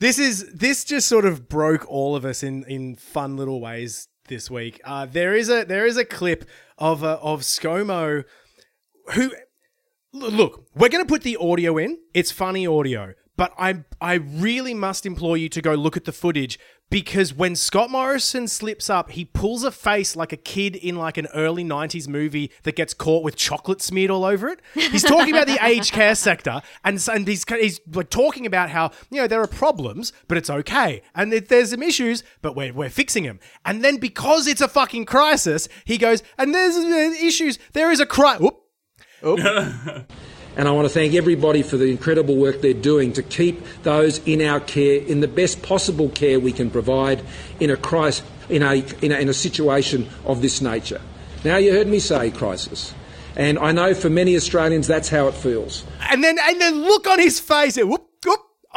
This 0.00 0.18
is 0.18 0.46
this 0.52 0.84
just 0.84 1.08
sort 1.08 1.24
of 1.24 1.48
broke 1.48 1.88
all 1.88 2.14
of 2.14 2.24
us 2.24 2.42
in 2.42 2.64
in 2.64 2.94
fun 2.94 3.36
little 3.36 3.60
ways 3.60 4.08
this 4.28 4.50
week. 4.50 4.80
Uh, 4.84 5.06
there 5.06 5.34
is 5.34 5.48
a 5.48 5.64
there 5.64 5.86
is 5.86 5.96
a 5.96 6.04
clip 6.04 6.48
of 6.78 7.02
uh, 7.02 7.18
of 7.20 7.40
ScoMo 7.40 8.24
who 9.14 9.32
look, 10.12 10.66
we're 10.74 10.88
going 10.88 11.04
to 11.04 11.08
put 11.08 11.22
the 11.22 11.36
audio 11.36 11.76
in. 11.78 11.98
It's 12.14 12.30
funny 12.30 12.66
audio, 12.66 13.14
but 13.36 13.52
I 13.58 13.84
I 14.00 14.14
really 14.14 14.74
must 14.74 15.04
implore 15.04 15.36
you 15.36 15.48
to 15.48 15.60
go 15.60 15.74
look 15.74 15.96
at 15.96 16.04
the 16.04 16.12
footage 16.12 16.58
because 16.90 17.34
when 17.34 17.54
Scott 17.54 17.90
Morrison 17.90 18.48
slips 18.48 18.88
up, 18.88 19.10
he 19.10 19.24
pulls 19.24 19.62
a 19.64 19.70
face 19.70 20.16
like 20.16 20.32
a 20.32 20.36
kid 20.36 20.74
in 20.76 20.96
like 20.96 21.18
an 21.18 21.26
early 21.34 21.62
90s 21.62 22.08
movie 22.08 22.50
that 22.62 22.76
gets 22.76 22.94
caught 22.94 23.22
with 23.22 23.36
chocolate 23.36 23.82
smeared 23.82 24.10
all 24.10 24.24
over 24.24 24.48
it. 24.48 24.60
He's 24.74 25.02
talking 25.02 25.34
about 25.34 25.46
the 25.46 25.58
aged 25.64 25.92
care 25.92 26.14
sector 26.14 26.62
and 26.84 26.96
s- 26.96 27.08
and 27.08 27.28
he's 27.28 27.44
he's 27.48 27.80
like 27.92 28.08
talking 28.08 28.46
about 28.46 28.70
how, 28.70 28.90
you 29.10 29.20
know, 29.20 29.26
there 29.26 29.42
are 29.42 29.46
problems, 29.46 30.12
but 30.28 30.38
it's 30.38 30.48
okay. 30.50 31.02
And 31.14 31.32
there's 31.32 31.70
some 31.70 31.82
issues, 31.82 32.22
but 32.40 32.56
we're 32.56 32.72
we're 32.72 32.88
fixing 32.90 33.24
them. 33.24 33.38
And 33.66 33.84
then 33.84 33.98
because 33.98 34.46
it's 34.46 34.60
a 34.62 34.68
fucking 34.68 35.04
crisis, 35.04 35.68
he 35.84 35.98
goes, 35.98 36.22
and 36.38 36.54
there's 36.54 36.74
uh, 36.76 37.14
issues. 37.22 37.58
There 37.74 37.90
is 37.90 38.00
a 38.00 38.06
cri- 38.06 38.38
Whoop. 38.38 38.60
And 40.58 40.66
I 40.66 40.72
want 40.72 40.86
to 40.86 40.92
thank 40.92 41.14
everybody 41.14 41.62
for 41.62 41.76
the 41.76 41.84
incredible 41.84 42.34
work 42.34 42.62
they're 42.62 42.74
doing 42.74 43.12
to 43.12 43.22
keep 43.22 43.64
those 43.84 44.18
in 44.26 44.42
our 44.42 44.58
care 44.58 45.00
in 45.00 45.20
the 45.20 45.28
best 45.28 45.62
possible 45.62 46.08
care 46.08 46.40
we 46.40 46.50
can 46.50 46.68
provide 46.68 47.22
in 47.60 47.70
a 47.70 47.76
crisis, 47.76 48.26
in 48.48 48.64
a, 48.64 48.74
in 49.00 49.12
a, 49.12 49.18
in 49.18 49.28
a 49.28 49.34
situation 49.34 50.08
of 50.24 50.42
this 50.42 50.60
nature. 50.60 51.00
Now, 51.44 51.58
you 51.58 51.70
heard 51.70 51.86
me 51.86 52.00
say 52.00 52.32
crisis. 52.32 52.92
And 53.36 53.56
I 53.56 53.70
know 53.70 53.94
for 53.94 54.10
many 54.10 54.34
Australians 54.34 54.88
that's 54.88 55.08
how 55.08 55.28
it 55.28 55.34
feels. 55.34 55.84
and 56.10 56.24
then 56.24 56.36
and 56.40 56.60
then 56.60 56.82
look 56.82 57.06
on 57.06 57.20
his 57.20 57.38
face. 57.38 57.76
Whoop, 57.76 58.07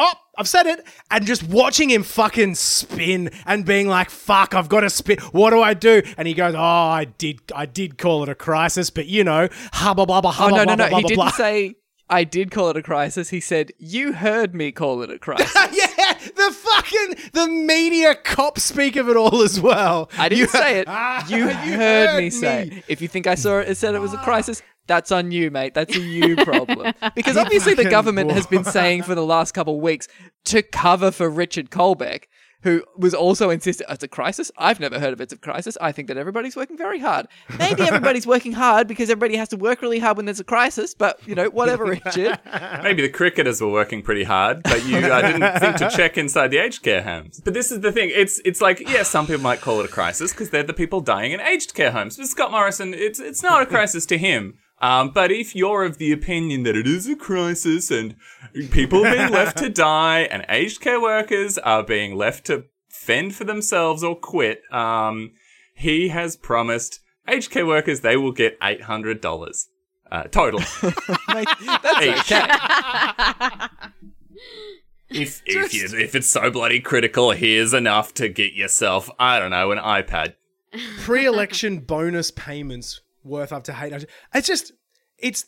oh, 0.03 0.13
I've 0.37 0.47
said 0.47 0.65
it. 0.65 0.85
And 1.09 1.25
just 1.25 1.43
watching 1.43 1.89
him 1.89 2.03
fucking 2.03 2.55
spin 2.55 3.29
and 3.45 3.65
being 3.65 3.87
like, 3.87 4.09
"Fuck, 4.09 4.53
I've 4.55 4.69
got 4.69 4.81
to 4.81 4.89
spin. 4.89 5.17
What 5.31 5.51
do 5.51 5.61
I 5.61 5.73
do?" 5.73 6.01
And 6.17 6.27
he 6.27 6.33
goes, 6.33 6.55
"Oh, 6.55 6.59
I 6.59 7.05
did, 7.05 7.39
I 7.55 7.65
did 7.65 7.97
call 7.97 8.23
it 8.23 8.29
a 8.29 8.35
crisis, 8.35 8.89
but 8.89 9.05
you 9.07 9.23
know, 9.23 9.47
hubba 9.73 10.05
bubba 10.05 10.25
Oh 10.25 10.29
hubba 10.31 10.51
no, 10.51 10.63
no, 10.63 10.65
blah, 10.65 10.75
no. 10.75 10.89
blah, 10.89 10.97
He 10.97 11.01
blah, 11.03 11.07
didn't 11.09 11.15
blah." 11.15 11.29
say 11.31 11.75
I 12.09 12.25
did 12.25 12.51
call 12.51 12.69
it 12.69 12.75
a 12.77 12.81
crisis. 12.83 13.29
He 13.29 13.39
said 13.39 13.71
you 13.77 14.11
heard 14.13 14.53
me 14.53 14.71
call 14.73 15.01
it 15.01 15.09
a 15.09 15.17
crisis. 15.27 15.53
yeah, 15.55 16.13
the 16.35 16.51
fucking 16.51 17.15
the 17.33 17.47
media 17.47 18.15
cop 18.15 18.59
speak 18.59 18.95
of 18.97 19.07
it 19.07 19.15
all 19.15 19.41
as 19.41 19.61
well. 19.61 20.09
I 20.17 20.27
didn't 20.29 20.39
You- 20.41 20.47
say 20.47 20.79
it. 20.79 20.87
Ah, 20.89 21.25
You, 21.29 21.37
you 21.37 21.47
heard, 21.77 22.09
heard 22.09 22.17
me 22.19 22.29
say. 22.29 22.67
it. 22.67 22.83
If 22.89 23.01
you 23.01 23.07
think 23.07 23.27
I 23.27 23.35
saw 23.35 23.59
it 23.59 23.67
and 23.69 23.77
said 23.77 23.95
it 23.95 24.01
was 24.01 24.13
a 24.13 24.17
crisis, 24.17 24.61
that's 24.91 25.11
on 25.11 25.31
you, 25.31 25.49
mate. 25.49 25.73
That's 25.73 25.95
a 25.95 26.01
you 26.01 26.35
problem. 26.43 26.93
Because 27.15 27.37
obviously 27.37 27.73
the 27.73 27.89
government 27.89 28.31
has 28.31 28.45
been 28.45 28.65
saying 28.65 29.03
for 29.03 29.15
the 29.15 29.25
last 29.25 29.53
couple 29.53 29.75
of 29.75 29.81
weeks 29.81 30.09
to 30.45 30.61
cover 30.61 31.11
for 31.11 31.29
Richard 31.29 31.71
Colbeck, 31.71 32.25
who 32.63 32.83
was 32.97 33.13
also 33.13 33.49
insisting 33.49 33.87
it's 33.89 34.03
a 34.03 34.07
crisis. 34.09 34.51
I've 34.57 34.81
never 34.81 34.99
heard 34.99 35.13
of 35.13 35.21
it's 35.21 35.31
a 35.31 35.37
crisis. 35.37 35.77
I 35.79 35.93
think 35.93 36.09
that 36.09 36.17
everybody's 36.17 36.57
working 36.57 36.77
very 36.77 36.99
hard. 36.99 37.27
Maybe 37.57 37.83
everybody's 37.83 38.27
working 38.27 38.51
hard 38.51 38.89
because 38.89 39.09
everybody 39.09 39.37
has 39.37 39.47
to 39.49 39.57
work 39.57 39.81
really 39.81 39.99
hard 39.99 40.17
when 40.17 40.25
there's 40.25 40.41
a 40.41 40.43
crisis. 40.43 40.93
But 40.93 41.25
you 41.25 41.35
know, 41.35 41.49
whatever, 41.49 41.85
Richard. 42.05 42.37
Maybe 42.83 43.01
the 43.01 43.09
cricketers 43.09 43.61
were 43.61 43.71
working 43.71 44.01
pretty 44.01 44.25
hard, 44.25 44.61
but 44.63 44.85
you 44.85 44.97
uh, 44.97 45.21
didn't 45.21 45.59
think 45.59 45.77
to 45.77 45.89
check 45.89 46.17
inside 46.17 46.49
the 46.49 46.57
aged 46.57 46.83
care 46.83 47.01
homes. 47.01 47.39
But 47.39 47.53
this 47.53 47.71
is 47.71 47.79
the 47.79 47.93
thing. 47.93 48.11
It's 48.13 48.41
it's 48.43 48.59
like, 48.59 48.81
yeah, 48.81 49.03
some 49.03 49.25
people 49.25 49.41
might 49.41 49.61
call 49.61 49.79
it 49.79 49.85
a 49.85 49.93
crisis 49.93 50.31
because 50.31 50.49
they're 50.49 50.63
the 50.63 50.73
people 50.73 50.99
dying 50.99 51.31
in 51.31 51.39
aged 51.39 51.73
care 51.73 51.91
homes. 51.91 52.17
But 52.17 52.27
Scott 52.27 52.51
Morrison, 52.51 52.93
it's 52.93 53.21
it's 53.21 53.41
not 53.41 53.61
a 53.61 53.65
crisis 53.65 54.05
to 54.07 54.17
him. 54.17 54.55
Um, 54.81 55.11
but 55.11 55.31
if 55.31 55.55
you're 55.55 55.83
of 55.83 55.99
the 55.99 56.11
opinion 56.11 56.63
that 56.63 56.75
it 56.75 56.87
is 56.87 57.07
a 57.07 57.15
crisis 57.15 57.91
and 57.91 58.15
people 58.71 59.05
are 59.05 59.15
being 59.15 59.31
left 59.31 59.57
to 59.59 59.69
die 59.69 60.21
and 60.21 60.43
aged 60.49 60.81
care 60.81 60.99
workers 60.99 61.57
are 61.59 61.83
being 61.83 62.15
left 62.15 62.45
to 62.47 62.65
fend 62.89 63.35
for 63.35 63.43
themselves 63.43 64.03
or 64.03 64.15
quit, 64.15 64.63
um, 64.73 65.33
he 65.75 66.09
has 66.09 66.35
promised 66.35 66.99
aged 67.27 67.51
care 67.51 67.65
workers 67.65 68.01
they 68.01 68.17
will 68.17 68.31
get 68.31 68.59
$800 68.59 69.65
uh, 70.11 70.23
total. 70.23 70.59
Mate, 71.33 71.47
that's 71.83 72.31
okay. 72.31 72.47
If 75.13 75.41
if 75.45 75.73
you 75.73 75.89
if 75.99 76.15
it's 76.15 76.27
so 76.27 76.49
bloody 76.49 76.79
critical, 76.79 77.31
here's 77.31 77.73
enough 77.73 78.13
to 78.15 78.29
get 78.29 78.53
yourself, 78.53 79.09
I 79.19 79.39
don't 79.39 79.51
know, 79.51 79.71
an 79.71 79.77
iPad. 79.77 80.35
pre-election 81.01 81.79
bonus 81.79 82.31
payments 82.31 83.01
worth 83.23 83.51
up 83.51 83.63
to 83.65 83.73
hundred. 83.73 84.07
It's 84.33 84.47
just, 84.47 84.71
it's, 85.17 85.45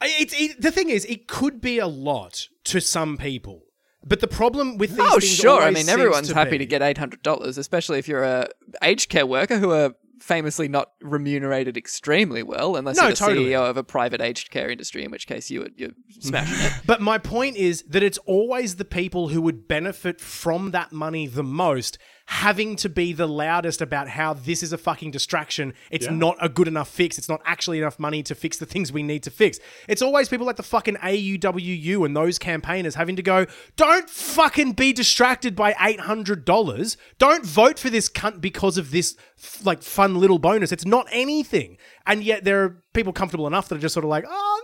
it's 0.00 0.34
it, 0.38 0.60
the 0.60 0.70
thing 0.70 0.90
is, 0.90 1.04
it 1.06 1.26
could 1.26 1.60
be 1.60 1.78
a 1.78 1.86
lot 1.86 2.48
to 2.64 2.80
some 2.80 3.16
people, 3.16 3.62
but 4.04 4.20
the 4.20 4.28
problem 4.28 4.76
with 4.76 4.90
these 4.90 5.00
Oh, 5.00 5.18
sure. 5.18 5.62
I 5.62 5.70
mean, 5.70 5.88
everyone's 5.88 6.28
to 6.28 6.34
happy 6.34 6.52
be- 6.52 6.58
to 6.58 6.66
get 6.66 6.82
eight 6.82 6.98
hundred 6.98 7.22
dollars, 7.22 7.58
especially 7.58 7.98
if 7.98 8.08
you're 8.08 8.24
a 8.24 8.48
aged 8.82 9.08
care 9.08 9.26
worker 9.26 9.58
who 9.58 9.70
are 9.70 9.92
famously 10.20 10.66
not 10.66 10.92
remunerated 11.02 11.76
extremely 11.76 12.42
well, 12.42 12.76
unless 12.76 12.96
No, 12.96 13.02
you're 13.02 13.10
the 13.10 13.16
totally. 13.16 13.50
CEO 13.50 13.68
of 13.68 13.76
a 13.76 13.84
private 13.84 14.20
aged 14.22 14.50
care 14.50 14.70
industry, 14.70 15.04
in 15.04 15.10
which 15.10 15.26
case 15.26 15.50
you 15.50 15.60
would 15.60 15.74
you're 15.76 15.90
smashing 16.20 16.58
it. 16.66 16.72
But 16.86 17.00
my 17.00 17.18
point 17.18 17.56
is 17.56 17.82
that 17.88 18.02
it's 18.02 18.18
always 18.26 18.76
the 18.76 18.84
people 18.84 19.28
who 19.28 19.40
would 19.42 19.68
benefit 19.68 20.20
from 20.20 20.70
that 20.72 20.90
money 20.92 21.26
the 21.26 21.42
most 21.42 21.98
having 22.28 22.74
to 22.74 22.88
be 22.88 23.12
the 23.12 23.26
loudest 23.26 23.80
about 23.80 24.08
how 24.08 24.34
this 24.34 24.62
is 24.62 24.72
a 24.72 24.78
fucking 24.78 25.12
distraction. 25.12 25.72
It's 25.90 26.10
not 26.10 26.36
a 26.40 26.48
good 26.48 26.66
enough 26.66 26.88
fix. 26.88 27.18
It's 27.18 27.28
not 27.28 27.40
actually 27.44 27.78
enough 27.78 28.00
money 28.00 28.22
to 28.24 28.34
fix 28.34 28.58
the 28.58 28.66
things 28.66 28.90
we 28.90 29.04
need 29.04 29.22
to 29.22 29.30
fix. 29.30 29.60
It's 29.88 30.02
always 30.02 30.28
people 30.28 30.44
like 30.44 30.56
the 30.56 30.64
fucking 30.64 30.96
AUWU 30.96 32.04
and 32.04 32.16
those 32.16 32.38
campaigners 32.38 32.96
having 32.96 33.14
to 33.16 33.22
go, 33.22 33.46
don't 33.76 34.10
fucking 34.10 34.72
be 34.72 34.92
distracted 34.92 35.54
by 35.54 35.72
$800. 35.74 36.96
Don't 37.18 37.46
vote 37.46 37.78
for 37.78 37.90
this 37.90 38.08
cunt 38.08 38.40
because 38.40 38.76
of 38.76 38.90
this 38.90 39.16
like 39.64 39.82
fun 39.82 40.16
little 40.16 40.40
bonus. 40.40 40.72
It's 40.72 40.86
not 40.86 41.06
anything. 41.12 41.78
And 42.06 42.24
yet 42.24 42.42
there 42.42 42.64
are 42.64 42.82
people 42.92 43.12
comfortable 43.12 43.46
enough 43.46 43.68
that 43.68 43.76
are 43.76 43.80
just 43.80 43.94
sort 43.94 44.04
of 44.04 44.10
like, 44.10 44.24
oh, 44.26 44.62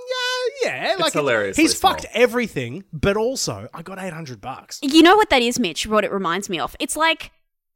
yeah, 0.65 0.89
yeah. 0.89 0.97
Like 0.99 1.13
hilarious. 1.13 1.57
He's 1.57 1.79
small. 1.79 1.93
fucked 1.93 2.07
everything, 2.13 2.83
but 2.93 3.17
also 3.17 3.69
I 3.73 3.83
got 3.83 4.01
800 4.01 4.41
bucks. 4.41 4.81
You 4.83 5.03
know 5.03 5.15
what 5.15 5.31
that 5.31 5.43
is, 5.43 5.61
Mitch? 5.61 5.87
What 5.87 6.05
it 6.05 6.11
reminds 6.11 6.51
me 6.51 6.59
of? 6.59 6.75
It's 6.81 6.97
like 6.97 7.31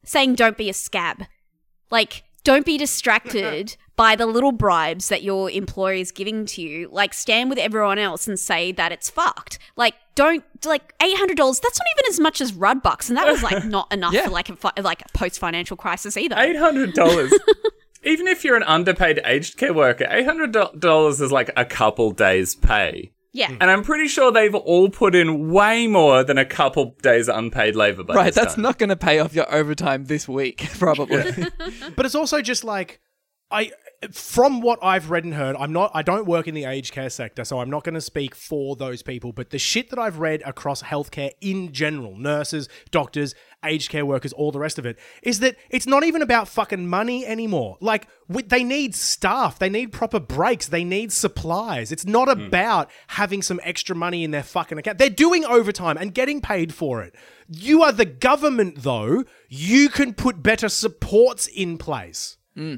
saying 0.07 0.37
don't 0.37 0.57
be 0.57 0.71
a 0.71 0.73
scab. 0.75 1.25
Like, 1.91 2.23
don't 2.43 2.65
be 2.65 2.79
distracted 2.79 3.77
by 3.97 4.17
the 4.17 4.27
little 4.27 4.53
bribes 4.53 5.09
that 5.09 5.23
your 5.23 5.51
employer 5.51 5.95
is 5.95 6.11
giving 6.13 6.47
to 6.47 6.63
you, 6.63 6.89
like 6.93 7.13
stand 7.13 7.51
with 7.51 7.59
everyone 7.59 7.99
else 7.99 8.27
and 8.29 8.39
say 8.39 8.73
that 8.73 8.93
it's 8.93 9.11
fucked. 9.11 9.59
Like, 9.77 9.95
don't 10.15 10.45
like 10.65 10.95
eight 11.03 11.17
hundred 11.17 11.37
dollars. 11.37 11.61
That's 11.61 11.79
not 11.79 11.87
even 11.99 12.11
as 12.11 12.21
much 12.21 12.41
as 12.41 12.55
Rudd 12.55 12.83
bucks, 12.83 13.09
and 13.11 13.17
that 13.19 13.27
was 13.27 13.43
like 13.43 13.65
not 13.77 13.93
enough 13.93 14.15
Yeah. 14.15 14.25
for 14.25 14.31
like 14.31 14.49
a 14.49 14.57
fi- 14.57 14.73
like 14.81 15.03
a 15.03 15.19
post 15.19 15.39
financial 15.39 15.77
crisis 15.77 16.17
either. 16.17 16.37
Eight 16.39 16.57
hundred 16.57 16.95
dollars. 16.95 17.33
Even 18.05 18.29
if 18.29 18.45
you're 18.45 18.57
an 18.57 18.63
underpaid 18.63 19.21
aged 19.25 19.57
care 19.57 19.75
worker, 19.75 20.07
eight 20.09 20.25
hundred 20.25 20.57
dollars 20.79 21.21
is 21.21 21.33
like 21.33 21.51
a 21.57 21.65
couple 21.65 22.13
days' 22.13 22.55
pay. 22.55 23.13
Yeah, 23.37 23.55
And 23.61 23.71
I'm 23.71 23.83
pretty 23.83 24.09
sure 24.09 24.33
they've 24.33 24.55
all 24.55 24.89
put 24.89 25.15
in 25.15 25.51
way 25.51 25.87
more 25.87 26.25
than 26.25 26.39
a 26.39 26.45
couple 26.47 26.97
days 27.03 27.29
of 27.29 27.37
unpaid 27.37 27.77
labor. 27.77 28.03
By 28.03 28.15
Right, 28.15 28.35
that's 28.35 28.55
time. 28.55 28.63
not 28.63 28.79
going 28.79 28.89
to 28.89 28.97
pay 28.97 29.19
off 29.19 29.35
your 29.35 29.53
overtime 29.55 30.07
this 30.07 30.27
week, 30.27 30.69
probably. 30.79 31.23
But 31.97 32.07
it's 32.07 32.15
also 32.15 32.41
just 32.41 32.65
like 32.65 33.01
I 33.51 33.73
from 34.15 34.61
what 34.61 34.79
I've 34.83 35.11
read 35.11 35.25
and 35.25 35.35
heard, 35.35 35.57
I'm 35.57 35.73
not 35.73 35.91
I 35.95 36.03
don't 36.03 36.27
work 36.27 36.47
in 36.47 36.55
the 36.55 36.65
aged 36.65 36.93
care 36.93 37.11
sector, 37.11 37.45
so 37.45 37.61
I'm 37.61 37.71
not 37.71 37.85
going 37.85 37.95
to 37.95 38.01
speak 38.01 38.35
for 38.35 38.77
those 38.77 39.03
people, 39.03 39.33
but 39.33 39.51
the 39.51 39.59
shit 39.59 39.91
that 39.91 39.99
I've 39.99 40.19
read 40.19 40.43
across 40.45 40.83
healthcare 40.83 41.31
in 41.41 41.73
general, 41.73 42.17
nurses, 42.17 42.69
doctors, 42.91 43.35
aged 43.65 43.91
care 43.91 44.07
workers, 44.07 44.33
all 44.33 44.53
the 44.53 44.59
rest 44.59 44.79
of 44.79 44.87
it, 44.87 44.99
is 45.23 45.41
that 45.41 45.57
it's 45.71 45.87
not 45.87 46.05
even 46.05 46.23
about 46.23 46.49
fucking 46.49 46.89
money 46.89 47.27
anymore. 47.27 47.77
Like 47.81 48.09
they 48.29 48.65
need 48.65 48.95
staff, 48.95 49.59
they 49.59 49.71
need 49.71 49.93
proper 49.93 50.21
breaks, 50.21 50.67
they 50.67 50.85
need 50.85 51.13
supplies. 51.13 51.93
It's 51.93 52.07
not 52.07 52.29
hmm. 52.35 52.45
about 52.45 52.91
having 53.09 53.43
some 53.43 53.61
extra 53.63 53.97
money 53.97 54.25
in 54.25 54.31
their 54.31 54.43
fucking 54.43 54.79
account. 54.79 54.99
They're 54.99 55.11
doing 55.11 55.45
overtime 55.45 55.97
and 55.97 56.15
getting 56.15 56.41
paid 56.41 56.75
for 56.75 57.03
it. 57.03 57.15
You 57.49 57.83
are 57.83 57.93
the 57.93 58.05
government 58.05 58.83
though. 58.83 59.25
You 59.49 59.89
can 59.89 60.15
put 60.15 60.43
better 60.43 60.69
supports 60.69 61.47
in 61.47 61.79
place. 61.79 62.37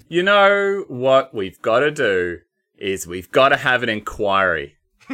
You 0.08 0.22
know 0.22 0.84
what 0.88 1.34
we've 1.34 1.60
got 1.62 1.80
to 1.80 1.90
do 1.90 2.40
is 2.76 3.06
we've 3.06 3.30
got 3.30 3.50
to 3.50 3.56
have 3.56 3.82
an 3.82 3.88
inquiry. 3.88 4.76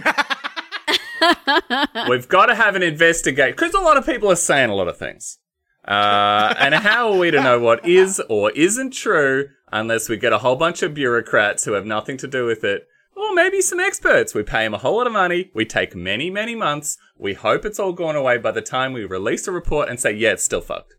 we've 2.08 2.28
got 2.28 2.46
to 2.46 2.54
have 2.54 2.74
an 2.74 2.82
investigate 2.82 3.56
because 3.56 3.74
a 3.74 3.80
lot 3.80 3.96
of 3.96 4.06
people 4.06 4.30
are 4.30 4.36
saying 4.36 4.70
a 4.70 4.74
lot 4.74 4.88
of 4.88 4.96
things. 4.96 5.38
Uh, 5.86 6.54
and 6.58 6.74
how 6.74 7.12
are 7.12 7.18
we 7.18 7.30
to 7.30 7.42
know 7.42 7.60
what 7.60 7.86
is 7.86 8.20
or 8.28 8.50
isn't 8.52 8.92
true 8.92 9.48
unless 9.70 10.08
we 10.08 10.16
get 10.16 10.32
a 10.32 10.38
whole 10.38 10.56
bunch 10.56 10.82
of 10.82 10.94
bureaucrats 10.94 11.64
who 11.64 11.72
have 11.72 11.84
nothing 11.84 12.16
to 12.16 12.26
do 12.26 12.46
with 12.46 12.64
it? 12.64 12.86
Or 13.16 13.34
maybe 13.34 13.60
some 13.60 13.80
experts. 13.80 14.34
We 14.34 14.42
pay 14.42 14.64
them 14.64 14.74
a 14.74 14.78
whole 14.78 14.96
lot 14.96 15.06
of 15.06 15.12
money. 15.12 15.50
We 15.54 15.66
take 15.66 15.94
many, 15.94 16.30
many 16.30 16.54
months. 16.54 16.96
We 17.16 17.34
hope 17.34 17.64
it's 17.64 17.78
all 17.78 17.92
gone 17.92 18.16
away 18.16 18.38
by 18.38 18.50
the 18.50 18.62
time 18.62 18.92
we 18.92 19.04
release 19.04 19.46
a 19.46 19.52
report 19.52 19.88
and 19.88 20.00
say, 20.00 20.12
yeah, 20.12 20.32
it's 20.32 20.44
still 20.44 20.62
fucked. 20.62 20.94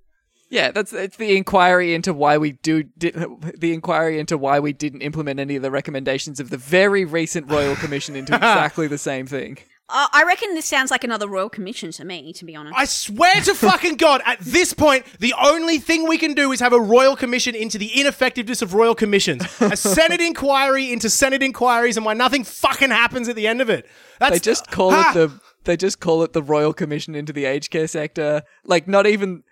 Yeah, 0.49 0.71
that's 0.71 0.93
it's 0.93 1.17
the 1.17 1.35
inquiry 1.35 1.93
into 1.93 2.13
why 2.13 2.37
we 2.37 2.53
do 2.53 2.83
did, 2.83 3.15
the 3.57 3.73
inquiry 3.73 4.19
into 4.19 4.37
why 4.37 4.59
we 4.59 4.73
didn't 4.73 5.01
implement 5.01 5.39
any 5.39 5.55
of 5.55 5.61
the 5.61 5.71
recommendations 5.71 6.39
of 6.39 6.49
the 6.49 6.57
very 6.57 7.05
recent 7.05 7.49
Royal 7.51 7.75
Commission 7.83 8.15
into 8.15 8.35
exactly 8.35 8.87
the 8.87 8.97
same 8.97 9.25
thing. 9.27 9.57
uh, 9.89 10.07
I 10.11 10.23
reckon 10.23 10.55
this 10.55 10.65
sounds 10.65 10.89
like 10.91 11.03
another 11.03 11.27
royal 11.27 11.49
commission 11.49 11.91
to 11.91 12.05
me. 12.05 12.33
To 12.33 12.45
be 12.45 12.55
honest, 12.55 12.75
I 12.77 12.85
swear 12.85 13.39
to 13.41 13.53
fucking 13.53 13.95
God, 13.97 14.21
at 14.25 14.39
this 14.39 14.73
point, 14.73 15.05
the 15.19 15.33
only 15.41 15.77
thing 15.79 16.07
we 16.07 16.17
can 16.17 16.33
do 16.33 16.51
is 16.51 16.59
have 16.59 16.73
a 16.73 16.79
royal 16.81 17.15
commission 17.15 17.53
into 17.55 17.77
the 17.77 17.99
ineffectiveness 17.99 18.61
of 18.63 18.73
royal 18.73 18.95
commissions. 18.95 19.43
A 19.61 19.75
Senate 19.97 20.21
inquiry 20.21 20.91
into 20.91 21.09
Senate 21.09 21.43
inquiries 21.43 21.97
and 21.97 22.05
why 22.05 22.13
nothing 22.13 22.43
fucking 22.43 22.89
happens 22.89 23.29
at 23.29 23.35
the 23.35 23.45
end 23.47 23.61
of 23.61 23.69
it. 23.69 23.85
That's 24.19 24.33
They 24.33 24.39
just 24.39 24.71
call 24.71 24.91
Ha! 24.91 25.11
it 25.11 25.13
the 25.13 25.39
they 25.65 25.75
just 25.77 25.99
call 25.99 26.21
it 26.23 26.33
the 26.33 26.43
Royal 26.43 26.73
Commission 26.73 27.15
into 27.15 27.33
the 27.33 27.45
aged 27.45 27.71
care 27.71 27.87
sector. 27.87 28.43
Like 28.63 28.87
not 28.87 29.05
even 29.07 29.43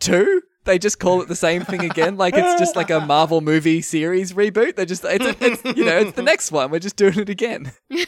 two. 0.00 0.42
They 0.64 0.78
just 0.78 1.00
call 1.00 1.20
it 1.22 1.26
the 1.26 1.34
same 1.34 1.62
thing 1.62 1.84
again, 1.84 2.16
like 2.16 2.34
it's 2.36 2.60
just 2.60 2.76
like 2.76 2.88
a 2.88 3.00
Marvel 3.00 3.40
movie 3.40 3.82
series 3.82 4.32
reboot. 4.32 4.76
They 4.76 4.86
just 4.86 5.04
it's, 5.04 5.36
it's 5.40 5.76
you 5.76 5.84
know 5.84 5.96
it's 5.98 6.12
the 6.12 6.22
next 6.22 6.52
one. 6.52 6.70
We're 6.70 6.78
just 6.78 6.94
doing 6.94 7.18
it 7.18 7.28
again. 7.28 7.72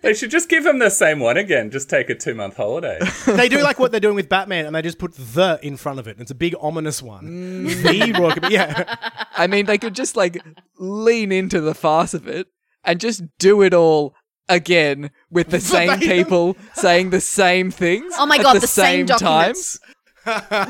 They 0.00 0.14
should 0.14 0.30
just 0.30 0.48
give 0.48 0.64
them 0.64 0.78
the 0.78 0.90
same 0.90 1.18
one 1.18 1.36
again. 1.36 1.70
Just 1.70 1.90
take 1.90 2.08
a 2.08 2.14
two 2.14 2.34
month 2.34 2.56
holiday. 2.56 2.98
They 3.26 3.48
do 3.48 3.62
like 3.62 3.78
what 3.78 3.90
they're 3.90 4.00
doing 4.00 4.14
with 4.14 4.28
Batman 4.28 4.64
and 4.64 4.74
they 4.74 4.80
just 4.80 4.98
put 4.98 5.12
the 5.14 5.58
in 5.62 5.76
front 5.76 5.98
of 5.98 6.06
it. 6.06 6.16
It's 6.18 6.30
a 6.30 6.34
big 6.36 6.54
ominous 6.60 7.02
one. 7.02 7.66
Mm. 7.66 7.82
The 7.82 8.18
royal 8.18 8.30
commission. 8.32 8.52
Yeah. 8.52 8.94
I 9.36 9.46
mean, 9.48 9.66
they 9.66 9.76
could 9.76 9.94
just 9.94 10.16
like 10.16 10.42
lean 10.78 11.32
into 11.32 11.60
the 11.60 11.74
farce 11.74 12.14
of 12.14 12.26
it 12.28 12.46
and 12.84 13.00
just 13.00 13.22
do 13.38 13.60
it 13.62 13.74
all 13.74 14.14
again 14.48 15.10
with 15.30 15.48
the 15.50 15.60
same 15.76 15.98
people 15.98 16.56
saying 16.74 17.10
the 17.10 17.20
same 17.20 17.70
things. 17.70 18.14
Oh 18.16 18.24
my 18.24 18.36
at 18.36 18.42
God, 18.42 18.54
the, 18.54 18.60
the 18.60 18.66
same 18.66 19.06
time. 19.06 19.18
documents. 19.18 19.78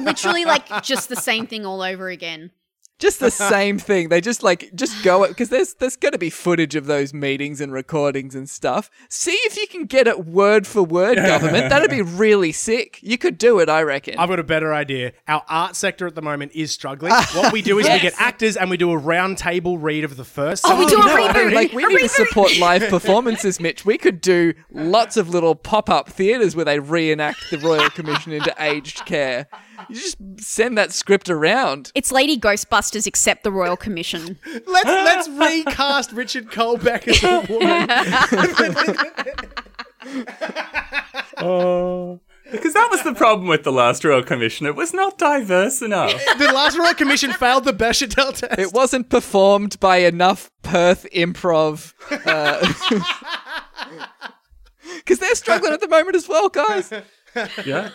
Literally 0.01 0.45
like 0.45 0.83
just 0.83 1.09
the 1.09 1.17
same 1.17 1.47
thing 1.47 1.67
all 1.67 1.83
over 1.83 2.09
again. 2.09 2.51
Just 2.99 3.21
the 3.21 3.31
same 3.31 3.79
thing. 3.79 4.09
They 4.09 4.21
just 4.21 4.43
like 4.43 4.75
just 4.75 5.03
go 5.05 5.27
because 5.27 5.49
there's 5.51 5.75
there's 5.75 5.97
going 5.97 6.13
to 6.13 6.19
be 6.19 6.31
footage 6.31 6.75
of 6.75 6.87
those 6.87 7.15
meetings 7.15 7.61
and 7.61 7.73
recordings 7.73 8.35
and 8.35 8.49
stuff. 8.49 8.91
See 9.09 9.33
if 9.45 9.57
you 9.57 9.67
can 9.69 9.85
get 9.85 10.07
it 10.07 10.27
word 10.27 10.67
for 10.67 10.83
word, 10.83 11.17
government. 11.17 11.71
That'd 11.71 11.91
be 11.91 12.03
really 12.03 12.53
sick. 12.53 12.99
You 13.03 13.17
could 13.17 13.39
do 13.39 13.61
it, 13.61 13.69
I 13.69 13.83
reckon. 13.83 14.17
I've 14.19 14.29
got 14.29 14.41
a 14.41 14.45
better 14.45 14.75
idea. 14.75 15.13
Our 15.29 15.45
art 15.49 15.77
sector 15.77 16.07
at 16.07 16.15
the 16.15 16.23
moment 16.23 16.53
is 16.55 16.73
struggling. 16.73 17.13
What 17.39 17.53
we 17.53 17.63
do 17.63 17.79
is 17.79 17.87
we 17.89 18.01
get 18.01 18.15
actors 18.19 18.57
and 18.57 18.69
we 18.71 18.77
do 18.77 18.91
a 18.91 18.97
round 18.97 19.39
table 19.39 19.79
read 19.79 20.03
of 20.03 20.17
the 20.17 20.25
first. 20.25 20.65
Oh, 20.67 20.77
we 20.79 20.87
do 20.87 21.01
a 21.01 21.07
No, 21.07 21.17
reboot. 21.17 21.53
Like 21.55 21.73
we 21.73 21.85
A 21.85 21.89
need 21.89 21.99
to 22.01 22.09
support 22.09 22.59
live 22.59 22.89
performances, 22.89 23.61
Mitch. 23.61 23.85
We 23.85 23.97
could 23.97 24.21
do 24.21 24.55
lots 24.73 25.17
of 25.17 25.29
little 25.29 25.55
pop-up 25.55 26.09
theaters 26.09 26.57
where 26.57 26.65
they 26.65 26.81
reenact 26.81 27.51
the 27.51 27.59
Royal 27.59 27.89
Commission 27.91 28.33
into 28.33 28.53
aged 28.59 29.05
care. 29.07 29.47
You 29.89 29.95
just 29.95 30.17
send 30.41 30.77
that 30.77 30.93
script 30.93 31.31
around. 31.31 31.93
It's 31.95 32.11
Lady 32.13 32.39
Ghostbusters 32.39 33.07
except 33.07 33.45
the 33.45 33.53
Royal 33.53 33.77
Commission. 33.77 34.39
Let's 34.67 34.87
let's 34.87 35.29
recast 35.29 36.13
Richard 36.13 36.51
Colbeck 36.51 37.07
as 37.09 37.23
a 37.23 37.41
woman. 37.53 37.89
Oh. 41.41 42.21
Because 42.51 42.73
that 42.73 42.89
was 42.91 43.03
the 43.03 43.13
problem 43.15 43.47
with 43.47 43.63
the 43.63 43.71
last 43.73 44.03
Royal 44.05 44.23
Commission. 44.23 44.67
It 44.67 44.75
was 44.75 44.95
not 44.95 45.19
diverse 45.19 45.83
enough. 45.83 46.13
the 46.39 46.47
last 46.47 46.79
Royal 46.79 46.95
Commission 46.95 47.31
failed 47.33 47.65
the 47.65 47.73
Bechdel 47.75 48.35
test. 48.35 48.59
It 48.59 48.73
wasn't 48.73 49.11
performed 49.11 49.79
by 49.81 49.99
enough 49.99 50.51
Perth 50.63 51.07
improv. 51.15 51.93
Uh, 52.27 52.67
because 54.97 55.19
they're 55.19 55.35
struggling 55.35 55.73
at 55.75 55.81
the 55.81 55.89
moment 55.89 56.17
as 56.17 56.27
well, 56.27 56.49
guys. 56.49 56.91
Yeah. 57.65 57.91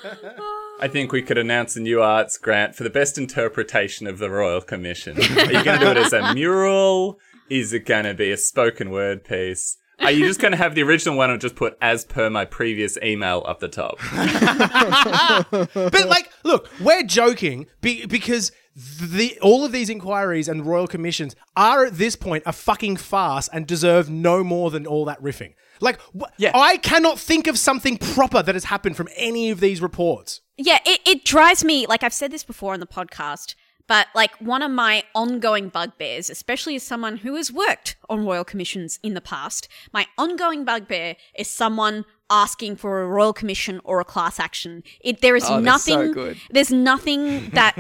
I 0.80 0.88
think 0.88 1.12
we 1.12 1.22
could 1.22 1.38
announce 1.38 1.76
a 1.76 1.80
new 1.80 2.02
arts 2.02 2.38
grant 2.38 2.76
for 2.76 2.84
the 2.84 2.90
best 2.90 3.18
interpretation 3.18 4.08
of 4.08 4.18
the 4.20 4.30
Royal 4.30 4.62
Commission. 4.62 5.18
Are 5.18 5.52
you 5.52 5.64
going 5.64 5.80
to 5.80 5.86
do 5.86 5.92
it 5.92 5.98
as 5.98 6.14
a 6.14 6.34
mural? 6.34 7.20
Is 7.50 7.74
it 7.74 7.86
going 7.86 8.06
to 8.06 8.14
be 8.14 8.32
a 8.32 8.38
spoken 8.38 8.90
word 8.90 9.24
piece? 9.24 9.78
Are 10.00 10.12
you 10.12 10.26
just 10.26 10.40
going 10.42 10.52
to 10.52 10.58
have 10.58 10.76
the 10.76 10.84
original 10.84 11.16
one 11.18 11.30
and 11.30 11.40
just 11.40 11.56
put 11.56 11.78
as 11.82 12.04
per 12.04 12.30
my 12.30 12.46
previous 12.46 12.98
email 13.04 13.44
up 13.46 13.60
the 13.60 13.68
top? 13.70 14.00
But 15.74 16.08
like, 16.10 16.30
look, 16.44 16.70
we're 16.82 17.04
joking 17.04 17.68
be- 17.82 18.06
because 18.06 18.52
the 18.76 19.38
all 19.42 19.64
of 19.64 19.72
these 19.72 19.90
inquiries 19.90 20.48
and 20.48 20.66
royal 20.66 20.88
commissions 20.88 21.36
are 21.56 21.86
at 21.86 21.98
this 21.98 22.16
point 22.16 22.44
a 22.46 22.52
fucking 22.52 22.98
farce 22.98 23.48
and 23.50 23.68
deserve 23.68 24.10
no 24.10 24.44
more 24.44 24.72
than 24.72 24.88
all 24.88 25.06
that 25.06 25.22
riffing. 25.22 25.54
Like, 25.84 26.00
wh- 26.20 26.32
Yeah. 26.38 26.52
I 26.56 26.78
cannot 26.78 27.20
think 27.20 27.46
of 27.48 27.58
something 27.60 27.98
proper 27.98 28.42
that 28.42 28.56
has 28.56 28.64
happened 28.66 28.96
from 28.98 29.10
any 29.16 29.50
of 29.52 29.60
these 29.60 29.82
reports. 29.82 30.42
Yeah, 30.58 30.80
it, 30.86 31.02
it 31.06 31.26
drives 31.26 31.64
me 31.64 31.86
like 31.88 32.04
I've 32.04 32.14
said 32.14 32.32
this 32.32 32.44
before 32.44 32.74
on 32.74 32.80
the 32.80 32.88
podcast, 32.88 33.56
but 33.88 34.08
like 34.16 34.34
one 34.40 34.62
of 34.62 34.72
my 34.72 35.04
ongoing 35.14 35.70
bugbears, 35.70 36.30
especially 36.30 36.76
as 36.76 36.84
someone 36.84 37.18
who 37.18 37.36
has 37.36 37.52
worked 37.52 37.96
on 38.10 38.26
royal 38.26 38.44
commissions 38.46 38.98
in 39.04 39.14
the 39.14 39.22
past, 39.22 39.68
my 39.92 40.06
ongoing 40.18 40.64
bugbear 40.64 41.16
is 41.38 41.50
someone 41.50 42.06
asking 42.30 42.78
for 42.78 43.02
a 43.02 43.08
royal 43.08 43.34
commission 43.34 43.82
or 43.84 44.00
a 44.00 44.06
class 44.06 44.40
action. 44.40 44.84
It 45.02 45.22
there 45.22 45.36
is 45.36 45.44
Oh, 45.50 45.60
nothing 45.60 45.96
so 46.08 46.14
good. 46.14 46.38
there's 46.52 46.72
nothing 46.72 47.50
that 47.54 47.76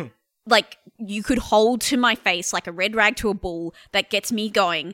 like 0.45 0.78
you 0.99 1.24
could 1.24 1.38
hold 1.39 1.80
to 1.82 1.95
my 1.97 2.16
face 2.16 2.51
like 2.54 2.68
a 2.68 2.72
red 2.72 2.95
rag 2.95 3.16
to 3.18 3.30
a 3.30 3.34
bull 3.34 3.74
that 3.93 4.10
gets 4.10 4.32
me 4.32 4.49
going. 4.49 4.93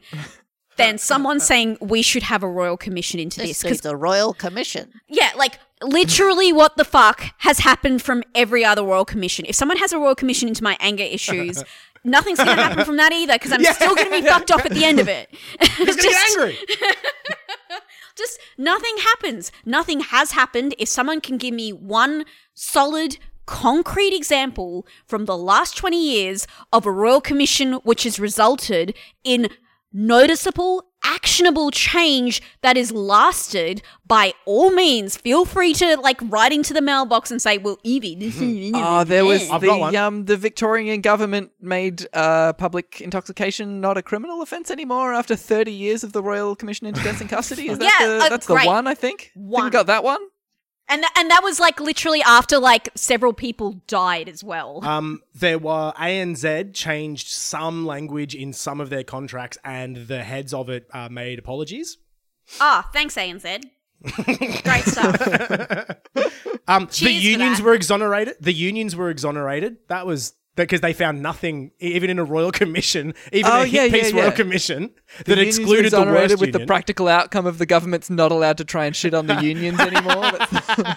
Than 0.80 0.98
someone 1.12 1.40
saying 1.40 1.78
we 1.80 2.02
should 2.02 2.24
have 2.24 2.42
a 2.42 2.50
royal 2.50 2.78
commission 2.78 3.20
into 3.20 3.40
this 3.40 3.62
because 3.62 3.82
the 3.82 3.96
Royal 3.96 4.34
Commission. 4.34 4.92
yeah, 5.08 5.32
like 5.38 5.60
literally 5.82 6.52
what 6.52 6.76
the 6.78 6.86
fuck 6.86 7.24
has 7.40 7.60
happened 7.60 8.02
from 8.02 8.24
every 8.36 8.66
other 8.66 8.84
royal 8.84 9.06
commission. 9.06 9.46
If 9.48 9.56
someone 9.56 9.78
has 9.78 9.94
a 9.94 10.00
royal 10.00 10.16
commission 10.16 10.48
into 10.48 10.64
my 10.64 10.76
anger 10.80 11.04
issues, 11.04 11.64
nothing's 12.04 12.40
going 12.40 12.58
to 12.58 12.64
happen 12.64 12.84
from 12.86 12.98
that 12.98 13.14
either 13.14 13.34
because 13.34 13.52
I'm 13.52 13.64
still 13.64 13.96
going 13.96 14.10
to 14.10 14.22
be 14.22 14.28
fucked 14.28 14.52
off 14.52 14.66
at 14.66 14.72
the 14.72 14.84
end 14.84 15.00
of 15.00 15.08
it. 15.08 15.30
just 15.62 16.00
get 16.00 16.32
angry. 16.32 16.58
Just 18.16 18.40
nothing 18.58 18.98
happens. 18.98 19.52
Nothing 19.66 20.02
has 20.02 20.32
happened. 20.32 20.76
If 20.78 20.90
someone 20.90 21.22
can 21.22 21.38
give 21.38 21.54
me 21.54 21.72
one 21.72 22.26
solid 22.54 23.18
concrete 23.46 24.14
example 24.14 24.86
from 25.08 25.26
the 25.26 25.38
last 25.38 25.78
20 25.78 25.98
years 25.98 26.46
of 26.72 26.86
a 26.86 26.92
royal 26.92 27.22
commission 27.22 27.74
which 27.84 28.04
has 28.04 28.20
resulted 28.20 28.94
in 29.24 29.48
noticeable 29.92 30.86
actionable 31.02 31.72
change 31.72 32.42
that 32.62 32.76
is 32.76 32.92
lasted, 32.92 33.82
by 34.06 34.34
all 34.46 34.70
means, 34.70 35.16
feel 35.16 35.46
free 35.46 35.74
to 35.74 35.96
like 35.98 36.20
write 36.24 36.52
into 36.52 36.74
the 36.74 36.82
mailbox 36.82 37.32
and 37.32 37.42
say, 37.42 37.58
"Well, 37.58 37.78
Evie, 37.84 38.16
this 38.16 38.36
is." 38.40 38.72
Oh, 38.76 39.04
there 39.04 39.26
was 39.26 39.50
I've 39.50 39.62
got 39.62 39.74
the 39.76 39.78
one. 39.80 39.96
um 39.96 40.26
the 40.26 40.38
Victorian 40.38 41.02
government 41.02 41.52
made 41.62 42.06
uh 42.14 42.54
public 42.54 43.02
intoxication 43.02 43.80
not 43.82 43.98
a 43.98 44.02
criminal 44.02 44.42
offence 44.42 44.70
anymore 44.72 45.14
after 45.14 45.36
30 45.36 45.72
years 45.72 46.04
of 46.04 46.12
the 46.14 46.22
Royal 46.22 46.56
Commission 46.56 46.86
into 46.88 47.02
Deaths 47.04 47.22
in 47.22 47.28
Custody. 47.28 47.70
Is 47.70 47.80
that 47.80 47.86
Yeah, 48.00 48.08
the, 48.08 48.26
uh, 48.26 48.30
that's 48.30 48.48
great. 48.48 48.64
the 48.64 48.68
one 48.68 48.88
I 48.88 48.96
think? 48.96 49.32
One. 49.36 49.62
Think 49.62 49.74
we 49.74 49.78
got 49.78 49.88
that 49.88 50.04
one? 50.04 50.20
And 50.90 51.02
th- 51.02 51.12
and 51.16 51.32
that 51.32 51.42
was 51.44 51.60
like 51.60 51.80
literally 51.80 52.22
after 52.24 52.60
like 52.60 52.90
several 52.96 53.34
people 53.34 53.82
died 53.88 54.28
as 54.28 54.44
well. 54.44 54.84
Um, 54.84 55.22
there 55.34 55.60
were 55.60 55.94
ANZ 55.98 56.74
changed 56.74 57.28
some 57.30 57.86
language 57.86 58.36
in 58.36 58.52
some 58.54 58.82
of 58.82 58.90
their 58.90 59.04
contracts, 59.04 59.58
and 59.64 59.96
the 60.08 60.24
heads 60.24 60.54
of 60.54 60.70
it 60.70 60.88
uh, 60.92 61.10
made 61.10 61.40
apologies. 61.40 61.98
Ah, 62.60 62.90
thanks, 62.92 63.16
ANZ. 63.16 63.64
Great 64.64 64.84
stuff. 64.86 65.96
Um, 66.70 66.88
the 67.00 67.12
unions 67.12 67.64
were 67.64 67.74
exonerated. 67.74 68.36
The 68.40 68.54
unions 68.54 68.96
were 68.96 69.10
exonerated. 69.10 69.78
That 69.88 70.06
was 70.06 70.34
because 70.64 70.82
they 70.82 70.94
found 70.94 71.22
nothing, 71.22 71.72
even 71.80 72.10
in 72.10 72.20
a 72.20 72.24
royal 72.24 72.52
commission, 72.62 73.14
even 73.34 73.52
Oh, 73.52 73.62
a 73.62 73.66
yeah, 73.66 73.84
hit 73.84 73.92
piece 73.94 74.10
yeah, 74.12 74.16
yeah. 74.18 74.22
royal 74.24 74.32
commission 74.32 74.92
that 75.26 75.38
unions 75.38 75.58
were 75.58 75.64
excluded 75.64 75.84
the 75.84 75.88
exonerated 75.88 76.30
worst 76.32 76.42
with 76.42 76.48
union. 76.50 76.62
the 76.62 76.68
practical 76.68 77.08
outcome 77.08 77.46
of 77.46 77.58
the 77.58 77.66
government's 77.66 78.10
not 78.10 78.32
allowed 78.32 78.58
to 78.58 78.66
try 78.66 78.86
and 78.86 78.96
shit 78.96 79.14
on 79.14 79.28
the 79.28 79.36
unions 79.44 79.80
anymore. 79.80 80.32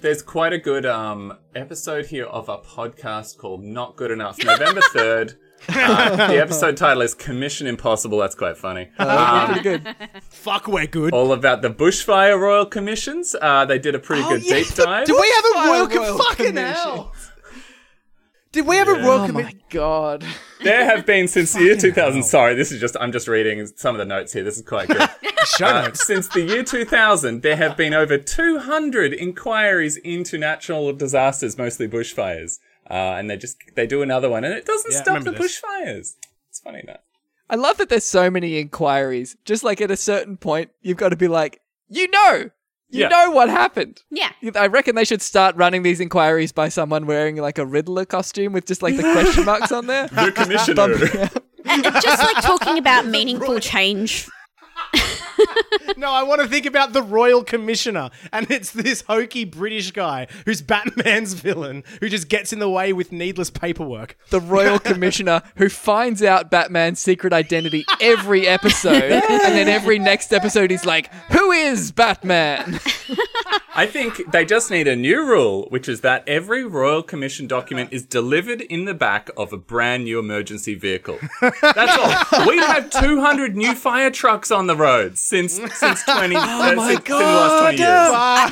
There's 0.00 0.22
quite 0.22 0.52
a 0.52 0.58
good 0.58 0.84
um, 0.84 1.38
episode 1.54 2.06
here 2.06 2.24
of 2.26 2.48
a 2.48 2.58
podcast 2.58 3.38
called 3.38 3.62
Not 3.62 3.94
Good 3.96 4.10
Enough, 4.10 4.42
November 4.44 4.80
3rd. 4.80 5.36
Uh, 5.68 6.26
the 6.26 6.40
episode 6.42 6.76
title 6.76 7.02
is 7.02 7.14
Commission 7.14 7.68
Impossible. 7.68 8.18
That's 8.18 8.34
quite 8.34 8.56
funny. 8.56 8.90
Um, 8.98 9.46
pretty 9.46 9.62
good. 9.62 9.94
Fuck, 10.28 10.66
we're 10.66 10.88
good. 10.88 11.14
all 11.14 11.32
about 11.32 11.62
the 11.62 11.70
bushfire 11.70 12.36
royal 12.36 12.66
commissions. 12.66 13.36
Uh, 13.40 13.64
they 13.64 13.78
did 13.78 13.94
a 13.94 14.00
pretty 14.00 14.22
good 14.24 14.42
yeah, 14.44 14.56
deep 14.56 14.74
dive. 14.74 15.06
Do 15.06 15.14
we 15.14 15.32
have 15.36 15.44
a 15.44 15.54
Fire 15.54 15.70
royal, 15.70 15.86
com- 15.86 15.98
royal 15.98 16.18
fucking 16.18 16.46
commission. 16.46 16.74
hell? 16.74 17.14
Did 18.52 18.66
we 18.66 18.76
have 18.76 18.88
a 18.88 18.92
royal 18.92 19.22
Oh 19.22 19.26
commission? 19.26 19.56
my 19.56 19.62
god. 19.70 20.24
There 20.62 20.84
have 20.84 21.06
been 21.06 21.26
since 21.26 21.52
the 21.54 21.62
year 21.62 21.76
2000. 21.76 22.22
Sorry, 22.22 22.54
this 22.54 22.70
is 22.70 22.80
just 22.80 22.96
I'm 23.00 23.10
just 23.10 23.26
reading 23.26 23.66
some 23.76 23.94
of 23.94 23.98
the 23.98 24.04
notes 24.04 24.32
here. 24.32 24.44
This 24.44 24.56
is 24.58 24.62
quite 24.66 24.88
good. 24.88 25.08
Uh, 25.60 25.92
since 25.92 26.28
the 26.28 26.40
year 26.40 26.62
2000, 26.62 27.42
there 27.42 27.56
have 27.56 27.76
been 27.76 27.92
over 27.92 28.16
200 28.16 29.12
inquiries 29.12 29.96
into 29.98 30.38
natural 30.38 30.92
disasters, 30.92 31.58
mostly 31.58 31.88
bushfires. 31.88 32.58
Uh, 32.88 32.94
and 33.18 33.28
they 33.28 33.36
just 33.36 33.56
they 33.74 33.86
do 33.86 34.02
another 34.02 34.30
one, 34.30 34.44
and 34.44 34.54
it 34.54 34.64
doesn't 34.64 34.92
Yeah, 34.92 35.02
stop 35.02 35.14
the 35.14 35.30
remember 35.30 35.42
this. 35.42 35.60
bushfires. 35.60 36.14
It's 36.48 36.60
funny 36.60 36.82
that. 36.86 37.02
I 37.50 37.56
love 37.56 37.76
that 37.78 37.88
there's 37.88 38.04
so 38.04 38.30
many 38.30 38.58
inquiries. 38.58 39.36
Just 39.44 39.64
like 39.64 39.80
at 39.80 39.90
a 39.90 39.96
certain 39.96 40.36
point, 40.36 40.70
you've 40.80 40.96
got 40.96 41.08
to 41.10 41.16
be 41.16 41.28
like, 41.28 41.60
you 41.88 42.08
know, 42.08 42.50
you 42.92 43.00
Yeah. 43.00 43.08
know 43.08 43.30
what 43.32 43.48
happened. 43.48 44.02
yeah. 44.10 44.30
I 44.54 44.66
reckon 44.68 44.94
they 44.94 45.04
should 45.04 45.22
start 45.22 45.56
running 45.56 45.82
these 45.82 45.98
inquiries 46.00 46.52
by 46.52 46.68
someone 46.68 47.06
wearing 47.06 47.36
like 47.36 47.58
a 47.58 47.66
Riddler 47.66 48.04
costume 48.04 48.52
with 48.52 48.66
just 48.66 48.82
like 48.82 48.96
the 48.96 49.02
question 49.02 49.44
marks 49.52 49.72
on 49.72 49.86
there. 49.86 50.06
The 50.08 50.30
commissioner. 50.32 51.30
And 51.64 51.84
just 51.84 52.18
like 52.20 52.42
talking 52.42 52.76
about 52.76 53.06
meaningful 53.06 53.60
change. 53.60 54.28
No, 55.96 56.10
I 56.10 56.22
want 56.22 56.40
to 56.40 56.48
think 56.48 56.66
about 56.66 56.92
the 56.92 57.02
royal 57.02 57.44
commissioner, 57.44 58.10
and 58.32 58.50
it's 58.50 58.70
this 58.70 59.02
hokey 59.02 59.44
British 59.44 59.90
guy 59.90 60.26
who's 60.46 60.62
Batman's 60.62 61.34
villain 61.34 61.84
who 62.00 62.08
just 62.08 62.28
gets 62.28 62.52
in 62.52 62.58
the 62.58 62.68
way 62.68 62.92
with 62.92 63.12
needless 63.12 63.50
paperwork. 63.50 64.16
the 64.30 64.40
royal 64.40 64.78
commissioner 64.78 65.42
who 65.56 65.68
finds 65.68 66.22
out 66.22 66.50
Batman's 66.50 66.98
secret 66.98 67.32
identity 67.32 67.84
every 68.00 68.46
episode, 68.48 69.02
and 69.12 69.54
then 69.54 69.68
every 69.68 69.98
next 69.98 70.32
episode 70.32 70.70
he's 70.70 70.86
like, 70.86 71.12
"Who 71.32 71.52
is 71.52 71.92
Batman?" 71.92 72.80
I 73.74 73.86
think 73.86 74.30
they 74.32 74.44
just 74.44 74.70
need 74.70 74.86
a 74.86 74.94
new 74.94 75.24
rule, 75.24 75.66
which 75.70 75.88
is 75.88 76.02
that 76.02 76.24
every 76.28 76.64
Royal 76.64 77.02
Commission 77.02 77.46
document 77.46 77.92
is 77.92 78.04
delivered 78.04 78.60
in 78.60 78.84
the 78.84 78.92
back 78.92 79.30
of 79.36 79.52
a 79.52 79.56
brand 79.56 80.04
new 80.04 80.18
emergency 80.18 80.74
vehicle. 80.74 81.18
That's 81.40 82.32
all. 82.32 82.46
We've 82.46 82.90
200 82.90 83.56
new 83.56 83.74
fire 83.74 84.10
trucks 84.10 84.50
on 84.50 84.66
the 84.66 84.76
roads 84.76 85.22
since 85.22 85.54
since 85.74 86.02
20 86.02 86.36
uh, 86.36 86.74
my 86.76 86.94
since, 86.94 87.06
since 87.06 87.08
the 87.08 87.14
last 87.14 87.60
20 87.62 87.76
years. 87.78 87.88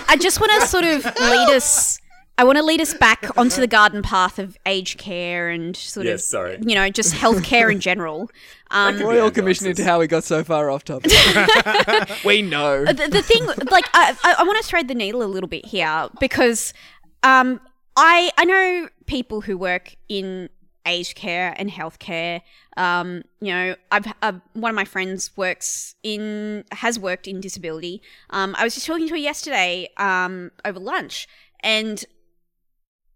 I 0.09 0.16
just 0.18 0.41
want 0.41 0.53
to 0.61 0.66
sort 0.66 0.85
of 0.85 1.05
lead 1.05 1.51
us. 1.51 2.01
I 2.41 2.45
want 2.45 2.57
to 2.57 2.64
lead 2.64 2.80
us 2.80 2.95
back 2.95 3.26
onto 3.36 3.61
the 3.61 3.66
garden 3.66 4.01
path 4.01 4.38
of 4.38 4.57
aged 4.64 4.97
care 4.97 5.51
and 5.51 5.76
sort 5.76 6.07
Yes, 6.07 6.20
of, 6.20 6.24
sorry. 6.24 6.59
you 6.64 6.74
know, 6.74 6.88
just 6.88 7.12
healthcare 7.12 7.70
in 7.70 7.80
general. 7.80 8.30
Um, 8.72 9.01
royal 9.01 9.32
commission 9.32 9.66
into 9.66 9.82
how 9.82 9.99
we 9.99 10.07
got 10.07 10.22
so 10.22 10.45
far 10.45 10.70
off 10.70 10.84
topic. 10.84 11.11
we 12.24 12.41
know. 12.41 12.84
the, 12.84 13.09
the 13.09 13.20
thing, 13.20 13.45
like, 13.68 13.84
I, 13.93 14.16
I, 14.22 14.36
I 14.38 14.43
want 14.45 14.62
to 14.62 14.64
thread 14.64 14.86
the 14.86 14.95
needle 14.95 15.24
a 15.24 15.26
little 15.26 15.49
bit 15.49 15.66
here 15.66 16.09
because 16.20 16.72
um, 17.24 17.61
I 17.97 18.30
I 18.38 18.45
know 18.45 18.88
people 19.07 19.41
who 19.41 19.59
work 19.59 19.97
in 20.09 20.51
aged 20.86 21.16
care 21.16 21.53
and 21.57 21.68
healthcare. 21.68 22.43
Um, 22.76 23.24
you 23.41 23.53
know, 23.53 23.74
I've 23.91 24.07
uh, 24.22 24.34
one 24.53 24.70
of 24.70 24.76
my 24.76 24.84
friends 24.84 25.36
works 25.36 25.97
in 26.05 26.62
has 26.70 26.97
worked 26.97 27.26
in 27.26 27.41
disability. 27.41 28.01
Um, 28.30 28.55
I 28.57 28.62
was 28.62 28.74
just 28.74 28.86
talking 28.86 29.09
to 29.09 29.14
her 29.14 29.18
yesterday 29.18 29.88
um, 29.97 30.53
over 30.64 30.78
lunch, 30.78 31.26
and 31.59 32.05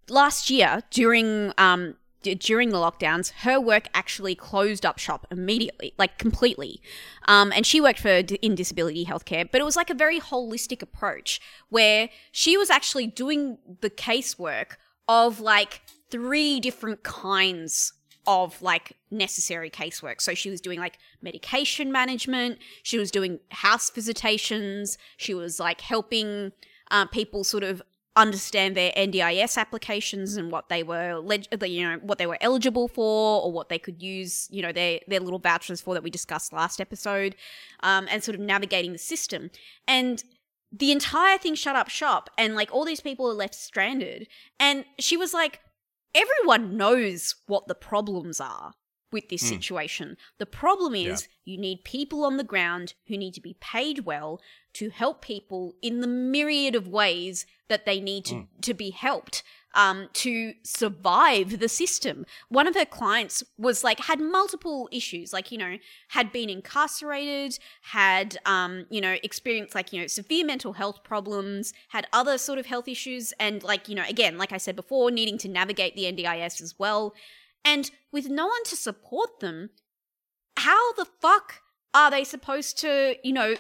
last 0.09 0.51
year 0.51 0.83
during 0.91 1.53
um 1.59 1.97
d- 2.23 2.35
during 2.35 2.71
the 2.71 2.77
lockdowns 2.77 3.31
her 3.43 3.61
work 3.61 3.89
actually 3.95 4.35
closed 4.35 4.85
up 4.85 4.99
shop 4.99 5.27
immediately 5.31 5.95
like 5.99 6.19
completely 6.19 6.81
um 7.27 7.53
and 7.53 7.67
she 7.67 7.81
worked 7.81 8.01
for 8.01 8.23
d- 8.23 8.39
in 8.43 8.55
disability 8.55 9.05
healthcare 9.05 9.49
but 9.51 9.61
it 9.61 9.65
was 9.65 9.77
like 9.77 9.91
a 9.91 9.95
very 9.95 10.21
holistic 10.21 10.83
approach 10.83 11.41
where 11.69 12.09
she 12.33 12.57
was 12.57 12.71
actually 12.71 13.07
doing 13.07 13.59
the 13.81 13.91
casework 13.91 14.77
of 15.09 15.41
like 15.41 15.83
three 16.11 16.61
different 16.61 17.03
kinds 17.03 17.93
of 18.27 18.61
like 18.63 18.97
necessary 19.11 19.71
casework. 19.71 20.21
So 20.21 20.35
she 20.35 20.51
was 20.51 20.61
doing 20.61 20.79
like 20.79 20.99
medication 21.23 21.93
management, 21.93 22.59
she 22.83 22.99
was 22.99 23.11
doing 23.11 23.41
house 23.51 23.91
visitations, 23.91 24.99
she 25.17 25.35
was 25.35 25.61
like 25.61 25.81
helping 25.81 26.53
uh, 26.91 27.07
people 27.07 27.45
sort 27.45 27.65
of 27.65 27.83
understand 28.17 28.77
their 28.77 28.93
NDIS 28.93 29.59
applications 29.59 30.37
and 30.37 30.53
what 30.53 30.69
they 30.69 30.83
were 30.85 31.21
you 31.67 31.89
know 31.89 31.99
what 32.03 32.19
they 32.19 32.27
were 32.27 32.39
eligible 32.41 32.87
for 32.87 33.43
or 33.43 33.51
what 33.51 33.69
they 33.69 33.79
could 33.79 34.01
use 34.01 34.47
you 34.51 34.63
know 34.63 34.71
their 34.71 35.01
their 35.09 35.19
little 35.19 35.41
vouchers 35.41 35.81
for 35.81 35.95
that 35.95 36.03
we 36.03 36.11
discussed 36.11 36.53
last 36.53 36.81
episode 36.81 37.35
um, 37.81 38.07
and 38.11 38.23
sort 38.23 38.37
of 38.37 38.41
navigating 38.41 38.93
the 38.93 38.99
system. 38.99 39.51
And 39.89 40.23
the 40.71 40.93
entire 40.93 41.39
thing 41.39 41.55
shut 41.55 41.77
up 41.77 41.89
shop 41.89 42.31
and 42.39 42.55
like 42.55 42.73
all 42.73 42.85
these 42.85 43.01
people 43.01 43.29
are 43.29 43.35
left 43.35 43.55
stranded. 43.55 44.29
And 44.61 44.85
she 44.99 45.17
was 45.17 45.35
like 45.35 45.61
everyone 46.15 46.77
knows 46.77 47.35
what 47.47 47.67
the 47.67 47.75
problems 47.75 48.41
are 48.41 48.75
with 49.15 49.31
this 49.31 49.41
situation. 49.49 50.19
The 50.39 50.45
problem 50.45 50.95
is 50.95 51.29
you 51.47 51.57
need 51.57 51.85
people 51.85 52.25
on 52.25 52.37
the 52.37 52.45
ground 52.45 52.93
who 53.07 53.17
need 53.17 53.33
to 53.35 53.41
be 53.41 53.57
paid 53.61 54.01
well 54.01 54.41
to 54.75 54.91
help 54.91 55.23
people 55.23 55.77
in 55.81 56.01
the 56.01 56.07
myriad 56.07 56.75
of 56.75 56.89
ways 56.89 57.47
that 57.69 57.87
they 57.87 58.01
need 58.01 58.27
to, 58.27 58.35
to 58.61 58.75
be 58.75 58.91
helped 58.91 59.43
um, 59.75 60.09
to 60.15 60.55
survive 60.63 61.59
the 61.59 61.69
system. 61.69 62.27
One 62.49 62.67
of 62.67 62.75
her 62.75 62.85
clients 62.85 63.43
was 63.59 63.85
like, 63.85 64.01
had 64.01 64.21
multiple 64.21 64.89
issues, 64.93 65.33
like, 65.33 65.51
you 65.51 65.59
know, 65.59 65.79
had 66.09 66.33
been 66.33 66.51
incarcerated, 66.51 67.59
had, 67.83 68.39
um, 68.47 68.87
you 68.91 69.01
know, 69.01 69.17
experienced 69.23 69.75
like, 69.75 69.93
you 69.93 70.01
know, 70.01 70.07
severe 70.07 70.45
mental 70.45 70.75
health 70.75 71.03
problems, 71.05 71.73
had 71.89 72.07
other 72.13 72.39
sort 72.39 72.59
of 72.59 72.67
health 72.67 72.89
issues, 72.89 73.33
and 73.39 73.63
like, 73.63 73.89
you 73.89 73.95
know, 73.95 74.05
again, 74.09 74.39
like 74.39 74.53
I 74.53 74.59
said 74.59 74.77
before, 74.77 75.11
needing 75.11 75.39
to 75.39 75.49
navigate 75.49 75.97
the 75.97 76.05
NDIS 76.05 76.61
as 76.63 76.79
well. 76.79 77.15
And 77.65 77.91
with 78.13 78.29
no 78.29 78.47
one 78.47 78.65
to 78.65 78.77
support 78.77 79.41
them, 79.41 79.71
how 80.59 80.93
the 80.95 81.07
fuck 81.07 81.63
are 81.93 82.11
they 82.11 82.25
supposed 82.25 82.79
to, 82.81 83.17
you 83.23 83.33
know, 83.33 83.55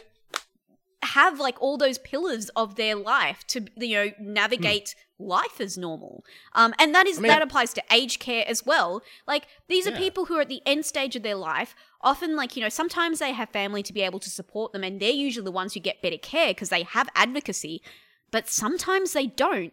have 1.02 1.38
like 1.38 1.60
all 1.60 1.76
those 1.76 1.98
pillars 1.98 2.48
of 2.56 2.76
their 2.76 2.96
life 2.96 3.44
to 3.46 3.66
you 3.76 3.94
know 3.94 4.10
navigate 4.18 4.94
life 5.18 5.60
as 5.60 5.76
normal? 5.76 6.24
Um 6.54 6.74
and 6.78 6.94
that 6.94 7.06
is 7.06 7.20
mean- 7.20 7.28
that 7.28 7.42
applies 7.42 7.72
to 7.74 7.82
aged 7.92 8.20
care 8.20 8.44
as 8.46 8.64
well. 8.64 9.02
Like 9.26 9.46
these 9.68 9.86
are 9.86 9.92
people 9.92 10.24
who 10.26 10.36
are 10.38 10.40
at 10.42 10.48
the 10.48 10.62
end 10.64 10.86
stage 10.86 11.14
of 11.14 11.22
their 11.22 11.34
life 11.36 11.74
often 12.00 12.36
like 12.36 12.56
you 12.56 12.62
know 12.62 12.68
sometimes 12.68 13.18
they 13.18 13.32
have 13.32 13.50
family 13.50 13.82
to 13.82 13.92
be 13.92 14.00
able 14.02 14.18
to 14.20 14.30
support 14.30 14.72
them 14.72 14.82
and 14.84 15.00
they're 15.00 15.10
usually 15.10 15.44
the 15.44 15.50
ones 15.50 15.74
who 15.74 15.80
get 15.80 16.02
better 16.02 16.18
care 16.18 16.48
because 16.48 16.68
they 16.70 16.82
have 16.82 17.08
advocacy 17.14 17.82
but 18.30 18.48
sometimes 18.48 19.12
they 19.12 19.26
don't 19.26 19.72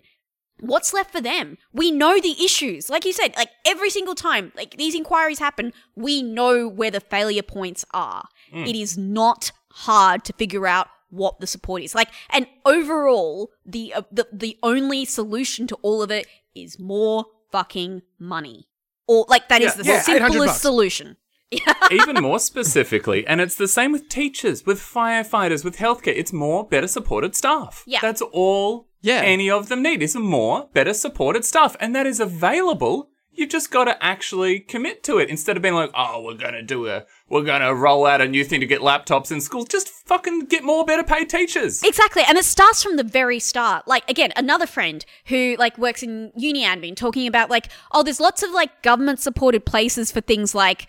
what's 0.61 0.93
left 0.93 1.11
for 1.11 1.21
them? 1.21 1.57
We 1.73 1.91
know 1.91 2.19
the 2.19 2.35
issues. 2.43 2.89
Like 2.89 3.03
you 3.05 3.13
said 3.13 3.35
like 3.35 3.49
every 3.65 3.89
single 3.89 4.15
time 4.15 4.51
like 4.55 4.77
these 4.77 4.95
inquiries 4.95 5.39
happen 5.39 5.73
we 5.95 6.21
know 6.23 6.67
where 6.67 6.91
the 6.91 6.99
failure 7.01 7.43
points 7.43 7.83
are. 7.93 8.25
It 8.53 8.75
is 8.75 8.97
not 8.97 9.51
hard 9.71 10.23
to 10.25 10.33
figure 10.33 10.67
out 10.67 10.87
what 11.09 11.39
the 11.39 11.47
support 11.47 11.81
is. 11.81 11.93
Like 11.95 12.09
and 12.29 12.47
overall 12.65 13.51
the 13.65 13.93
uh, 13.93 14.03
the 14.11 14.27
the 14.31 14.57
only 14.63 15.05
solution 15.05 15.67
to 15.67 15.75
all 15.81 16.01
of 16.01 16.11
it 16.11 16.27
is 16.55 16.79
more 16.79 17.25
fucking 17.51 18.01
money. 18.19 18.67
Or 19.07 19.25
like 19.27 19.49
that 19.49 19.61
is 19.61 19.75
Yeah, 19.75 19.81
the 19.81 19.89
yeah, 19.89 20.01
simplest 20.01 20.61
solution 20.61 21.17
even 21.91 22.21
more 22.21 22.39
specifically, 22.39 23.25
and 23.27 23.41
it's 23.41 23.55
the 23.55 23.67
same 23.67 23.91
with 23.91 24.07
teachers, 24.09 24.65
with 24.65 24.79
firefighters, 24.79 25.63
with 25.63 25.77
healthcare. 25.77 26.15
It's 26.15 26.33
more 26.33 26.67
better 26.67 26.87
supported 26.87 27.35
staff. 27.35 27.83
Yeah. 27.85 27.99
That's 28.01 28.21
all 28.21 28.87
Yeah. 29.01 29.21
any 29.21 29.49
of 29.49 29.67
them 29.69 29.81
need 29.83 30.01
is 30.01 30.15
more 30.15 30.69
better 30.73 30.93
supported 30.93 31.43
staff. 31.45 31.75
And 31.79 31.95
that 31.95 32.05
is 32.05 32.19
available. 32.19 33.09
You've 33.33 33.49
just 33.49 33.71
got 33.71 33.85
to 33.85 34.01
actually 34.03 34.59
commit 34.59 35.03
to 35.05 35.17
it 35.17 35.29
instead 35.29 35.55
of 35.55 35.63
being 35.63 35.73
like, 35.73 35.89
oh, 35.95 36.21
we're 36.21 36.33
going 36.35 36.53
to 36.53 36.61
do 36.61 36.87
a, 36.87 37.05
we're 37.29 37.45
going 37.45 37.61
to 37.61 37.73
roll 37.73 38.05
out 38.05 38.19
a 38.19 38.27
new 38.27 38.43
thing 38.43 38.59
to 38.59 38.65
get 38.67 38.81
laptops 38.81 39.31
in 39.31 39.39
schools. 39.39 39.67
Just 39.69 39.87
fucking 39.87 40.47
get 40.47 40.65
more 40.65 40.83
better 40.83 41.03
paid 41.03 41.29
teachers. 41.29 41.81
Exactly, 41.81 42.23
and 42.27 42.37
it 42.37 42.43
starts 42.43 42.83
from 42.83 42.97
the 42.97 43.05
very 43.05 43.39
start. 43.39 43.87
Like 43.87 44.07
again, 44.09 44.33
another 44.35 44.67
friend 44.67 45.05
who 45.27 45.55
like 45.57 45.77
works 45.77 46.03
in 46.03 46.33
uni 46.35 46.65
admin 46.65 46.93
talking 46.97 47.25
about 47.25 47.49
like, 47.49 47.69
oh, 47.93 48.03
there's 48.03 48.19
lots 48.19 48.43
of 48.43 48.51
like 48.51 48.81
government 48.81 49.21
supported 49.21 49.65
places 49.65 50.11
for 50.11 50.19
things 50.19 50.53
like 50.53 50.87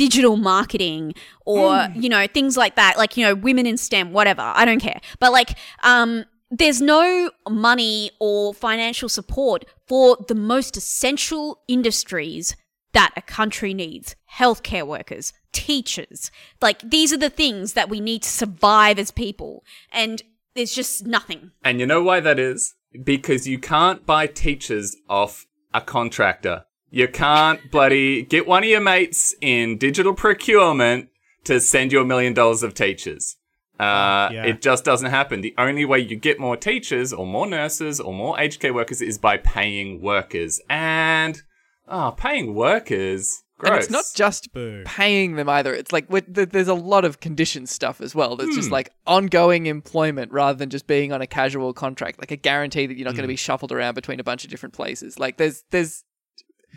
digital 0.00 0.38
marketing 0.38 1.12
or 1.44 1.86
you 1.94 2.08
know 2.08 2.26
things 2.26 2.56
like 2.56 2.74
that 2.74 2.96
like 2.96 3.18
you 3.18 3.22
know 3.22 3.34
women 3.34 3.66
in 3.66 3.76
stem 3.76 4.12
whatever 4.12 4.40
i 4.54 4.64
don't 4.64 4.80
care 4.80 4.98
but 5.18 5.30
like 5.30 5.58
um 5.82 6.24
there's 6.50 6.80
no 6.80 7.30
money 7.48 8.10
or 8.18 8.54
financial 8.54 9.10
support 9.10 9.66
for 9.86 10.16
the 10.26 10.34
most 10.34 10.74
essential 10.76 11.60
industries 11.68 12.56
that 12.92 13.12
a 13.14 13.22
country 13.22 13.74
needs 13.74 14.16
healthcare 14.38 14.86
workers, 14.86 15.32
teachers. 15.52 16.30
Like, 16.60 16.80
these 16.82 17.12
are 17.12 17.16
the 17.16 17.30
things 17.30 17.74
that 17.74 17.88
we 17.88 18.00
need 18.00 18.22
to 18.22 18.28
survive 18.28 18.98
as 18.98 19.10
people. 19.10 19.64
And 19.92 20.22
there's 20.54 20.74
just 20.74 21.06
nothing. 21.06 21.52
And 21.62 21.78
you 21.78 21.86
know 21.86 22.02
why 22.02 22.20
that 22.20 22.38
is? 22.38 22.74
Because 23.04 23.46
you 23.46 23.58
can't 23.58 24.04
buy 24.04 24.26
teachers 24.26 24.96
off 25.08 25.46
a 25.72 25.80
contractor. 25.80 26.64
You 26.90 27.08
can't 27.08 27.70
bloody 27.70 28.22
get 28.22 28.46
one 28.46 28.64
of 28.64 28.68
your 28.68 28.80
mates 28.80 29.34
in 29.40 29.78
digital 29.78 30.12
procurement 30.14 31.08
to 31.44 31.60
send 31.60 31.92
you 31.92 32.00
a 32.00 32.04
million 32.04 32.34
dollars 32.34 32.62
of 32.62 32.74
teachers. 32.74 33.36
Uh, 33.78 34.28
yeah. 34.32 34.44
It 34.44 34.60
just 34.60 34.84
doesn't 34.84 35.08
happen. 35.10 35.40
The 35.40 35.54
only 35.56 35.84
way 35.86 36.00
you 36.00 36.16
get 36.16 36.38
more 36.38 36.56
teachers 36.56 37.12
or 37.14 37.26
more 37.26 37.46
nurses 37.46 37.98
or 37.98 38.12
more 38.12 38.38
aged 38.38 38.60
care 38.60 38.74
workers 38.74 39.00
is 39.00 39.16
by 39.16 39.38
paying 39.38 40.02
workers. 40.02 40.60
And, 40.68 41.40
oh, 41.88 42.12
paying 42.16 42.54
workers. 42.54 43.42
Gross. 43.56 43.70
And 43.72 43.82
it's 43.82 43.90
not 43.90 44.04
just 44.14 44.52
Boo. 44.52 44.82
paying 44.84 45.36
them 45.36 45.48
either. 45.48 45.72
It's 45.74 45.92
like 45.92 46.08
th- 46.10 46.48
there's 46.50 46.68
a 46.68 46.74
lot 46.74 47.04
of 47.06 47.20
condition 47.20 47.66
stuff 47.66 48.00
as 48.02 48.14
well. 48.14 48.36
That's 48.36 48.50
Hmm. 48.50 48.56
just 48.56 48.70
like 48.70 48.90
ongoing 49.06 49.66
employment 49.66 50.32
rather 50.32 50.58
than 50.58 50.70
just 50.70 50.86
being 50.86 51.12
on 51.12 51.20
a 51.22 51.26
casual 51.26 51.72
contract, 51.72 52.18
like 52.18 52.30
a 52.30 52.36
guarantee 52.36 52.86
that 52.86 52.96
you're 52.98 53.04
not 53.04 53.12
going 53.12 53.22
to 53.22 53.28
Hmm. 53.28 53.32
be 53.32 53.36
shuffled 53.36 53.70
around 53.72 53.94
between 53.94 54.18
a 54.20 54.24
bunch 54.24 54.44
of 54.44 54.50
different 54.50 54.74
places. 54.74 55.18
Like 55.18 55.36
there's 55.36 55.62
there's 55.70 56.04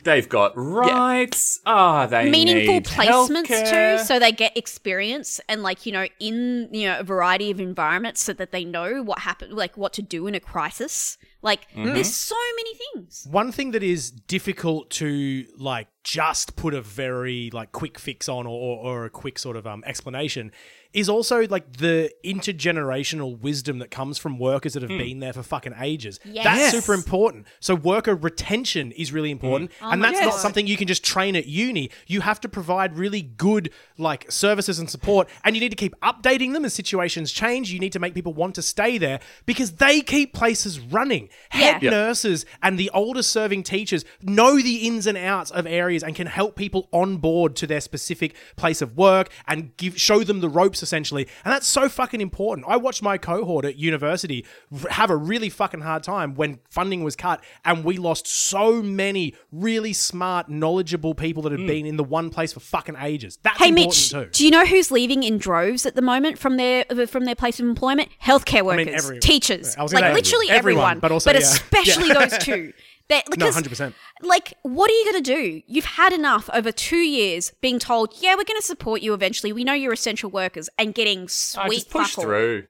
They've 0.04 0.28
got 0.28 0.52
rights. 0.58 1.60
Ah, 1.66 2.06
they 2.08 2.30
meaningful 2.30 2.74
need 2.76 2.86
placements 2.86 3.46
healthcare. 3.48 3.98
too 4.00 4.04
so 4.04 4.20
they 4.20 4.32
get 4.32 4.56
experience 4.58 5.40
and 5.48 5.64
like 5.64 5.86
you 5.86 5.92
know 5.92 6.08
in 6.20 6.68
you 6.72 6.88
know 6.90 7.00
a 7.00 7.04
variety 7.04 7.52
of 7.52 7.60
environments 7.60 8.22
so 8.24 8.34
that 8.34 8.52
they 8.52 8.66
know 8.66 9.02
what 9.04 9.20
happened 9.20 9.54
like 9.54 9.78
what 9.78 9.94
to 9.94 10.02
do 10.02 10.28
in 10.28 10.36
a 10.36 10.40
crisis 10.40 11.18
like 11.42 11.70
Mm-hmm. 11.72 11.94
there's 11.94 12.14
so 12.14 12.36
many 12.58 12.74
things 12.76 13.28
One 13.30 13.52
thing 13.52 13.72
that 13.72 13.84
is 13.84 14.12
difficult 14.12 14.90
to 14.92 15.46
like 15.58 15.88
just 16.04 16.56
put 16.56 16.74
a 16.74 16.82
very 16.82 17.50
like 17.54 17.72
quick 17.72 17.98
fix 18.00 18.28
on 18.30 18.46
or, 18.46 18.58
or, 18.58 18.78
or 19.02 19.06
a 19.06 19.10
quick 19.10 19.38
sort 19.40 19.56
of 19.58 19.66
um, 19.68 19.84
explanation 19.86 20.52
is 20.94 21.10
also 21.10 21.48
like 21.48 21.78
the 21.78 22.12
intergenerational 22.24 23.40
wisdom 23.40 23.80
that 23.80 23.92
comes 23.92 24.18
from 24.18 24.38
workers 24.38 24.74
that 24.74 24.84
have 24.84 24.92
hmm. 24.92 24.98
been 24.98 25.20
there 25.20 25.34
for 25.34 25.44
fucking 25.44 25.74
ages. 25.80 26.20
Yes. 26.24 26.44
That's 26.44 26.60
Yes. 26.60 26.72
super 26.72 26.94
important. 26.94 27.48
So 27.60 27.74
worker 27.76 28.16
retention 28.16 28.92
is 28.92 29.12
really 29.12 29.32
important, 29.32 29.72
hmm. 29.80 29.86
and 29.86 29.94
oh 29.94 30.06
my 30.06 30.12
that's 30.12 30.24
not 30.24 30.36
something 30.36 30.68
you 30.68 30.78
can 30.78 30.88
just 30.88 31.04
train 31.04 31.36
at 31.36 31.48
uni. 31.48 31.90
You 32.08 32.22
have 32.22 32.40
to 32.42 32.50
provide 32.50 32.98
really 32.98 33.22
good 33.22 33.72
like 33.98 34.32
services 34.32 34.80
and 34.80 34.90
support, 34.90 35.28
and 35.44 35.56
you 35.56 35.60
need 35.60 35.70
to 35.70 35.76
keep 35.76 36.00
updating 36.02 36.54
them 36.54 36.64
as 36.64 36.74
situations 36.74 37.32
change. 37.32 37.72
You 37.72 37.80
need 37.80 37.94
to 37.94 38.00
make 38.00 38.14
people 38.14 38.34
want 38.34 38.56
to 38.56 38.62
stay 38.62 38.98
there 38.98 39.20
because 39.46 39.74
they 39.74 40.02
keep 40.02 40.34
places 40.34 40.80
running. 40.80 41.30
Head 41.50 41.82
Yeah. 41.82 41.90
nurses 41.90 42.46
and 42.62 42.78
the 42.78 42.90
older 42.94 43.24
serving 43.24 43.64
teachers 43.64 44.06
know 44.22 44.62
the 44.62 44.88
ins 44.88 45.08
and 45.08 45.18
outs 45.18 45.50
of 45.50 45.66
areas 45.66 46.04
and 46.04 46.16
can 46.16 46.28
help 46.28 46.56
people 46.56 46.88
on 46.92 47.18
board 47.18 47.56
to 47.56 47.68
their 47.68 47.82
specific 47.82 48.36
place 48.56 48.82
of 48.82 48.96
work 48.96 49.30
and 49.48 49.76
give 49.78 50.00
show 50.00 50.24
them 50.24 50.42
the 50.42 50.50
ropes 50.50 50.83
essentially. 50.84 51.28
And 51.44 51.52
that's 51.52 51.68
so 51.68 51.90
fucking 51.90 52.22
important. 52.22 52.68
I 52.68 52.78
watched 52.78 53.02
my 53.02 53.18
cohort 53.18 53.66
at 53.66 53.78
university 53.78 54.46
have 54.90 55.10
a 55.10 55.16
really 55.16 55.50
fucking 55.50 55.82
hard 55.82 56.04
time 56.04 56.36
when 56.36 56.60
funding 56.70 57.04
was 57.04 57.16
cut 57.16 57.44
and 57.66 57.84
we 57.84 57.98
lost 57.98 58.28
so 58.28 58.82
many 58.82 59.34
really 59.52 59.94
smart, 59.94 60.50
knowledgeable 60.50 61.16
people 61.16 61.44
that 61.44 61.52
had 61.52 61.62
hmm. 61.62 61.68
been 61.68 61.86
in 61.86 61.98
the 61.98 62.04
one 62.04 62.30
place 62.30 62.54
for 62.54 62.60
fucking 62.60 62.96
ages. 63.00 63.40
That's 63.42 63.58
hey 63.58 63.70
important 63.70 63.88
mitch 63.88 64.10
too. 64.12 64.26
do 64.32 64.46
you 64.46 64.52
know 64.52 64.66
who's 64.66 64.92
leaving 64.92 65.24
in 65.24 65.38
droves 65.38 65.86
at 65.86 65.96
the 65.96 66.02
moment 66.02 66.38
from 66.38 66.58
their 66.58 66.86
uh, 66.90 67.06
from 67.06 67.26
their 67.26 67.36
place 67.36 67.60
of 67.60 67.66
employment 67.66 68.10
healthcare 68.22 68.64
workers 68.64 68.86
mean, 68.86 68.96
every- 68.96 69.20
teachers 69.20 69.76
I 69.78 69.84
was 69.84 69.94
like 69.94 70.04
say 70.04 70.14
literally 70.14 70.50
everyone, 70.50 70.84
everyone, 70.84 71.00
but 71.00 71.12
also, 71.12 71.32
yeah. 71.32 71.38
especially 71.38 72.08
Yeah. 72.10 72.26
those 72.26 72.38
two 72.40 72.74
They're- 73.10 73.22
No, 73.38 73.50
100%. 73.50 73.94
Like, 74.22 74.54
what 74.64 74.90
are 74.90 74.94
you 74.94 75.12
going 75.12 75.24
to 75.24 75.36
do? 75.36 75.62
You've 75.68 75.86
had 75.86 76.14
enough 76.14 76.50
over 76.54 76.72
two 76.72 76.98
years 76.98 77.52
being 77.62 77.78
told, 77.80 78.14
yeah, 78.22 78.32
we're 78.36 78.44
going 78.46 78.60
to 78.60 78.66
support 78.66 79.02
you 79.02 79.14
eventually. 79.14 79.52
We 79.52 79.64
know 79.64 79.74
you're 79.74 79.94
essential 79.94 80.30
workers 80.30 80.70
and 80.78 80.94
getting 80.96 81.28
sweet 81.28 81.62
Ah, 81.64 81.70
just 81.70 81.90
push 81.90 82.16
through. 82.16 82.68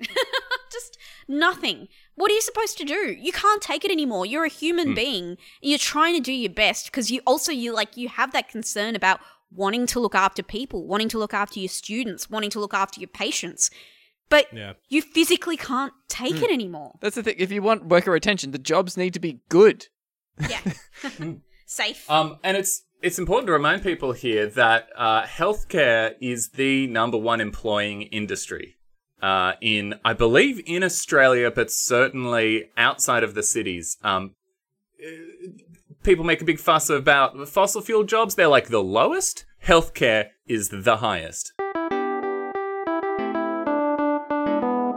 Just 0.72 0.96
nothing. 1.28 1.88
What 2.14 2.30
are 2.30 2.34
you 2.34 2.40
supposed 2.40 2.78
to 2.78 2.84
do? 2.84 3.14
You 3.18 3.30
can't 3.32 3.60
take 3.62 3.84
it 3.84 3.90
anymore. 3.90 4.24
You're 4.26 4.44
a 4.44 4.48
human 4.48 4.88
Hmm. 4.88 4.94
being. 4.94 5.24
And 5.24 5.36
you're 5.60 5.78
trying 5.78 6.14
to 6.14 6.20
do 6.20 6.32
your 6.32 6.50
best 6.52 6.86
because 6.86 7.10
you 7.10 7.20
also 7.26 7.52
you 7.52 7.72
like 7.74 7.96
you 7.96 8.08
have 8.08 8.32
that 8.32 8.48
concern 8.48 8.96
about 8.96 9.20
wanting 9.50 9.86
to 9.88 10.00
look 10.00 10.14
after 10.14 10.42
people, 10.42 10.86
wanting 10.86 11.08
to 11.10 11.18
look 11.18 11.34
after 11.34 11.60
your 11.60 11.68
students, 11.68 12.30
wanting 12.30 12.50
to 12.50 12.60
look 12.60 12.72
after 12.74 13.00
your 13.00 13.08
patients. 13.08 13.70
But 14.32 14.46
Yeah. 14.52 14.72
you 14.88 15.02
physically 15.02 15.56
can't 15.58 15.92
take 16.08 16.36
Hmm. 16.38 16.44
it 16.44 16.50
anymore. 16.50 16.90
that's 17.00 17.16
the 17.16 17.22
thing. 17.22 17.36
If 17.38 17.52
you 17.52 17.60
want 17.62 17.84
worker 17.86 18.10
retention, 18.10 18.50
the 18.50 18.58
jobs 18.72 18.96
need 18.96 19.12
to 19.14 19.20
be 19.20 19.40
good. 19.50 19.88
Yeah. 20.52 20.60
Safe. 21.66 22.10
Um, 22.10 22.38
and 22.42 22.56
it's 22.56 22.82
it's 23.02 23.18
important 23.18 23.46
to 23.48 23.52
remind 23.52 23.82
people 23.82 24.12
here 24.12 24.46
that 24.46 24.88
uh, 24.96 25.22
healthcare 25.24 26.14
is 26.20 26.50
the 26.50 26.86
number 26.86 27.18
one 27.18 27.40
employing 27.40 28.02
industry 28.02 28.76
uh, 29.20 29.52
in, 29.60 29.94
I 30.04 30.12
believe, 30.12 30.60
in 30.66 30.82
Australia, 30.84 31.50
but 31.50 31.70
certainly 31.70 32.70
outside 32.76 33.22
of 33.24 33.34
the 33.34 33.42
cities. 33.42 33.96
Um, 34.04 34.34
uh, 35.04 35.08
people 36.04 36.24
make 36.24 36.40
a 36.40 36.44
big 36.44 36.60
fuss 36.60 36.88
about 36.90 37.48
fossil 37.48 37.82
fuel 37.82 38.04
jobs; 38.04 38.34
they're 38.36 38.48
like 38.48 38.68
the 38.68 38.82
lowest. 38.82 39.44
Healthcare 39.66 40.28
is 40.46 40.70
the 40.70 40.96
highest. 40.98 41.52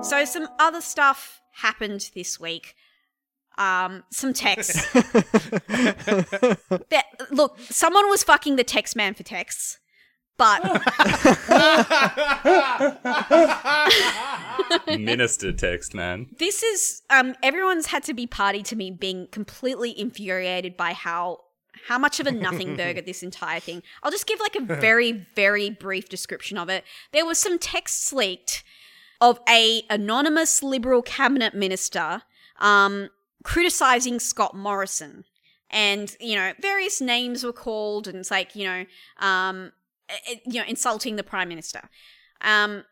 So 0.07 0.23
some 0.25 0.47
other 0.59 0.81
stuff 0.81 1.41
happened 1.53 2.11
this 2.13 2.39
week. 2.39 2.75
Um, 3.57 4.03
some 4.11 4.33
texts. 4.33 4.85
That- 6.89 7.05
look, 7.31 7.57
someone 7.59 8.09
was 8.09 8.23
fucking 8.23 8.55
the 8.57 8.63
text 8.63 8.95
man 8.95 9.13
for 9.13 9.23
texts, 9.23 9.79
but 10.37 10.61
Minister 14.87 15.51
text 15.53 15.93
man. 15.93 16.27
this 16.37 16.61
is 16.63 17.01
um 17.09 17.35
everyone's 17.41 17.87
had 17.87 18.03
to 18.03 18.13
be 18.13 18.27
party 18.27 18.61
to 18.63 18.75
me 18.75 18.91
being 18.91 19.27
completely 19.31 19.97
infuriated 19.97 20.75
by 20.77 20.93
how 20.93 21.39
how 21.87 21.97
much 21.97 22.19
of 22.19 22.27
a 22.27 22.31
nothing 22.31 22.75
burger 22.77 23.01
this 23.01 23.23
entire 23.23 23.59
thing. 23.59 23.81
I'll 24.03 24.11
just 24.11 24.27
give 24.27 24.39
like 24.39 24.55
a 24.55 24.61
very 24.61 25.25
very 25.35 25.69
brief 25.69 26.09
description 26.09 26.57
of 26.57 26.69
it. 26.69 26.83
There 27.11 27.25
was 27.25 27.37
some 27.37 27.57
texts 27.59 28.11
leaked 28.13 28.63
of 29.21 29.39
a 29.47 29.83
anonymous 29.89 30.61
liberal 30.63 31.01
cabinet 31.01 31.53
minister 31.53 32.21
um 32.59 33.09
criticizing 33.43 34.19
Scott 34.19 34.55
Morrison. 34.55 35.23
And 35.69 36.15
you 36.19 36.35
know, 36.35 36.53
various 36.61 37.01
names 37.01 37.43
were 37.43 37.53
called 37.53 38.07
and 38.07 38.17
it's 38.17 38.31
like, 38.31 38.55
you 38.55 38.65
know, 38.65 38.85
um 39.19 39.71
eh, 40.09 40.35
you 40.45 40.59
know, 40.59 40.67
insulting 40.67 41.15
the 41.15 41.23
prime 41.23 41.49
minister. 41.49 41.89
Um 42.41 42.83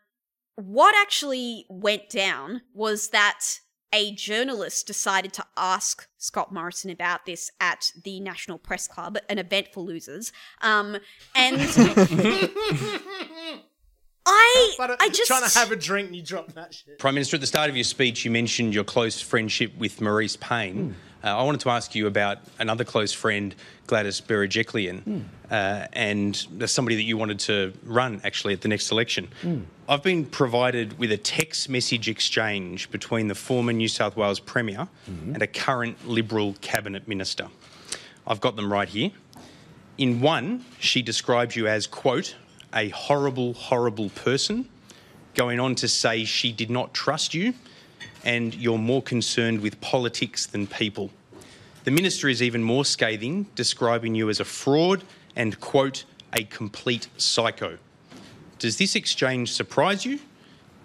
what 0.56 0.94
actually 0.96 1.66
went 1.68 2.08
down 2.08 2.62
was 2.72 3.08
that 3.08 3.60
a 3.92 4.12
journalist 4.14 4.86
decided 4.88 5.32
to 5.32 5.44
ask 5.56 6.08
Scott 6.18 6.52
Morrison 6.52 6.90
about 6.90 7.26
this 7.26 7.50
at 7.60 7.92
the 8.02 8.18
National 8.18 8.58
Press 8.58 8.88
Club, 8.88 9.18
an 9.28 9.38
event 9.38 9.68
for 9.72 9.80
losers. 9.82 10.32
Um, 10.62 10.98
and 11.36 11.60
I, 14.26 14.74
But, 14.78 14.96
I 15.00 15.08
just 15.08 15.26
trying 15.26 15.48
to 15.48 15.58
have 15.58 15.70
a 15.70 15.76
drink 15.76 16.08
and 16.08 16.16
you 16.16 16.22
drop 16.22 16.52
that 16.52 16.74
shit. 16.74 16.98
Prime 16.98 17.14
Minister, 17.14 17.36
at 17.36 17.40
the 17.40 17.46
start 17.46 17.68
of 17.70 17.76
your 17.76 17.84
speech, 17.84 18.24
you 18.24 18.30
mentioned 18.30 18.74
your 18.74 18.84
close 18.84 19.20
friendship 19.20 19.76
with 19.76 20.00
Marise 20.00 20.38
Payne. 20.38 20.94
Uh, 21.22 21.38
I 21.38 21.42
wanted 21.42 21.60
to 21.62 21.70
ask 21.70 21.94
you 21.94 22.06
about 22.06 22.38
another 22.58 22.84
close 22.84 23.12
friend, 23.12 23.54
Gladys 23.86 24.20
Berejiklian, 24.20 25.24
uh, 25.50 25.86
and 25.94 26.46
there's 26.52 26.70
somebody 26.72 26.96
that 26.96 27.02
you 27.04 27.16
wanted 27.16 27.38
to 27.40 27.72
run 27.82 28.20
actually 28.24 28.52
at 28.52 28.60
the 28.60 28.68
next 28.68 28.90
election. 28.90 29.28
I've 29.88 30.02
been 30.02 30.26
provided 30.26 30.98
with 30.98 31.12
a 31.12 31.16
text 31.16 31.68
message 31.68 32.08
exchange 32.08 32.90
between 32.90 33.28
the 33.28 33.34
former 33.34 33.72
New 33.72 33.88
South 33.88 34.16
Wales 34.16 34.40
Premier 34.40 34.88
and 35.06 35.42
a 35.42 35.46
current 35.46 36.06
Liberal 36.06 36.54
Cabinet 36.60 37.08
Minister. 37.08 37.48
I've 38.26 38.40
got 38.40 38.56
them 38.56 38.70
right 38.72 38.88
here. 38.88 39.10
In 39.96 40.20
one, 40.20 40.64
she 40.78 41.02
describes 41.02 41.56
you 41.56 41.68
as, 41.68 41.86
quote, 41.86 42.36
a 42.74 42.88
horrible, 42.90 43.54
horrible 43.54 44.10
person, 44.10 44.68
going 45.34 45.60
on 45.60 45.74
to 45.76 45.88
say 45.88 46.24
she 46.24 46.52
did 46.52 46.70
not 46.70 46.92
trust 46.92 47.34
you 47.34 47.54
and 48.24 48.54
you're 48.54 48.78
more 48.78 49.02
concerned 49.02 49.60
with 49.60 49.80
politics 49.80 50.46
than 50.46 50.66
people. 50.66 51.10
The 51.84 51.90
minister 51.90 52.28
is 52.28 52.42
even 52.42 52.62
more 52.62 52.84
scathing, 52.84 53.46
describing 53.54 54.14
you 54.14 54.30
as 54.30 54.40
a 54.40 54.44
fraud 54.44 55.04
and, 55.36 55.60
quote, 55.60 56.04
a 56.32 56.44
complete 56.44 57.08
psycho. 57.18 57.78
Does 58.58 58.78
this 58.78 58.96
exchange 58.96 59.52
surprise 59.52 60.06
you? 60.06 60.20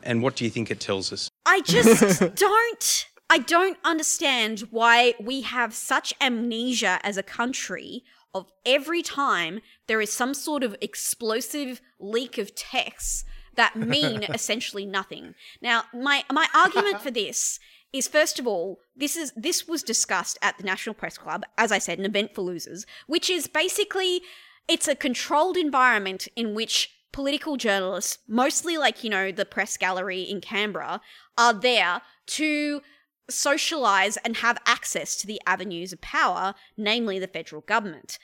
And 0.04 0.22
what 0.22 0.36
do 0.36 0.44
you 0.44 0.50
think 0.50 0.70
it 0.70 0.80
tells 0.80 1.14
us? 1.14 1.30
I 1.46 1.62
just 1.62 2.20
don't. 2.36 3.06
I 3.32 3.38
don't 3.38 3.78
understand 3.84 4.62
why 4.72 5.14
we 5.20 5.42
have 5.42 5.74
such 5.74 6.14
amnesia 6.20 7.00
as 7.04 7.16
a 7.16 7.24
country 7.24 8.04
of 8.34 8.52
every 8.66 9.02
time 9.02 9.62
there 9.88 10.02
is 10.02 10.12
some 10.12 10.34
sort 10.34 10.64
of 10.64 10.76
explosive 10.82 11.82
leak 12.00 12.38
of 12.38 12.56
texts 12.56 13.26
that 13.56 13.76
mean 13.76 14.24
essentially 14.24 14.86
nothing. 14.86 15.36
Now, 15.62 15.84
my 15.94 16.24
my 16.32 16.48
argument 16.54 17.02
for 17.02 17.12
this 17.12 17.60
is 17.92 18.08
first 18.08 18.40
of 18.40 18.48
all, 18.48 18.80
this 18.96 19.16
is 19.16 19.34
this 19.36 19.68
was 19.68 19.84
discussed 19.84 20.38
at 20.42 20.58
the 20.58 20.64
National 20.64 20.94
Press 20.94 21.18
Club, 21.18 21.44
as 21.58 21.72
I 21.72 21.80
said, 21.80 22.00
an 22.00 22.06
event 22.06 22.36
for 22.36 22.42
losers, 22.42 22.86
which 23.08 23.30
is 23.30 23.48
basically 23.48 24.22
it's 24.68 24.88
a 24.88 24.96
controlled 24.96 25.58
environment 25.58 26.28
in 26.36 26.54
which 26.54 26.92
political 27.12 27.58
journalists, 27.58 28.20
mostly 28.28 28.78
like, 28.78 29.04
you 29.04 29.10
know, 29.10 29.32
the 29.32 29.46
press 29.46 29.78
gallery 29.78 30.22
in 30.22 30.42
Canberra, 30.42 31.02
are 31.38 31.54
there 31.54 32.02
to 32.28 32.82
socialize 33.30 34.18
and 34.18 34.38
have 34.38 34.58
access 34.66 35.16
to 35.18 35.28
the 35.28 35.42
avenues 35.46 35.94
of 35.94 36.02
power, 36.02 36.54
namely 36.78 37.20
the 37.20 37.28
federal 37.28 37.62
government. 37.62 38.20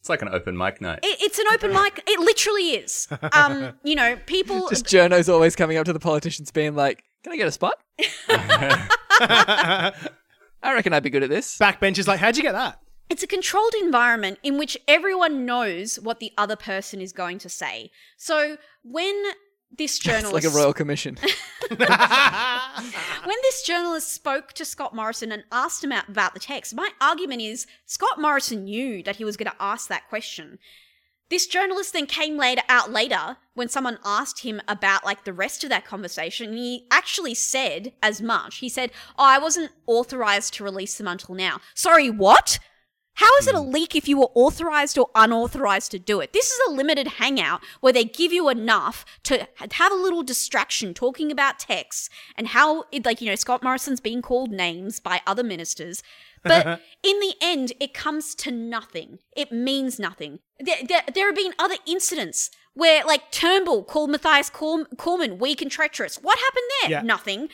It's 0.00 0.08
like 0.08 0.22
an 0.22 0.28
open 0.28 0.56
mic 0.56 0.80
night. 0.80 1.00
It, 1.02 1.18
it's 1.20 1.38
an 1.38 1.46
open 1.52 1.72
mic. 1.72 2.02
It 2.06 2.20
literally 2.20 2.70
is. 2.70 3.08
Um, 3.32 3.74
you 3.82 3.96
know, 3.96 4.16
people. 4.26 4.68
Just 4.70 4.86
journos 4.86 5.32
always 5.32 5.56
coming 5.56 5.76
up 5.76 5.86
to 5.86 5.92
the 5.92 6.00
politicians 6.00 6.50
being 6.50 6.74
like, 6.74 7.02
Can 7.24 7.32
I 7.32 7.36
get 7.36 7.48
a 7.48 7.52
spot? 7.52 7.78
I 8.28 9.92
reckon 10.62 10.92
I'd 10.92 11.02
be 11.02 11.10
good 11.10 11.22
at 11.22 11.30
this. 11.30 11.58
Backbench 11.58 11.98
is 11.98 12.06
like, 12.06 12.20
how'd 12.20 12.36
you 12.36 12.42
get 12.42 12.52
that? 12.52 12.80
it's 13.10 13.22
a 13.22 13.26
controlled 13.26 13.74
environment 13.80 14.38
in 14.42 14.58
which 14.58 14.76
everyone 14.86 15.46
knows 15.46 15.98
what 15.98 16.20
the 16.20 16.32
other 16.36 16.56
person 16.56 17.00
is 17.00 17.12
going 17.12 17.38
to 17.38 17.48
say. 17.48 17.90
So 18.16 18.58
when 18.82 19.22
this 19.76 19.96
It's 19.96 19.98
journalist 20.04 20.32
like 20.32 20.44
a 20.44 20.50
royal 20.50 20.72
commission. 20.72 21.18
when 21.68 21.78
this 23.42 23.62
journalist 23.62 24.12
spoke 24.12 24.52
to 24.54 24.64
Scott 24.64 24.94
Morrison 24.94 25.32
and 25.32 25.44
asked 25.52 25.84
him 25.84 25.92
about 25.92 26.34
the 26.34 26.40
text, 26.40 26.74
my 26.74 26.90
argument 27.00 27.42
is 27.42 27.66
Scott 27.86 28.20
Morrison 28.20 28.64
knew 28.64 29.02
that 29.02 29.16
he 29.16 29.24
was 29.24 29.36
going 29.36 29.50
to 29.50 29.56
ask 29.62 29.88
that 29.88 30.08
question. 30.08 30.58
This 31.30 31.46
journalist 31.46 31.92
then 31.92 32.06
came 32.06 32.38
later 32.38 32.62
out 32.70 32.90
later 32.90 33.36
when 33.52 33.68
someone 33.68 33.98
asked 34.02 34.40
him 34.40 34.62
about 34.66 35.04
like 35.04 35.24
the 35.24 35.32
rest 35.34 35.62
of 35.62 35.68
that 35.68 35.84
conversation. 35.84 36.50
And 36.50 36.58
he 36.58 36.86
actually 36.90 37.34
said 37.34 37.92
as 38.02 38.22
much. 38.22 38.58
He 38.58 38.70
said, 38.70 38.92
"Oh, 39.18 39.24
I 39.24 39.38
wasn't 39.38 39.72
authorized 39.86 40.54
to 40.54 40.64
release 40.64 40.96
them 40.96 41.06
until 41.06 41.34
now." 41.34 41.60
Sorry, 41.74 42.08
what? 42.08 42.58
How 43.18 43.36
is 43.38 43.48
it 43.48 43.54
a 43.56 43.58
hmm. 43.58 43.72
leak 43.72 43.96
if 43.96 44.06
you 44.06 44.16
were 44.16 44.30
authorized 44.34 44.96
or 44.96 45.10
unauthorized 45.12 45.90
to 45.90 45.98
do 45.98 46.20
it? 46.20 46.32
This 46.32 46.52
is 46.52 46.60
a 46.68 46.70
limited 46.70 47.08
hangout 47.08 47.60
where 47.80 47.92
they 47.92 48.04
give 48.04 48.32
you 48.32 48.48
enough 48.48 49.04
to 49.24 49.48
have 49.72 49.90
a 49.90 49.96
little 49.96 50.22
distraction 50.22 50.94
talking 50.94 51.32
about 51.32 51.58
texts 51.58 52.08
and 52.36 52.46
how, 52.48 52.84
it, 52.92 53.04
like, 53.04 53.20
you 53.20 53.28
know, 53.28 53.34
Scott 53.34 53.60
Morrison's 53.60 53.98
being 53.98 54.22
called 54.22 54.52
names 54.52 55.00
by 55.00 55.20
other 55.26 55.42
ministers. 55.42 56.00
But 56.44 56.64
in 57.02 57.18
the 57.18 57.34
end, 57.42 57.72
it 57.80 57.92
comes 57.92 58.36
to 58.36 58.52
nothing. 58.52 59.18
It 59.36 59.50
means 59.50 59.98
nothing. 59.98 60.38
There, 60.60 60.76
there, 60.86 61.02
there 61.12 61.26
have 61.26 61.34
been 61.34 61.54
other 61.58 61.76
incidents 61.86 62.52
where, 62.74 63.04
like, 63.04 63.32
Turnbull 63.32 63.82
called 63.82 64.10
Mathias 64.10 64.48
Corm- 64.48 64.96
Cormann 64.96 65.38
weak 65.38 65.60
and 65.60 65.72
treacherous. 65.72 66.22
What 66.22 66.38
happened 66.38 66.64
there? 66.82 66.90
Yeah. 66.92 67.02
Nothing. 67.02 67.48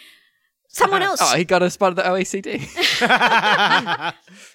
Someone 0.69 1.03
oh, 1.05 1.07
else. 1.07 1.21
oh, 1.23 1.35
he 1.37 1.45
got 1.45 1.63
a 1.63 1.71
spot 1.71 1.97
at 1.99 2.05
the 2.05 2.11
OECD. 2.11 2.61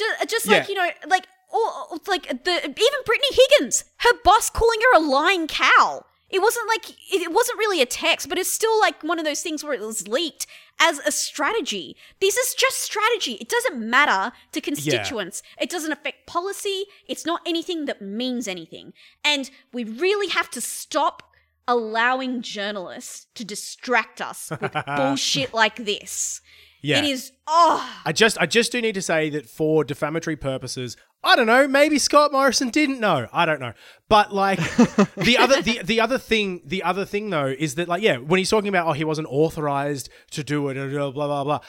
Just, 0.00 0.22
uh, 0.22 0.26
just 0.26 0.46
Yeah. 0.46 0.58
like 0.58 0.68
you 0.68 0.74
know, 0.74 0.90
like 1.08 1.26
or 1.52 1.98
like 2.06 2.26
the 2.44 2.52
even 2.56 3.00
Brittany 3.06 3.32
Higgins, 3.40 3.84
her 3.98 4.12
boss 4.24 4.50
calling 4.50 4.80
her 4.92 4.98
a 4.98 5.00
lying 5.00 5.46
cow. 5.46 6.04
It 6.28 6.40
wasn't 6.40 6.68
like 6.68 6.90
it 6.90 7.22
it 7.22 7.32
wasn't 7.32 7.58
really 7.58 7.80
a 7.82 7.86
text, 7.86 8.28
but 8.28 8.38
it's 8.38 8.48
still 8.50 8.78
like 8.80 9.02
one 9.02 9.18
of 9.18 9.24
those 9.24 9.42
things 9.42 9.64
where 9.64 9.72
it 9.74 9.80
was 9.80 10.06
leaked 10.06 10.46
as 10.78 11.00
a 11.00 11.10
strategy. 11.10 11.96
This 12.20 12.36
is 12.36 12.54
just 12.54 12.78
strategy. 12.78 13.32
It 13.40 13.48
doesn't 13.48 13.78
matter 13.96 14.32
to 14.52 14.60
constituents. 14.60 15.42
It 15.60 15.68
doesn't 15.68 15.90
affect 15.92 16.26
policy. 16.26 16.84
It's 17.08 17.26
not 17.26 17.40
anything 17.44 17.86
that 17.86 18.00
means 18.00 18.46
anything. 18.46 18.92
And 19.24 19.50
we 19.72 19.82
really 19.84 20.28
have 20.28 20.50
to 20.50 20.60
stop 20.60 21.24
allowing 21.66 22.42
journalists 22.42 23.26
to 23.34 23.44
distract 23.44 24.20
us 24.20 24.50
with 24.60 24.72
bullshit 24.96 25.52
like 25.52 25.76
this. 25.84 26.40
Yeah. 26.82 27.00
It 27.00 27.04
is 27.06 27.32
oh 27.46 28.00
I 28.04 28.12
just 28.12 28.38
I 28.38 28.46
just 28.46 28.72
do 28.72 28.80
need 28.80 28.94
to 28.94 29.02
say 29.02 29.30
that 29.30 29.46
for 29.48 29.84
defamatory 29.84 30.36
purposes, 30.36 30.96
I 31.22 31.36
don't 31.36 31.46
know, 31.46 31.68
maybe 31.68 31.98
Scott 31.98 32.32
Morrison 32.32 32.70
didn't 32.70 33.00
know. 33.00 33.28
I 33.32 33.44
don't 33.46 33.60
know. 33.60 33.72
But 34.08 34.32
like 34.32 34.58
the 35.16 35.36
other 35.38 35.60
the, 35.60 35.80
the 35.84 36.00
other 36.00 36.18
thing 36.18 36.62
the 36.64 36.82
other 36.82 37.04
thing 37.04 37.30
though 37.30 37.46
is 37.46 37.74
that 37.76 37.88
like 37.88 38.02
yeah, 38.02 38.16
when 38.16 38.38
he's 38.38 38.50
talking 38.50 38.68
about 38.68 38.86
oh 38.86 38.92
he 38.92 39.04
wasn't 39.04 39.28
authorized 39.28 40.08
to 40.32 40.42
do 40.42 40.68
it 40.68 40.74
blah 40.74 41.10
blah 41.10 41.26
blah 41.26 41.44
blah. 41.44 41.60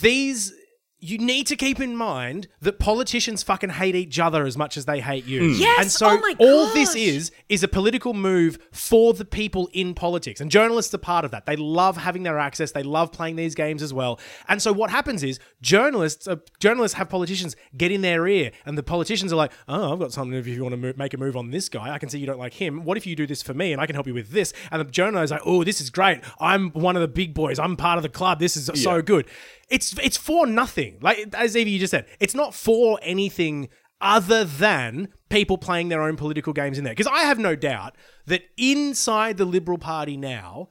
These 0.00 0.52
you 0.98 1.18
need 1.18 1.46
to 1.46 1.56
keep 1.56 1.78
in 1.78 1.94
mind 1.94 2.48
that 2.62 2.78
politicians 2.78 3.42
fucking 3.42 3.68
hate 3.68 3.94
each 3.94 4.18
other 4.18 4.46
as 4.46 4.56
much 4.56 4.78
as 4.78 4.86
they 4.86 5.00
hate 5.00 5.26
you. 5.26 5.44
Yes, 5.44 5.78
And 5.80 5.90
so 5.92 6.08
oh 6.08 6.18
my 6.18 6.34
all 6.40 6.72
this 6.72 6.94
is 6.94 7.30
is 7.50 7.62
a 7.62 7.68
political 7.68 8.14
move 8.14 8.58
for 8.72 9.12
the 9.12 9.24
people 9.26 9.68
in 9.74 9.92
politics. 9.92 10.40
And 10.40 10.50
journalists 10.50 10.94
are 10.94 10.98
part 10.98 11.26
of 11.26 11.30
that. 11.32 11.44
They 11.44 11.56
love 11.56 11.98
having 11.98 12.22
their 12.22 12.38
access. 12.38 12.72
They 12.72 12.82
love 12.82 13.12
playing 13.12 13.36
these 13.36 13.54
games 13.54 13.82
as 13.82 13.92
well. 13.92 14.18
And 14.48 14.62
so 14.62 14.72
what 14.72 14.90
happens 14.90 15.22
is 15.22 15.38
journalists 15.60 16.26
uh, 16.26 16.36
journalists 16.60 16.96
have 16.96 17.10
politicians 17.10 17.56
get 17.76 17.92
in 17.92 18.00
their 18.00 18.26
ear 18.26 18.52
and 18.64 18.78
the 18.78 18.82
politicians 18.82 19.32
are 19.32 19.36
like, 19.36 19.52
"Oh, 19.68 19.92
I've 19.92 19.98
got 19.98 20.12
something 20.12 20.38
if 20.38 20.46
you 20.46 20.62
want 20.62 20.72
to 20.72 20.78
move, 20.78 20.96
make 20.96 21.12
a 21.12 21.18
move 21.18 21.36
on 21.36 21.50
this 21.50 21.68
guy. 21.68 21.92
I 21.92 21.98
can 21.98 22.08
see 22.08 22.18
you 22.18 22.26
don't 22.26 22.38
like 22.38 22.54
him. 22.54 22.84
What 22.84 22.96
if 22.96 23.06
you 23.06 23.14
do 23.14 23.26
this 23.26 23.42
for 23.42 23.52
me 23.52 23.72
and 23.72 23.82
I 23.82 23.86
can 23.86 23.94
help 23.94 24.06
you 24.06 24.14
with 24.14 24.30
this?" 24.30 24.54
And 24.70 24.80
the 24.80 24.90
journalist 24.90 25.26
is 25.26 25.30
like, 25.32 25.42
"Oh, 25.44 25.62
this 25.62 25.80
is 25.80 25.90
great. 25.90 26.20
I'm 26.40 26.70
one 26.70 26.96
of 26.96 27.02
the 27.02 27.08
big 27.08 27.34
boys. 27.34 27.58
I'm 27.58 27.76
part 27.76 27.98
of 27.98 28.02
the 28.02 28.08
club. 28.08 28.38
This 28.38 28.56
is 28.56 28.70
so 28.82 29.02
good." 29.02 29.26
It's 29.68 29.96
it's 29.98 30.16
for 30.16 30.46
nothing. 30.46 30.98
Like 31.00 31.34
as 31.34 31.56
Evie 31.56 31.72
you 31.72 31.78
just 31.78 31.90
said, 31.90 32.06
it's 32.20 32.34
not 32.34 32.54
for 32.54 32.98
anything 33.02 33.68
other 34.00 34.44
than 34.44 35.08
people 35.28 35.58
playing 35.58 35.88
their 35.88 36.02
own 36.02 36.16
political 36.16 36.52
games 36.52 36.78
in 36.78 36.84
there. 36.84 36.92
Because 36.92 37.06
I 37.06 37.20
have 37.20 37.38
no 37.38 37.56
doubt 37.56 37.96
that 38.26 38.42
inside 38.56 39.38
the 39.38 39.44
Liberal 39.44 39.78
Party 39.78 40.16
now, 40.16 40.68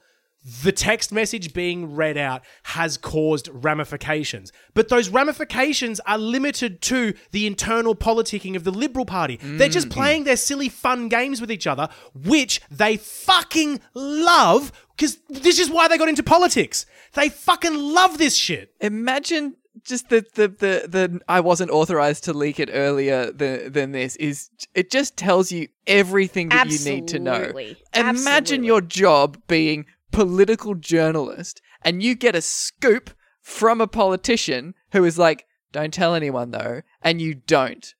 the 0.62 0.70
text 0.70 1.10
message 1.10 1.52
being 1.52 1.96
read 1.96 2.16
out 2.16 2.42
has 2.62 2.96
caused 2.96 3.48
ramifications. 3.52 4.52
But 4.74 4.88
those 4.88 5.08
ramifications 5.08 5.98
are 6.06 6.18
limited 6.18 6.80
to 6.82 7.14
the 7.32 7.48
internal 7.48 7.96
politicking 7.96 8.54
of 8.54 8.62
the 8.62 8.70
Liberal 8.70 9.06
Party. 9.06 9.40
They're 9.42 9.68
just 9.68 9.88
mm. 9.88 9.92
playing 9.92 10.22
their 10.22 10.36
silly 10.36 10.68
fun 10.68 11.08
games 11.08 11.40
with 11.40 11.50
each 11.50 11.66
other, 11.66 11.88
which 12.14 12.60
they 12.70 12.96
fucking 12.96 13.80
love 13.94 14.70
because 14.96 15.18
this 15.28 15.58
is 15.58 15.68
why 15.68 15.88
they 15.88 15.98
got 15.98 16.08
into 16.08 16.22
politics. 16.22 16.86
They 17.16 17.30
fucking 17.30 17.74
love 17.74 18.18
this 18.18 18.36
shit. 18.36 18.74
Imagine 18.80 19.56
just 19.84 20.08
the, 20.08 20.24
the 20.34 20.48
the 20.48 20.88
the 20.88 21.20
I 21.28 21.40
wasn't 21.40 21.70
authorized 21.70 22.24
to 22.24 22.32
leak 22.32 22.60
it 22.60 22.70
earlier 22.72 23.30
than 23.32 23.72
than 23.72 23.92
this 23.92 24.16
is 24.16 24.50
it 24.74 24.90
just 24.90 25.16
tells 25.16 25.50
you 25.50 25.68
everything 25.86 26.50
that 26.50 26.68
you 26.70 26.78
need 26.84 27.08
to 27.08 27.18
know. 27.18 27.32
Absolutely. 27.32 27.76
Imagine 27.94 28.20
Absolutely. 28.28 28.66
your 28.66 28.80
job 28.82 29.38
being 29.48 29.86
political 30.12 30.74
journalist 30.74 31.60
and 31.82 32.02
you 32.02 32.14
get 32.14 32.34
a 32.34 32.40
scoop 32.40 33.10
from 33.40 33.80
a 33.80 33.86
politician 33.86 34.74
who 34.92 35.04
is 35.04 35.18
like, 35.18 35.46
"Don't 35.72 35.92
tell 35.92 36.14
anyone 36.14 36.50
though," 36.50 36.82
and 37.02 37.20
you 37.20 37.34
don't. 37.34 37.94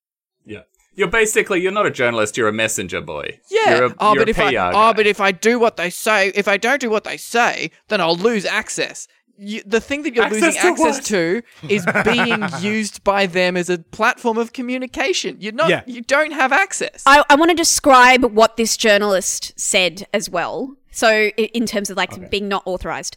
Yeah. 0.96 1.02
You're 1.04 1.10
basically 1.10 1.60
you're 1.60 1.72
not 1.72 1.86
a 1.86 1.90
journalist. 1.90 2.36
You're 2.36 2.48
a 2.48 2.52
messenger 2.52 3.00
boy. 3.00 3.38
Yeah. 3.50 3.76
You're 3.76 3.84
a, 3.86 3.94
oh, 3.98 4.14
you're 4.14 4.22
but 4.22 4.28
a 4.28 4.30
if 4.30 4.36
PR 4.36 4.42
I 4.42 4.46
oh, 4.46 4.52
guy. 4.52 4.90
oh, 4.90 4.94
but 4.94 5.06
if 5.06 5.20
I 5.20 5.32
do 5.32 5.58
what 5.58 5.76
they 5.76 5.90
say, 5.90 6.28
if 6.34 6.48
I 6.48 6.56
don't 6.56 6.80
do 6.80 6.90
what 6.90 7.04
they 7.04 7.16
say, 7.16 7.70
then 7.88 8.00
I'll 8.00 8.16
lose 8.16 8.44
access. 8.44 9.06
You, 9.38 9.62
the 9.66 9.80
thing 9.82 10.02
that 10.04 10.14
you're 10.14 10.24
Access 10.24 10.42
losing 10.42 10.62
to 10.62 10.68
access 10.68 10.96
what? 10.96 11.04
to 11.04 11.42
is 11.68 11.86
being 12.04 12.42
used 12.60 13.04
by 13.04 13.26
them 13.26 13.54
as 13.58 13.68
a 13.68 13.76
platform 13.78 14.38
of 14.38 14.54
communication. 14.54 15.36
You're 15.40 15.52
not. 15.52 15.68
Yeah. 15.68 15.82
You 15.86 16.00
don't 16.00 16.32
have 16.32 16.52
access. 16.52 17.02
I, 17.04 17.22
I 17.28 17.34
want 17.34 17.50
to 17.50 17.54
describe 17.54 18.24
what 18.24 18.56
this 18.56 18.78
journalist 18.78 19.52
said 19.60 20.06
as 20.14 20.30
well. 20.30 20.76
So, 20.90 21.26
in 21.36 21.66
terms 21.66 21.90
of 21.90 21.98
like 21.98 22.30
being 22.30 22.48
not 22.48 22.62
authorized. 22.64 23.16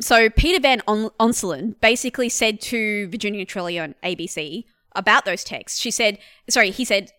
So, 0.00 0.28
Peter 0.28 0.60
Van 0.60 0.82
On- 0.86 1.10
Onselen 1.18 1.80
basically 1.80 2.28
said 2.28 2.60
to 2.62 3.08
Virginia 3.08 3.46
Trioli 3.46 3.82
on 3.82 3.94
ABC 4.04 4.64
about 4.96 5.24
those 5.24 5.44
texts. 5.44 5.80
She 5.80 5.90
said, 5.90 6.18
sorry, 6.48 6.70
he 6.70 6.84
said, 6.84 7.12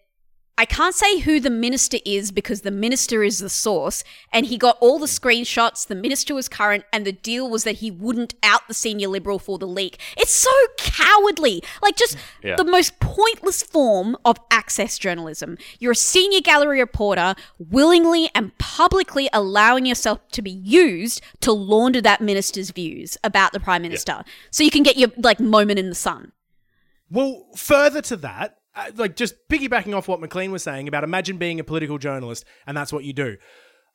I 0.59 0.65
can't 0.65 0.95
say 0.95 1.19
who 1.19 1.39
the 1.39 1.51
minister 1.51 1.99
is 2.03 2.31
because 2.31 2.61
the 2.61 2.71
minister 2.71 3.21
is 3.21 3.37
the 3.37 3.49
source, 3.49 4.03
and 4.33 4.47
he 4.47 4.57
got 4.57 4.75
all 4.81 4.97
the 4.97 5.05
screenshots. 5.05 5.85
The 5.85 5.93
minister 5.93 6.33
was 6.33 6.49
current, 6.49 6.83
and 6.91 7.05
the 7.05 7.11
deal 7.11 7.47
was 7.47 7.63
that 7.63 7.75
he 7.75 7.91
wouldn't 7.91 8.33
out 8.41 8.67
the 8.67 8.73
senior 8.73 9.07
liberal 9.07 9.37
for 9.37 9.59
the 9.59 9.67
leak. 9.67 9.99
It's 10.17 10.33
so 10.33 10.49
cowardly. 10.79 11.61
Like, 11.83 11.95
just 11.95 12.17
Yeah. 12.43 12.55
the 12.55 12.63
most 12.63 12.99
pointless 12.99 13.61
form 13.61 14.17
of 14.25 14.39
access 14.49 14.97
journalism. 14.97 15.59
You're 15.77 15.91
a 15.91 15.95
senior 15.95 16.41
gallery 16.41 16.79
reporter, 16.79 17.35
willingly 17.59 18.31
and 18.33 18.57
publicly 18.57 19.29
allowing 19.31 19.85
yourself 19.85 20.27
to 20.29 20.41
be 20.41 20.49
used 20.49 21.21
to 21.41 21.51
launder 21.51 22.01
that 22.01 22.19
minister's 22.19 22.71
views 22.71 23.15
about 23.23 23.53
the 23.53 23.59
prime 23.59 23.83
minister, 23.83 24.23
so 24.49 24.63
you 24.63 24.71
can 24.71 24.81
get 24.81 24.97
your 24.97 25.11
like 25.17 25.39
moment 25.39 25.77
in 25.77 25.89
the 25.89 25.95
sun. 25.95 26.31
Well, 27.09 27.47
further 27.55 28.01
to 28.03 28.17
that, 28.17 28.57
uh, 28.75 28.91
like 28.95 29.15
just 29.15 29.35
piggybacking 29.49 29.95
off 29.95 30.07
what 30.07 30.19
McLean 30.19 30.51
was 30.51 30.63
saying 30.63 30.87
about 30.87 31.03
imagine 31.03 31.37
being 31.37 31.59
a 31.59 31.63
political 31.63 31.97
journalist 31.97 32.45
and 32.65 32.75
that's 32.75 32.93
what 32.93 33.03
you 33.03 33.13
do. 33.13 33.37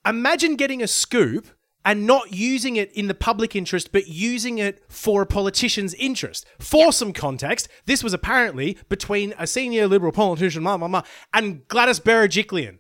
Imagine 0.05 0.57
getting 0.57 0.83
a 0.83 0.89
scoop 0.89 1.47
and 1.85 2.07
not 2.07 2.33
using 2.33 2.77
it 2.77 2.93
in 2.93 3.09
the 3.09 3.15
public 3.15 3.57
interest, 3.57 3.93
but 3.93 4.07
using 4.07 4.59
it 4.59 4.83
for 4.89 5.23
a 5.23 5.27
politician's 5.27 5.95
interest. 5.95 6.47
For 6.59 6.93
some 6.93 7.13
context, 7.13 7.69
this 7.87 8.05
was 8.05 8.15
apparently 8.15 8.79
between 8.89 9.35
a 9.39 9.47
senior 9.47 9.87
liberal 9.87 10.13
politician, 10.13 10.63
ma, 10.63 10.77
ma, 10.77 10.89
ma, 10.89 11.03
and 11.35 11.67
Gladys 11.69 12.01
Berejiklian. 12.01 12.79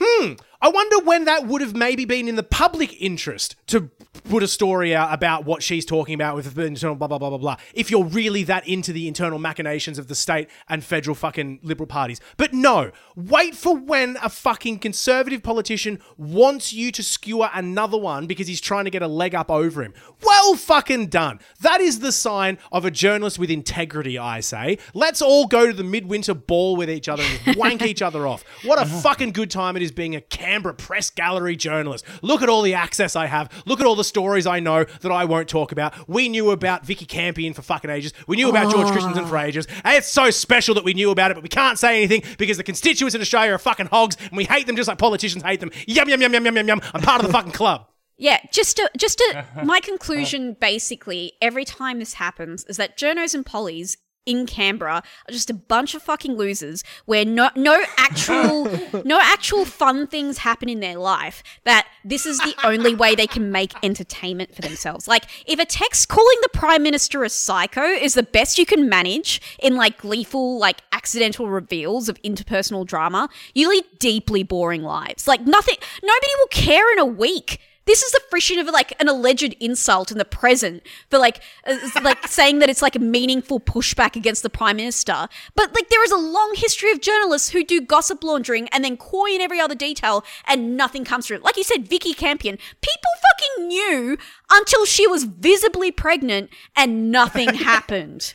Hmm. 0.00 0.32
I 0.64 0.68
wonder 0.68 0.98
when 1.00 1.26
that 1.26 1.46
would 1.46 1.60
have 1.60 1.76
maybe 1.76 2.06
been 2.06 2.26
in 2.26 2.36
the 2.36 2.42
public 2.42 2.98
interest 2.98 3.54
to 3.66 3.90
put 4.30 4.42
a 4.42 4.48
story 4.48 4.94
out 4.94 5.12
about 5.12 5.44
what 5.44 5.62
she's 5.62 5.84
talking 5.84 6.14
about 6.14 6.36
with 6.36 6.54
the 6.54 6.64
internal 6.64 6.96
blah 6.96 7.06
blah 7.06 7.18
blah 7.18 7.28
blah 7.28 7.36
blah. 7.36 7.56
If 7.74 7.90
you're 7.90 8.04
really 8.04 8.44
that 8.44 8.66
into 8.66 8.90
the 8.90 9.06
internal 9.06 9.38
machinations 9.38 9.98
of 9.98 10.08
the 10.08 10.14
state 10.14 10.48
and 10.66 10.82
federal 10.82 11.14
fucking 11.14 11.60
liberal 11.62 11.86
parties. 11.86 12.18
But 12.38 12.54
no, 12.54 12.92
wait 13.14 13.54
for 13.54 13.76
when 13.76 14.16
a 14.22 14.30
fucking 14.30 14.78
conservative 14.78 15.42
politician 15.42 15.98
wants 16.16 16.72
you 16.72 16.90
to 16.92 17.02
skewer 17.02 17.50
another 17.52 17.98
one 17.98 18.26
because 18.26 18.46
he's 18.46 18.62
trying 18.62 18.86
to 18.86 18.90
get 18.90 19.02
a 19.02 19.06
leg 19.06 19.34
up 19.34 19.50
over 19.50 19.82
him. 19.82 19.92
Well 20.22 20.56
fucking 20.56 21.08
done. 21.08 21.40
That 21.60 21.82
is 21.82 22.00
the 22.00 22.12
sign 22.12 22.56
of 22.72 22.86
a 22.86 22.90
journalist 22.90 23.38
with 23.38 23.50
integrity, 23.50 24.16
I 24.16 24.40
say. 24.40 24.78
Let's 24.94 25.20
all 25.20 25.46
go 25.46 25.66
to 25.66 25.74
the 25.74 25.84
midwinter 25.84 26.32
ball 26.32 26.76
with 26.76 26.88
each 26.88 27.10
other 27.10 27.22
and 27.44 27.56
wank 27.56 27.82
each 27.86 28.00
other 28.00 28.26
off. 28.26 28.44
What 28.64 28.78
a 28.78 28.82
uh-huh. 28.82 29.00
fucking 29.00 29.32
good 29.32 29.50
time 29.50 29.76
it 29.76 29.82
is 29.82 29.92
being 29.92 30.16
a 30.16 30.22
Canberra 30.54 30.74
press 30.74 31.10
gallery 31.10 31.56
journalist. 31.56 32.04
Look 32.22 32.40
at 32.40 32.48
all 32.48 32.62
the 32.62 32.74
access 32.74 33.16
I 33.16 33.26
have. 33.26 33.50
Look 33.66 33.80
at 33.80 33.86
all 33.86 33.96
the 33.96 34.04
stories 34.04 34.46
I 34.46 34.60
know 34.60 34.84
that 34.84 35.10
I 35.10 35.24
won't 35.24 35.48
talk 35.48 35.72
about. 35.72 36.08
We 36.08 36.28
knew 36.28 36.52
about 36.52 36.86
Vikki 36.86 37.06
Campion 37.06 37.54
for 37.54 37.62
fucking 37.62 37.90
ages. 37.90 38.12
We 38.28 38.36
knew 38.36 38.48
about 38.50 38.70
George 38.70 38.92
Christensen 38.92 39.26
for 39.26 39.36
ages. 39.36 39.66
And 39.82 39.96
it's 39.96 40.06
so 40.06 40.30
special 40.30 40.76
that 40.76 40.84
we 40.84 40.94
knew 40.94 41.10
about 41.10 41.32
it, 41.32 41.34
but 41.34 41.42
we 41.42 41.48
can't 41.48 41.76
say 41.76 41.96
anything 41.96 42.22
because 42.38 42.56
the 42.56 42.62
constituents 42.62 43.16
in 43.16 43.20
Australia 43.20 43.52
are 43.52 43.58
fucking 43.58 43.86
hogs 43.86 44.16
and 44.20 44.36
we 44.36 44.44
hate 44.44 44.68
them 44.68 44.76
just 44.76 44.86
like 44.86 44.98
politicians 44.98 45.42
hate 45.42 45.58
them. 45.58 45.72
Yum, 45.88 46.08
yum, 46.08 46.20
yum, 46.20 46.32
yum, 46.32 46.44
yum, 46.44 46.56
yum, 46.56 46.68
yum. 46.68 46.80
I'm 46.94 47.02
part 47.02 47.20
of 47.20 47.26
the 47.26 47.32
fucking 47.32 47.52
club. 47.52 47.88
Yeah, 48.16 48.38
just 48.52 48.76
to, 48.76 48.88
just 48.96 49.18
to, 49.18 49.44
my 49.64 49.80
conclusion 49.80 50.56
basically 50.60 51.32
every 51.42 51.64
time 51.64 51.98
this 51.98 52.14
happens 52.14 52.64
is 52.66 52.76
that 52.76 52.96
journos 52.96 53.34
and 53.34 53.44
pollies 53.44 53.96
in 54.26 54.46
Canberra 54.46 55.02
are 55.28 55.32
just 55.32 55.50
a 55.50 55.54
bunch 55.54 55.94
of 55.94 56.02
fucking 56.02 56.34
losers 56.34 56.82
where 57.04 57.24
no 57.24 57.50
no 57.54 57.82
actual 57.96 58.64
no 59.04 59.18
actual 59.20 59.64
fun 59.64 60.06
things 60.06 60.38
happen 60.38 60.68
in 60.68 60.80
their 60.80 60.96
life 60.96 61.42
that 61.64 61.86
this 62.04 62.26
is 62.26 62.38
the 62.38 62.54
only 62.64 62.94
way 62.94 63.14
they 63.14 63.26
can 63.26 63.50
make 63.50 63.72
entertainment 63.82 64.54
for 64.54 64.62
themselves. 64.62 65.06
Like 65.06 65.24
if 65.46 65.58
a 65.58 65.64
text 65.64 66.08
calling 66.08 66.38
the 66.42 66.48
prime 66.50 66.82
minister 66.82 67.24
a 67.24 67.28
psycho 67.28 67.82
is 67.82 68.14
the 68.14 68.22
best 68.22 68.58
you 68.58 68.66
can 68.66 68.88
manage 68.88 69.40
in 69.58 69.76
like 69.76 69.98
gleeful 69.98 70.58
like 70.58 70.80
accidental 70.92 71.48
reveals 71.48 72.08
of 72.08 72.20
interpersonal 72.22 72.86
drama, 72.86 73.28
you 73.54 73.68
lead 73.68 73.84
deeply 73.98 74.42
boring 74.42 74.82
lives. 74.82 75.28
Like 75.28 75.42
nothing 75.42 75.76
nobody 76.02 76.32
will 76.38 76.48
care 76.48 76.92
in 76.92 76.98
a 76.98 77.06
week. 77.06 77.60
This 77.86 78.02
is 78.02 78.12
the 78.12 78.20
friction 78.30 78.58
of 78.58 78.66
like 78.68 78.94
an 79.00 79.08
alleged 79.08 79.54
insult 79.60 80.10
in 80.10 80.18
the 80.18 80.24
present 80.24 80.82
for 81.10 81.18
like 81.18 81.40
uh, 81.66 81.76
like 82.02 82.26
saying 82.28 82.60
that 82.60 82.70
it's 82.70 82.82
like 82.82 82.96
a 82.96 83.00
meaningful 83.00 83.60
pushback 83.60 84.16
against 84.16 84.42
the 84.42 84.50
prime 84.50 84.76
minister. 84.76 85.28
But 85.54 85.74
like 85.74 85.88
there 85.88 86.04
is 86.04 86.10
a 86.10 86.16
long 86.16 86.54
history 86.56 86.90
of 86.92 87.00
journalists 87.00 87.50
who 87.50 87.64
do 87.64 87.80
gossip 87.80 88.24
laundering 88.24 88.68
and 88.68 88.84
then 88.84 88.96
coy 88.96 89.30
in 89.34 89.40
every 89.40 89.60
other 89.60 89.74
detail 89.74 90.24
and 90.46 90.76
nothing 90.76 91.04
comes 91.04 91.26
through. 91.26 91.38
Like 91.38 91.56
you 91.56 91.64
said, 91.64 91.86
Vikki 91.88 92.14
Campion, 92.14 92.56
people 92.80 93.10
fucking 93.22 93.68
knew 93.68 94.16
until 94.50 94.84
she 94.86 95.06
was 95.06 95.24
visibly 95.24 95.90
pregnant 95.90 96.50
and 96.76 97.10
nothing 97.10 97.54
happened. 97.54 98.34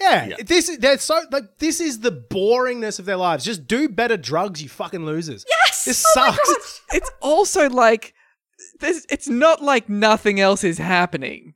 Yeah, 0.00 0.34
this 0.44 0.68
is 0.68 0.78
they're 0.78 0.98
so 0.98 1.22
like 1.30 1.58
this 1.58 1.80
is 1.80 2.00
the 2.00 2.10
boringness 2.10 2.98
of 2.98 3.06
their 3.06 3.16
lives. 3.16 3.44
Just 3.44 3.66
do 3.66 3.88
better 3.88 4.16
drugs, 4.16 4.62
you 4.62 4.68
fucking 4.68 5.06
losers. 5.06 5.44
Yes! 5.48 5.84
this 5.84 6.04
Oh 6.16 6.20
my 6.20 6.30
sucks. 6.32 6.80
God! 6.90 6.96
It's 6.96 7.10
also 7.20 7.70
like 7.70 8.12
there's, 8.80 9.06
it's 9.08 9.28
not 9.28 9.62
like 9.62 9.88
nothing 9.88 10.40
else 10.40 10.64
is 10.64 10.78
happening. 10.78 11.54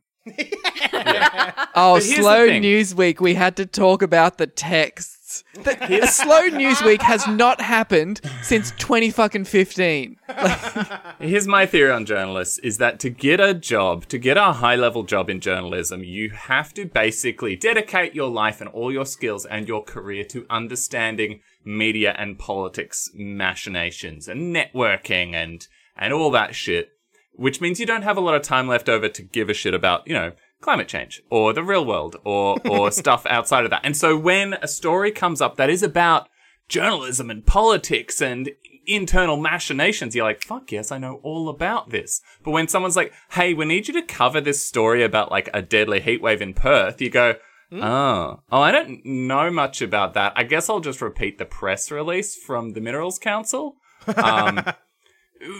Oh, 1.75 1.95
here's 1.95 2.09
the 2.09 2.17
slow 2.17 2.47
news 2.59 2.95
week. 2.95 3.21
We 3.21 3.35
had 3.35 3.57
to 3.57 3.67
talk 3.67 4.03
about 4.03 4.39
the 4.39 4.47
texts. 4.47 5.45
The, 5.55 6.03
a 6.03 6.07
slow 6.07 6.47
news 6.47 6.83
week 6.83 7.03
has 7.03 7.27
not 7.29 7.61
happened 7.61 8.21
since 8.43 8.73
twenty 8.79 9.11
fucking 9.11 9.45
fifteen. 9.45 10.17
Here's 11.21 11.47
my 11.47 11.67
theory 11.67 11.91
on 11.91 12.07
journalists 12.07 12.59
is 12.61 12.79
that 12.79 12.99
to 13.01 13.11
get 13.11 13.39
a 13.39 13.55
job, 13.55 14.07
to 14.07 14.19
get 14.19 14.37
a 14.37 14.55
high 14.55 14.77
level 14.77 15.03
job 15.03 15.29
in 15.29 15.41
journalism, 15.41 16.03
you 16.03 16.31
have 16.31 16.73
to 16.75 16.87
basically 16.87 17.57
dedicate 17.57 18.15
your 18.15 18.31
life 18.31 18.61
and 18.61 18.71
all 18.71 18.91
your 18.91 19.07
skills 19.07 19.45
and 19.45 19.69
your 19.69 19.85
career 19.85 20.25
to 20.25 20.47
understanding 20.49 21.41
media 21.65 22.15
and 22.19 22.39
politics 22.39 23.11
machinations 23.15 24.29
and 24.29 24.57
networking 24.57 25.35
and 25.35 25.69
and 25.99 26.13
all 26.13 26.31
that 26.31 26.55
shit, 26.55 26.91
which 27.35 27.61
means 27.61 27.81
you 27.81 27.87
don't 27.87 28.03
have 28.03 28.17
a 28.17 28.23
lot 28.23 28.35
of 28.35 28.43
time 28.43 28.69
left 28.69 28.89
over 28.89 29.09
to 29.09 29.23
give 29.23 29.51
a 29.51 29.55
shit 29.55 29.75
about, 29.75 30.07
you 30.07 30.15
know, 30.15 30.33
climate 30.61 30.89
change 30.89 31.23
or 31.31 31.53
the 31.53 31.63
real 31.63 31.85
world 31.85 32.17
or 32.25 32.57
or 32.69 32.91
stuff 33.03 33.27
outside 33.27 33.65
of 33.65 33.71
that. 33.71 33.83
And 33.85 33.97
so 33.97 34.17
when 34.17 34.55
a 34.55 34.69
story 34.69 35.11
comes 35.11 35.41
up 35.41 35.57
that 35.57 35.71
is 35.71 35.83
about 35.83 36.29
journalism 36.69 37.31
and 37.31 37.47
politics 37.47 38.21
and 38.21 38.51
internal 38.87 39.37
machinations, 39.37 40.15
you're 40.15 40.25
like, 40.25 40.43
fuck 40.43 40.73
yes, 40.73 40.91
I 40.91 40.99
know 40.99 41.21
all 41.23 41.49
about 41.49 41.91
this. 41.91 42.21
But 42.43 42.53
when 42.53 42.69
someone's 42.69 42.97
like, 42.97 43.13
hey, 43.33 43.55
we 43.55 43.67
need 43.67 43.89
you 43.89 43.95
to 43.95 44.03
cover 44.03 44.41
this 44.41 44.65
story 44.65 45.05
about 45.05 45.31
like 45.31 45.49
a 45.53 45.63
deadly 45.63 46.01
heat 46.01 46.23
wave 46.23 46.43
in 46.43 46.55
Perth, 46.55 47.01
you 47.01 47.11
go, 47.11 47.37
oh, 47.73 48.41
oh, 48.51 48.61
I 48.61 48.73
don't 48.73 49.05
know 49.05 49.51
much 49.51 49.83
about 49.83 50.15
that. 50.15 50.33
I 50.37 50.43
guess 50.43 50.69
I'll 50.69 50.81
just 50.81 51.03
repeat 51.03 51.39
the 51.39 51.45
press 51.45 51.91
release 51.91 52.35
from 52.35 52.73
the 52.73 52.81
Minerals 52.81 53.19
Council. 53.19 53.77
Um, 54.17 54.63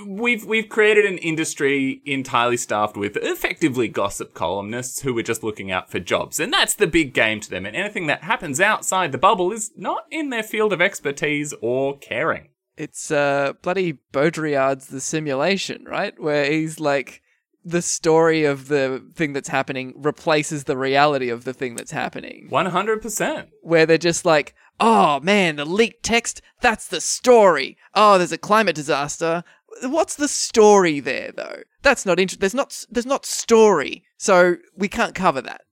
we've 0.07 0.45
we've 0.45 0.69
created 0.69 1.05
an 1.05 1.19
industry 1.19 2.03
entirely 2.05 2.57
staffed 2.57 2.97
with 2.97 3.17
effectively 3.17 3.89
gossip 3.89 4.35
columnists 4.35 5.01
who 5.01 5.17
are 5.19 5.23
just 5.23 5.43
looking 5.43 5.71
out 5.71 5.91
for 5.91 5.99
jobs, 5.99 6.41
and 6.41 6.53
that's 6.53 6.75
the 6.75 6.87
big 6.87 7.15
game 7.15 7.41
to 7.41 7.51
them. 7.51 7.67
And 7.67 7.77
anything 7.77 8.07
that 8.07 8.23
happens 8.25 8.61
outside 8.61 9.13
the 9.13 9.19
bubble 9.19 9.53
is 9.53 9.71
not 9.77 10.05
in 10.11 10.31
their 10.31 10.43
field 10.43 10.73
of 10.73 10.81
expertise 10.81 11.55
or 11.61 11.99
caring. 11.99 12.49
It's 12.77 13.11
uh 13.11 13.55
bloody 13.63 13.99
Baudrillard's 14.13 14.87
The 14.87 15.01
Simulation, 15.01 15.85
right? 15.85 16.19
Where 16.21 16.51
he's 16.51 16.79
like 16.79 17.23
the 17.65 17.83
story 17.83 18.45
of 18.45 18.69
the 18.69 19.05
thing 19.15 19.33
that's 19.33 19.49
happening 19.49 19.93
replaces 19.97 20.65
the 20.65 20.77
reality 20.77 21.29
of 21.29 21.45
the 21.45 21.53
thing 21.53 21.75
that's 21.75 21.91
happening. 21.91 22.47
One 22.49 22.67
hundred 22.67 23.03
percent. 23.03 23.49
Where 23.63 23.85
they're 23.85 23.99
just 23.99 24.25
like, 24.25 24.55
oh 24.81 25.21
man, 25.21 25.57
the 25.57 25.65
leaked 25.65 26.05
text, 26.05 26.41
that's 26.61 26.87
the 26.87 27.01
story. 27.01 27.77
Oh, 27.95 28.17
there's 28.17 28.33
a 28.33 28.39
climate 28.39 28.77
disaster. 28.77 29.43
What's 29.83 30.17
the 30.17 30.29
story 30.29 31.01
there 31.01 31.33
though? 31.35 31.63
That's 31.83 32.05
not 32.05 32.19
interesting. 32.19 32.41
There's 32.41 32.55
not 32.55 32.85
there's 32.91 33.07
not 33.07 33.27
story. 33.27 34.05
So 34.17 34.57
we 34.77 34.89
can't 34.89 35.15
cover 35.15 35.41
that. 35.43 35.63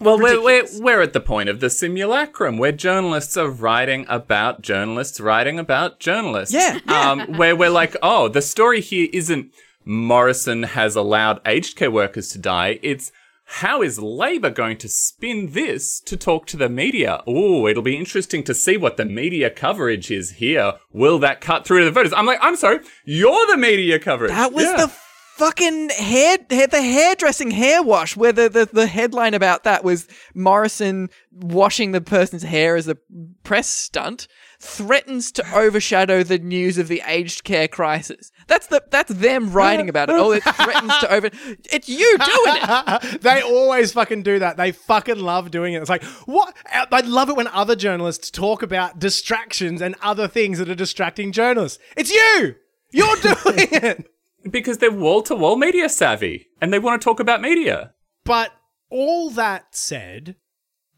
Well, 0.00 0.18
we're, 0.18 0.42
we're, 0.42 0.64
we're 0.80 1.02
at 1.02 1.12
the 1.12 1.20
point 1.20 1.48
of 1.48 1.60
the 1.60 1.70
simulacrum 1.70 2.58
where 2.58 2.72
journalists 2.72 3.36
are 3.36 3.48
writing 3.48 4.06
about 4.08 4.60
journalists 4.60 5.20
writing 5.20 5.58
about 5.58 6.00
journalists. 6.00 6.52
Yeah, 6.52 6.80
yeah. 6.88 7.10
Um, 7.10 7.20
where 7.36 7.54
we're 7.54 7.70
like, 7.70 7.96
oh, 8.02 8.28
the 8.28 8.42
story 8.42 8.80
here 8.80 9.08
isn't 9.12 9.52
Morrison 9.84 10.64
has 10.64 10.96
allowed 10.96 11.40
aged 11.46 11.76
care 11.76 11.90
workers 11.90 12.30
to 12.30 12.38
die. 12.38 12.80
It's 12.82 13.12
how 13.46 13.82
is 13.82 13.98
Labor 13.98 14.50
going 14.50 14.78
to 14.78 14.88
spin 14.88 15.50
this 15.52 16.00
to 16.00 16.16
talk 16.16 16.46
to 16.46 16.56
the 16.56 16.68
media? 16.68 17.22
Oh, 17.26 17.66
it'll 17.66 17.82
be 17.82 17.96
interesting 17.96 18.42
to 18.44 18.54
see 18.54 18.76
what 18.76 18.96
the 18.96 19.04
media 19.04 19.50
coverage 19.50 20.10
is 20.10 20.32
here. 20.32 20.74
Will 20.92 21.18
that 21.20 21.40
cut 21.40 21.66
through 21.66 21.80
to 21.80 21.84
the 21.84 21.90
voters? 21.90 22.12
I'm 22.14 22.26
like, 22.26 22.38
I'm 22.40 22.56
sorry, 22.56 22.80
you're 23.04 23.46
the 23.46 23.56
media 23.56 23.98
coverage. 23.98 24.30
That 24.30 24.52
was 24.52 24.64
Yeah. 24.64 24.76
the 24.86 24.92
fucking 25.36 25.90
hair, 25.90 26.38
hair 26.48 26.66
the 26.68 26.80
hairdressing 26.80 27.50
hair 27.50 27.82
wash 27.82 28.16
where 28.16 28.32
the, 28.32 28.48
the, 28.48 28.68
the 28.72 28.86
headline 28.86 29.34
about 29.34 29.64
that 29.64 29.82
was 29.84 30.06
Morrison 30.34 31.10
washing 31.32 31.92
the 31.92 32.00
person's 32.00 32.44
hair 32.44 32.76
as 32.76 32.86
a 32.88 32.96
press 33.42 33.68
stunt 33.68 34.28
threatens 34.60 35.32
to 35.32 35.44
overshadow 35.54 36.22
the 36.22 36.38
news 36.38 36.78
of 36.78 36.88
the 36.88 37.02
aged 37.06 37.44
care 37.44 37.68
crisis. 37.68 38.30
That's 38.46 38.66
the 38.66 38.82
that's 38.90 39.12
them 39.12 39.52
writing 39.52 39.88
about 39.88 40.10
it. 40.10 40.16
Oh, 40.16 40.32
it 40.32 40.42
threatens 40.42 40.98
to 40.98 41.12
over. 41.12 41.30
It's 41.72 41.88
you 41.88 42.18
doing 42.18 42.56
it. 42.62 43.20
they 43.22 43.42
always 43.42 43.92
fucking 43.92 44.22
do 44.22 44.38
that. 44.38 44.56
They 44.56 44.72
fucking 44.72 45.18
love 45.18 45.50
doing 45.50 45.74
it. 45.74 45.80
It's 45.80 45.90
like, 45.90 46.04
what? 46.26 46.54
I 46.70 47.00
love 47.00 47.28
it 47.30 47.36
when 47.36 47.48
other 47.48 47.74
journalists 47.76 48.30
talk 48.30 48.62
about 48.62 48.98
distractions 48.98 49.80
and 49.80 49.94
other 50.02 50.28
things 50.28 50.58
that 50.58 50.68
are 50.68 50.74
distracting 50.74 51.32
journalists. 51.32 51.78
It's 51.96 52.10
you! 52.12 52.56
You're 52.92 53.16
doing 53.22 53.68
it! 53.72 54.10
Because 54.50 54.78
they're 54.78 54.92
wall 54.92 55.22
to 55.22 55.34
wall 55.34 55.56
media 55.56 55.88
savvy 55.88 56.48
and 56.60 56.72
they 56.72 56.78
want 56.78 57.00
to 57.00 57.04
talk 57.04 57.18
about 57.20 57.40
media. 57.40 57.94
But 58.24 58.52
all 58.90 59.30
that 59.30 59.74
said, 59.74 60.36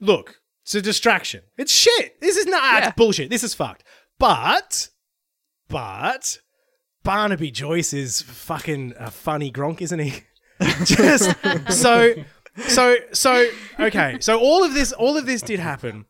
look, 0.01 0.41
it's 0.65 0.75
a 0.75 0.83
distraction. 0.83 1.43
It's 1.57 1.73
shit. 1.73 2.21
This 2.21 2.37
is 2.37 2.47
not 2.47 2.63
Yeah. 2.65 2.89
it's 2.89 2.97
bullshit. 2.97 3.31
This 3.31 3.45
is 3.45 3.55
fucked. 3.55 3.85
But, 4.19 4.89
but, 5.69 6.39
Barnaby 7.07 7.53
Joyce 7.53 7.93
is 7.93 8.23
fucking 8.23 8.95
a 8.99 9.13
funny 9.13 9.53
gronk, 9.53 9.81
isn't 9.81 10.01
he? 10.01 10.25
Just 10.85 11.37
so, 11.71 12.15
so, 12.59 12.97
so. 13.13 13.49
Okay, 13.79 14.17
so 14.19 14.41
all 14.41 14.65
of 14.65 14.75
this, 14.75 14.93
all 14.93 15.17
of 15.17 15.25
this 15.25 15.41
did 15.41 15.61
happen, 15.61 16.07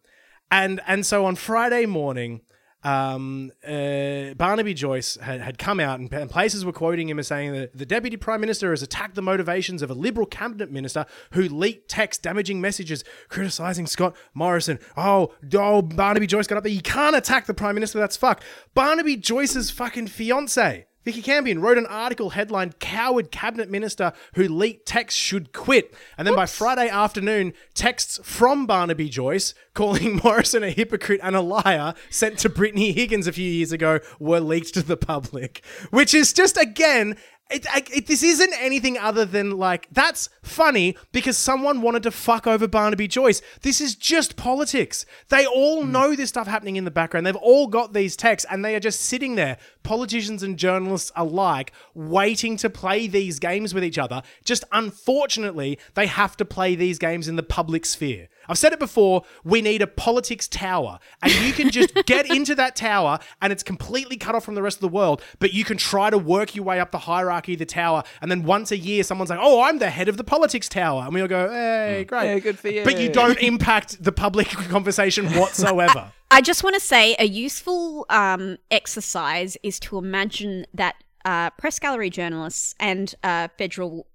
and 0.51 0.81
and 0.87 1.05
so 1.05 1.27
on 1.27 1.37
Friday 1.37 1.85
morning, 1.85 2.41
um, 2.87 3.51
uh, 3.67 4.35
Barnaby 4.35 4.73
Joyce 4.73 5.17
had, 5.21 5.41
had 5.41 5.59
come 5.59 5.81
out 5.81 5.99
and, 5.99 6.13
and 6.13 6.31
places 6.31 6.65
were 6.65 6.73
quoting 6.73 7.09
him 7.09 7.19
as 7.19 7.27
saying 7.27 7.53
that 7.53 7.77
the 7.77 7.85
deputy 7.85 8.17
prime 8.17 8.41
minister 8.41 8.71
has 8.71 8.81
attacked 8.81 9.17
the 9.17 9.23
motivations 9.23 9.83
of 9.83 9.91
a 9.91 9.95
liberal 9.95 10.25
cabinet 10.25 10.71
minister 10.71 11.05
who 11.33 11.43
leaked 11.49 11.91
text 11.91 12.23
damaging 12.23 12.61
messages 12.61 13.03
criticizing 13.29 13.89
Scott 13.89 14.15
Morrison. 14.35 14.79
Oh, 14.97 15.35
oh, 15.55 15.83
Barnaby 15.83 16.29
Joyce 16.29 16.47
got 16.47 16.59
up 16.59 16.63
there. 16.63 16.73
You 16.73 16.81
can't 16.81 17.17
attack 17.17 17.47
the 17.47 17.55
prime 17.55 17.75
minister. 17.75 17.99
That's 17.99 18.17
fuck. 18.17 18.41
Barnaby 18.73 19.17
Joyce's 19.17 19.69
fucking 19.73 20.07
fiance. 20.07 20.87
Vikki 21.07 21.23
Campion 21.23 21.61
wrote 21.61 21.79
an 21.79 21.87
article 21.87 22.31
headlined 22.31 22.81
Coward 22.81 23.31
Cabinet 23.31 23.71
Minister 23.71 24.13
Who 24.35 24.49
Leaked 24.49 24.87
Text 24.87 25.17
Should 25.17 25.53
Quit. 25.53 25.95
And 26.19 26.27
then 26.27 26.35
by 26.35 26.47
Friday 26.47 26.89
afternoon, 26.89 27.53
texts 27.75 28.19
from 28.25 28.67
Barnaby 28.67 29.09
Joyce 29.09 29.55
calling 29.73 30.17
Morrison 30.25 30.65
a 30.65 30.71
hypocrite 30.71 31.21
and 31.23 31.37
a 31.37 31.41
liar 31.41 31.95
sent 32.11 32.41
to 32.41 32.49
Brittany 32.49 32.91
Higgins 32.91 33.29
a 33.29 33.33
few 33.33 33.49
years 33.49 33.71
ago 33.71 34.01
were 34.19 34.41
leaked 34.41 34.75
to 34.75 34.83
the 34.83 34.97
public. 34.97 35.65
Which 35.91 36.13
is 36.13 36.33
just, 36.33 36.57
again, 36.57 37.17
it, 37.49 37.67
it, 37.95 38.07
this 38.07 38.25
isn't 38.25 38.53
anything 38.59 38.99
other 38.99 39.25
than 39.25 39.57
like 39.57 39.87
that's 39.93 40.29
funny 40.43 40.97
because 41.13 41.39
someone 41.39 41.81
wanted 41.81 42.03
to 42.03 42.11
fuck 42.11 42.47
over 42.47 42.67
Barnaby 42.67 43.07
Joyce. 43.07 43.41
This 43.63 43.81
is 43.81 43.95
just 43.95 44.37
politics. 44.37 45.07
They 45.29 45.47
all 45.47 45.85
hmm. 45.85 45.93
know 45.93 46.17
this 46.17 46.29
stuff 46.29 46.49
happening 46.49 46.77
in 46.77 46.85
the 46.85 46.91
background. 46.91 47.25
They've 47.25 47.37
all 47.37 47.69
got 47.69 47.93
these 47.93 48.17
texts 48.17 48.49
and 48.51 48.65
they 48.65 48.75
are 48.75 48.81
just 48.81 49.01
sitting 49.01 49.37
there, 49.37 49.59
politicians 49.85 50.43
and 50.43 50.59
journalists 50.59 51.13
alike, 51.15 51.73
waiting 51.95 52.57
to 52.59 52.69
play 52.69 53.07
these 53.07 53.39
games 53.39 53.73
with 53.73 53.85
each 53.85 53.99
other. 53.99 54.23
Just 54.45 54.65
unfortunately, 54.73 55.79
they 55.95 56.07
have 56.07 56.37
to 56.39 56.45
play 56.45 56.75
these 56.75 56.99
games 56.99 57.29
in 57.29 57.37
the 57.37 57.43
public 57.45 57.87
sphere. 57.87 58.29
I've 58.49 58.59
said 58.59 58.73
it 58.73 58.79
before, 58.79 59.23
we 59.45 59.61
need 59.63 59.83
a 59.83 59.87
politics 59.87 60.49
tower. 60.49 60.99
And 61.23 61.33
you 61.33 61.53
can 61.53 61.71
just 61.71 61.95
get 62.07 62.31
into 62.31 62.55
that 62.55 62.77
tower 62.77 63.19
and 63.41 63.53
it's 63.53 63.63
completely 63.63 64.17
cut 64.17 64.35
off 64.35 64.45
from 64.45 64.55
the 64.55 64.63
rest 64.63 64.79
of 64.79 64.83
the 64.83 64.89
world, 64.89 65.23
but 65.39 65.53
you 65.53 65.65
can 65.65 65.77
try 65.77 66.11
to 66.11 66.19
work 66.19 66.55
your 66.55 66.65
way 66.65 66.81
up 66.81 66.91
the 66.91 66.99
hierarchy 66.99 67.55
of 67.55 67.59
the 67.59 67.67
tower. 67.67 68.03
And 68.21 68.31
then 68.31 68.45
once 68.45 68.71
a 68.71 68.77
year, 68.77 69.03
someone's 69.03 69.31
like, 69.31 69.41
oh, 69.43 69.63
I'm 69.63 69.79
the 69.79 69.91
head 69.91 70.09
of 70.09 70.17
the 70.17 70.25
politics 70.25 70.69
tower. 70.69 71.03
And 71.05 71.15
we'll 71.15 71.29
go, 71.29 71.49
hey, 71.51 72.05
great. 72.07 72.27
Yeah, 72.27 72.39
good 72.39 72.59
for 72.59 72.69
you. 72.69 72.85
But 72.85 72.99
you 72.99 73.09
don't 73.09 73.39
impact 73.39 74.03
the 74.03 74.13
public 74.13 74.49
conversation 74.71 75.27
whatsoever. 75.33 76.13
I 76.31 76.41
just 76.41 76.65
want 76.65 76.75
to 76.75 76.81
say 76.81 77.15
a 77.19 77.27
useful 77.27 78.05
um, 78.11 78.59
exercise 78.71 79.57
is 79.63 79.79
to 79.81 79.99
imagine 79.99 80.67
that 80.75 80.97
uh, 81.25 81.51
press 81.51 81.79
gallery 81.79 82.11
journalists 82.11 82.75
and 82.81 83.15
uh, 83.23 83.49
federal 83.59 84.07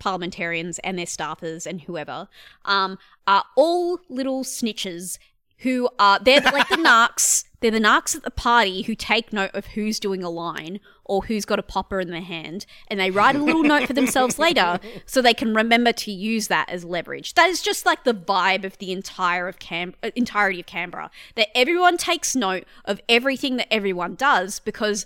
parliamentarians 0.00 0.80
and 0.80 0.98
their 0.98 1.06
staffers 1.06 1.66
and 1.66 1.82
whoever 1.82 2.28
um, 2.64 2.98
are 3.26 3.44
all 3.56 4.00
little 4.08 4.42
snitches 4.42 5.18
who 5.58 5.88
are 5.98 6.18
they're 6.18 6.40
like 6.40 6.68
the 6.68 6.76
narcs 6.76 7.44
they're 7.60 7.70
the 7.70 7.78
narcs 7.78 8.16
at 8.16 8.22
the 8.22 8.30
party 8.30 8.82
who 8.82 8.94
take 8.94 9.32
note 9.32 9.50
of 9.52 9.66
who's 9.66 10.00
doing 10.00 10.22
a 10.22 10.30
line 10.30 10.80
or 11.04 11.22
who's 11.22 11.44
got 11.44 11.58
a 11.58 11.62
popper 11.62 12.00
in 12.00 12.10
their 12.10 12.22
hand 12.22 12.64
and 12.88 12.98
they 12.98 13.10
write 13.10 13.36
a 13.36 13.42
little 13.42 13.62
note 13.62 13.86
for 13.86 13.92
themselves 13.92 14.38
later 14.38 14.80
so 15.04 15.20
they 15.20 15.34
can 15.34 15.54
remember 15.54 15.92
to 15.92 16.10
use 16.10 16.48
that 16.48 16.68
as 16.70 16.84
leverage. 16.84 17.34
That 17.34 17.50
is 17.50 17.60
just 17.60 17.84
like 17.84 18.04
the 18.04 18.14
vibe 18.14 18.64
of 18.64 18.78
the 18.78 18.92
entire 18.92 19.46
of 19.46 19.58
Cam- 19.58 19.94
uh, 20.02 20.10
entirety 20.16 20.60
of 20.60 20.66
canberra 20.66 21.10
that 21.34 21.48
everyone 21.54 21.98
takes 21.98 22.34
note 22.34 22.64
of 22.84 23.00
everything 23.08 23.56
that 23.58 23.72
everyone 23.72 24.14
does 24.14 24.60
because 24.60 25.04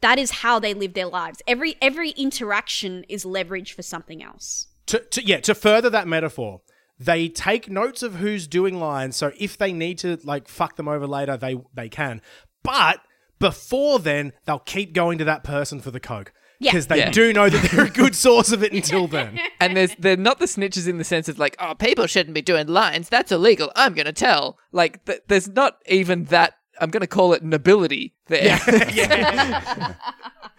that 0.00 0.18
is 0.18 0.30
how 0.30 0.58
they 0.58 0.74
live 0.74 0.94
their 0.94 1.06
lives 1.06 1.42
every 1.46 1.76
every 1.82 2.10
interaction 2.10 3.04
is 3.08 3.24
leverage 3.24 3.72
for 3.72 3.82
something 3.82 4.22
else 4.22 4.68
to, 4.86 4.98
to 5.00 5.24
yeah 5.24 5.40
to 5.40 5.54
further 5.54 5.90
that 5.90 6.06
metaphor 6.08 6.60
they 6.98 7.28
take 7.28 7.68
notes 7.70 8.02
of 8.02 8.16
who's 8.16 8.46
doing 8.46 8.78
lines 8.80 9.16
so 9.16 9.32
if 9.38 9.56
they 9.56 9.72
need 9.72 9.98
to 9.98 10.18
like 10.24 10.48
fuck 10.48 10.76
them 10.76 10.88
over 10.88 11.06
later 11.06 11.36
they 11.36 11.56
they 11.74 11.88
can 11.88 12.20
but 12.62 13.00
before 13.38 13.98
then 13.98 14.32
they'll 14.44 14.58
keep 14.58 14.92
going 14.92 15.18
to 15.18 15.24
that 15.24 15.44
person 15.44 15.80
for 15.80 15.90
the 15.92 16.00
coke 16.00 16.32
Yeah. 16.58 16.72
because 16.72 16.88
they 16.88 16.98
Yeah. 16.98 17.10
do 17.10 17.32
know 17.32 17.48
that 17.48 17.70
they're 17.70 17.84
a 17.86 17.90
good 17.90 18.14
source 18.26 18.50
of 18.50 18.62
it 18.64 18.72
until 18.72 19.06
then 19.06 19.38
And 19.60 19.76
there's 19.76 19.94
they're 19.96 20.16
not 20.16 20.38
the 20.38 20.46
snitches 20.46 20.86
in 20.88 20.98
the 20.98 21.04
sense 21.04 21.28
of 21.28 21.36
like, 21.38 21.56
oh, 21.58 21.74
people 21.74 22.06
shouldn't 22.06 22.32
be 22.34 22.42
doing 22.42 22.68
lines. 22.68 23.08
That's 23.08 23.32
illegal. 23.32 23.72
I'm 23.74 23.92
gonna 23.92 24.12
tell. 24.12 24.56
Like, 24.70 25.04
th- 25.04 25.22
there's 25.26 25.48
not 25.48 25.78
even 25.86 26.26
that. 26.26 26.54
I'm 26.80 26.90
gonna 26.90 27.06
call 27.06 27.32
it 27.32 27.42
nobility 27.42 28.14
there. 28.26 28.58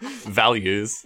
Values. 0.00 1.04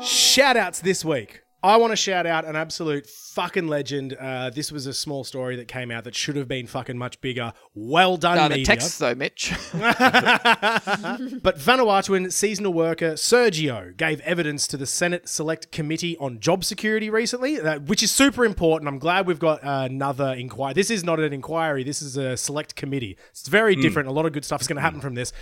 shout 0.00 0.56
outs 0.56 0.80
this 0.80 1.04
week 1.04 1.43
I 1.64 1.76
want 1.78 1.92
to 1.92 1.96
shout 1.96 2.26
out 2.26 2.44
an 2.44 2.56
absolute 2.56 3.06
fucking 3.06 3.66
legend. 3.68 4.12
Uh, 4.12 4.50
this 4.50 4.70
was 4.70 4.86
a 4.86 4.92
small 4.92 5.24
story 5.24 5.56
that 5.56 5.66
came 5.66 5.90
out 5.90 6.04
that 6.04 6.14
should 6.14 6.36
have 6.36 6.46
been 6.46 6.66
fucking 6.66 6.98
much 6.98 7.18
bigger. 7.22 7.54
Well 7.74 8.18
done, 8.18 8.36
Uh, 8.38 8.48
the 8.48 8.56
media. 8.56 8.66
text 8.66 8.98
though, 8.98 9.14
Mitch. 9.14 9.50
But 9.72 11.58
Vanuatuan 11.58 12.30
seasonal 12.32 12.72
worker 12.72 13.12
Sergio 13.14 13.96
gave 13.96 14.20
evidence 14.20 14.66
to 14.68 14.76
the 14.76 14.86
Senate 14.86 15.28
Select 15.28 15.72
Committee 15.72 16.16
on 16.18 16.38
Job 16.38 16.64
Security 16.64 17.08
recently, 17.10 17.58
uh, 17.60 17.78
which 17.80 18.02
is 18.02 18.10
super 18.10 18.44
important. 18.44 18.88
I'm 18.88 18.98
glad 18.98 19.26
we've 19.26 19.38
got 19.38 19.60
another 19.62 20.32
inquiry. 20.34 20.74
This 20.74 20.90
is 20.90 21.02
not 21.02 21.18
an 21.18 21.32
inquiry. 21.32 21.82
This 21.82 22.02
is 22.02 22.16
a 22.16 22.36
select 22.36 22.76
committee. 22.76 23.16
It's 23.30 23.48
very 23.48 23.74
different. 23.74 24.08
A 24.08 24.12
lot 24.12 24.26
of 24.26 24.32
good 24.32 24.44
stuff 24.44 24.60
is 24.60 24.66
going 24.68 24.76
to 24.76 24.82
happen 24.82 25.00
from 25.00 25.14
this. 25.14 25.32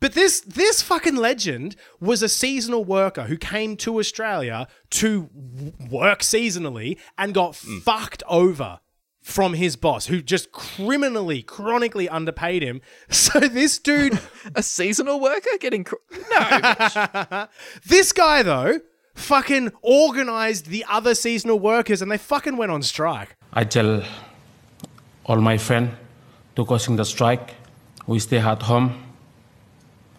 But 0.00 0.12
this 0.12 0.40
this 0.40 0.82
fucking 0.82 1.16
legend 1.16 1.76
was 2.00 2.22
a 2.22 2.28
seasonal 2.28 2.84
worker 2.84 3.24
who 3.24 3.36
came 3.36 3.76
to 3.78 3.98
Australia 3.98 4.68
to 4.90 5.30
w- 5.34 5.72
work 5.90 6.20
seasonally 6.20 6.98
and 7.16 7.32
got 7.32 7.56
hmm. 7.56 7.78
fucked 7.78 8.22
over 8.28 8.80
from 9.26 9.54
his 9.54 9.74
boss, 9.74 10.06
who 10.06 10.22
just 10.22 10.52
criminally, 10.52 11.42
chronically 11.42 12.08
underpaid 12.08 12.62
him. 12.62 12.80
So 13.10 13.40
this 13.40 13.78
dude 13.78 14.20
a 14.54 14.62
seasonal 14.62 15.18
worker 15.18 15.50
getting 15.58 15.82
cr- 15.82 15.96
no. 16.30 17.46
This 17.84 18.12
guy, 18.12 18.44
though, 18.44 18.80
fucking 19.14 19.72
organized 19.82 20.66
the 20.66 20.84
other 20.88 21.14
seasonal 21.14 21.58
workers 21.58 22.02
and 22.02 22.10
they 22.10 22.18
fucking 22.18 22.56
went 22.56 22.70
on 22.70 22.82
strike. 22.82 23.36
I 23.52 23.64
tell 23.64 24.04
all 25.24 25.40
my 25.40 25.58
friends 25.58 25.90
to 26.54 26.64
causing 26.64 26.94
the 26.96 27.04
strike. 27.04 27.54
We 28.06 28.20
stay 28.20 28.38
at 28.38 28.62
home, 28.62 29.05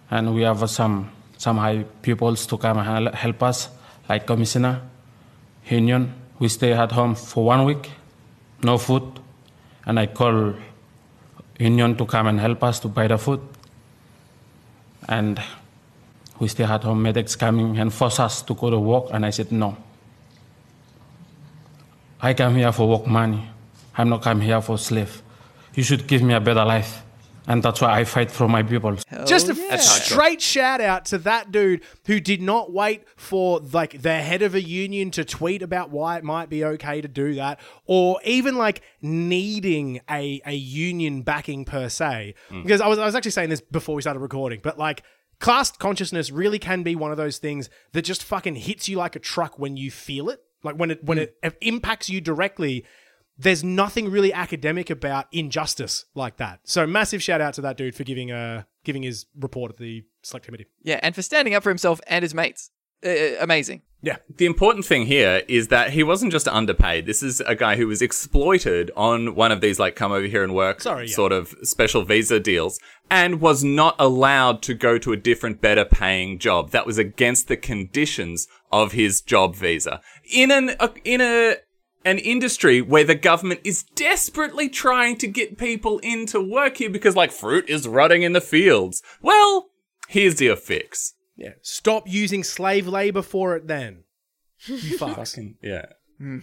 and 0.10 0.34
we 0.34 0.42
have 0.42 0.70
some 0.70 1.12
some 1.38 1.58
high 1.58 1.86
pupils 2.02 2.48
to 2.48 2.58
come 2.58 2.80
and 2.80 3.16
help 3.16 3.44
us, 3.44 3.70
like 4.10 4.26
commissioner, 4.26 4.82
union. 5.70 6.14
We 6.40 6.50
stay 6.50 6.74
at 6.74 6.92
home 6.92 7.16
for 7.16 7.46
one 7.46 7.66
week, 7.66 7.92
no 8.64 8.78
food, 8.78 9.04
and 9.86 10.00
I 10.00 10.08
call 10.08 10.54
union 11.60 11.96
to 11.98 12.06
come 12.06 12.28
and 12.28 12.40
help 12.40 12.64
us 12.64 12.80
to 12.82 12.88
buy 12.88 13.08
the 13.08 13.18
food. 13.18 13.42
And 15.08 15.40
we 16.40 16.48
stay 16.48 16.64
at 16.64 16.84
home. 16.84 17.02
Medics 17.02 17.36
coming 17.36 17.80
and 17.80 17.94
force 17.94 18.20
us 18.20 18.42
to 18.44 18.54
go 18.54 18.70
to 18.70 18.80
work, 18.80 19.06
and 19.12 19.26
I 19.26 19.32
said 19.32 19.52
no. 19.52 19.78
I 22.22 22.34
come 22.34 22.56
here 22.56 22.72
for 22.72 22.90
work 22.90 23.08
money. 23.08 23.48
I'm 23.96 24.10
not 24.10 24.24
come 24.24 24.42
here 24.42 24.62
for 24.62 24.78
slave. 24.78 25.22
You 25.76 25.84
should 25.84 26.08
give 26.08 26.22
me 26.22 26.34
a 26.34 26.40
better 26.40 26.66
life. 26.66 27.04
And 27.50 27.64
that's 27.64 27.80
why 27.80 27.98
I 27.98 28.04
fight 28.04 28.30
for 28.30 28.50
my 28.50 28.62
people. 28.62 28.98
Just 29.26 29.48
a 29.48 29.54
f- 29.54 29.82
straight 29.82 30.42
shout 30.42 30.82
out 30.82 31.06
to 31.06 31.18
that 31.20 31.50
dude 31.52 31.82
who 32.06 32.20
did 32.20 32.42
not 32.42 32.74
wait 32.74 33.06
for 33.16 33.60
like 33.60 34.02
the 34.02 34.16
head 34.20 34.42
of 34.42 34.54
a 34.54 34.62
union 34.62 35.12
to 35.12 35.24
tweet 35.24 35.62
about 35.62 35.90
why 35.90 36.18
it 36.18 36.26
might 36.26 36.50
be 36.50 36.66
okay 36.66 37.00
to 37.00 37.08
do 37.08 37.36
that, 37.36 37.60
or 37.86 38.20
even 38.26 38.58
like 38.58 38.82
needing 39.02 40.02
a, 40.10 40.42
a 40.46 40.54
union 40.54 41.22
backing 41.22 41.64
per 41.64 41.88
se. 41.88 42.36
Because 42.52 42.82
I 42.82 42.88
was 42.88 43.00
I 43.00 43.06
was 43.06 43.16
actually 43.16 43.32
saying 43.32 43.50
this 43.50 43.62
before 43.62 43.96
we 43.96 44.02
started 44.02 44.20
recording, 44.20 44.60
but 44.62 44.78
like 44.78 45.04
class 45.40 45.72
consciousness 45.72 46.32
really 46.32 46.60
can 46.60 46.84
be 46.84 46.96
one 46.96 47.12
of 47.12 47.18
those 47.18 47.38
things 47.38 47.70
that 47.94 48.02
just 48.02 48.24
fucking 48.24 48.56
hits 48.56 48.90
you 48.90 48.98
like 48.98 49.16
a 49.16 49.20
truck 49.20 49.58
when 49.58 49.78
you 49.78 49.90
feel 49.90 50.30
it. 50.30 50.44
Like 50.64 50.76
when 50.76 50.92
it 50.92 51.04
when 51.04 51.18
it 51.18 51.38
impacts 51.62 52.10
you 52.10 52.20
directly, 52.20 52.84
there's 53.38 53.64
nothing 53.64 54.10
really 54.10 54.34
academic 54.34 54.90
about 54.90 55.28
injustice 55.32 56.06
like 56.16 56.38
that. 56.38 56.60
So 56.64 56.88
massive 56.88 57.22
shout 57.22 57.42
out 57.42 57.54
to 57.56 57.62
that 57.62 57.78
dude 57.78 57.96
for 57.96 58.04
giving 58.04 58.32
uh 58.32 58.64
giving 58.84 59.04
his 59.04 59.26
report 59.38 59.72
at 59.72 59.78
the 59.78 60.06
select 60.24 60.46
committee. 60.46 60.68
Yeah, 60.84 61.00
and 61.04 61.14
for 61.14 61.22
standing 61.22 61.54
up 61.54 61.64
for 61.64 61.70
himself 61.70 62.02
and 62.08 62.24
his 62.24 62.34
mates. 62.34 62.72
Uh, 63.06 63.36
amazing. 63.40 63.84
Yeah. 64.02 64.18
The 64.38 64.46
important 64.46 64.86
thing 64.86 65.06
here 65.06 65.44
is 65.48 65.68
that 65.68 65.92
he 65.92 66.04
wasn't 66.04 66.32
just 66.32 66.48
underpaid. 66.48 67.06
This 67.06 67.22
is 67.22 67.42
a 67.42 67.56
guy 67.56 67.76
who 67.76 67.88
was 67.88 68.02
exploited 68.02 68.92
on 68.96 69.36
one 69.36 69.52
of 69.52 69.62
these, 69.62 69.80
like, 69.80 69.96
come 69.96 70.12
over 70.12 70.26
here 70.26 70.44
and 70.44 70.56
work 70.56 70.82
Sorry, 70.82 71.08
yeah. 71.08 71.16
sort 71.16 71.32
of 71.32 71.54
special 71.64 72.04
visa 72.04 72.40
deals 72.40 72.80
and 73.10 73.42
was 73.42 73.64
not 73.64 73.96
allowed 74.00 74.62
to 74.64 74.74
go 74.74 74.98
to 74.98 75.14
a 75.14 75.18
different, 75.18 75.62
better 75.62 75.86
paying 75.86 76.40
job. 76.40 76.72
That 76.72 76.86
was 76.86 76.98
against 76.98 77.48
the 77.48 77.58
conditions 77.58 78.48
of 78.72 78.92
his 78.92 79.22
job 79.22 79.56
visa. 79.56 80.02
In 80.32 80.52
an, 80.52 80.72
a, 80.80 80.92
in 81.04 81.22
a, 81.22 81.58
an 82.08 82.20
industry 82.20 82.82
where 82.82 83.04
the 83.04 83.16
government 83.16 83.60
is 83.66 83.84
desperately 83.84 84.70
trying 84.70 85.18
to 85.18 85.28
get 85.28 85.58
people 85.58 86.00
into 86.00 86.40
work 86.40 86.78
here 86.78 86.90
because, 86.90 87.18
like, 87.18 87.34
fruit 87.34 87.70
is 87.70 87.86
rotting 87.86 88.24
in 88.24 88.32
the 88.32 88.40
fields. 88.40 89.04
Well, 89.22 89.72
here's 90.08 90.40
your 90.40 90.56
fix. 90.56 91.16
Yeah. 91.36 91.56
Stop 91.62 92.06
using 92.08 92.46
slave 92.46 92.88
labor 92.88 93.22
for 93.22 93.58
it 93.58 93.68
then. 93.68 94.06
You 94.66 94.76
fucks. 94.98 95.34
Fucking, 95.34 95.58
yeah. 95.62 95.88
Hmm. 96.18 96.40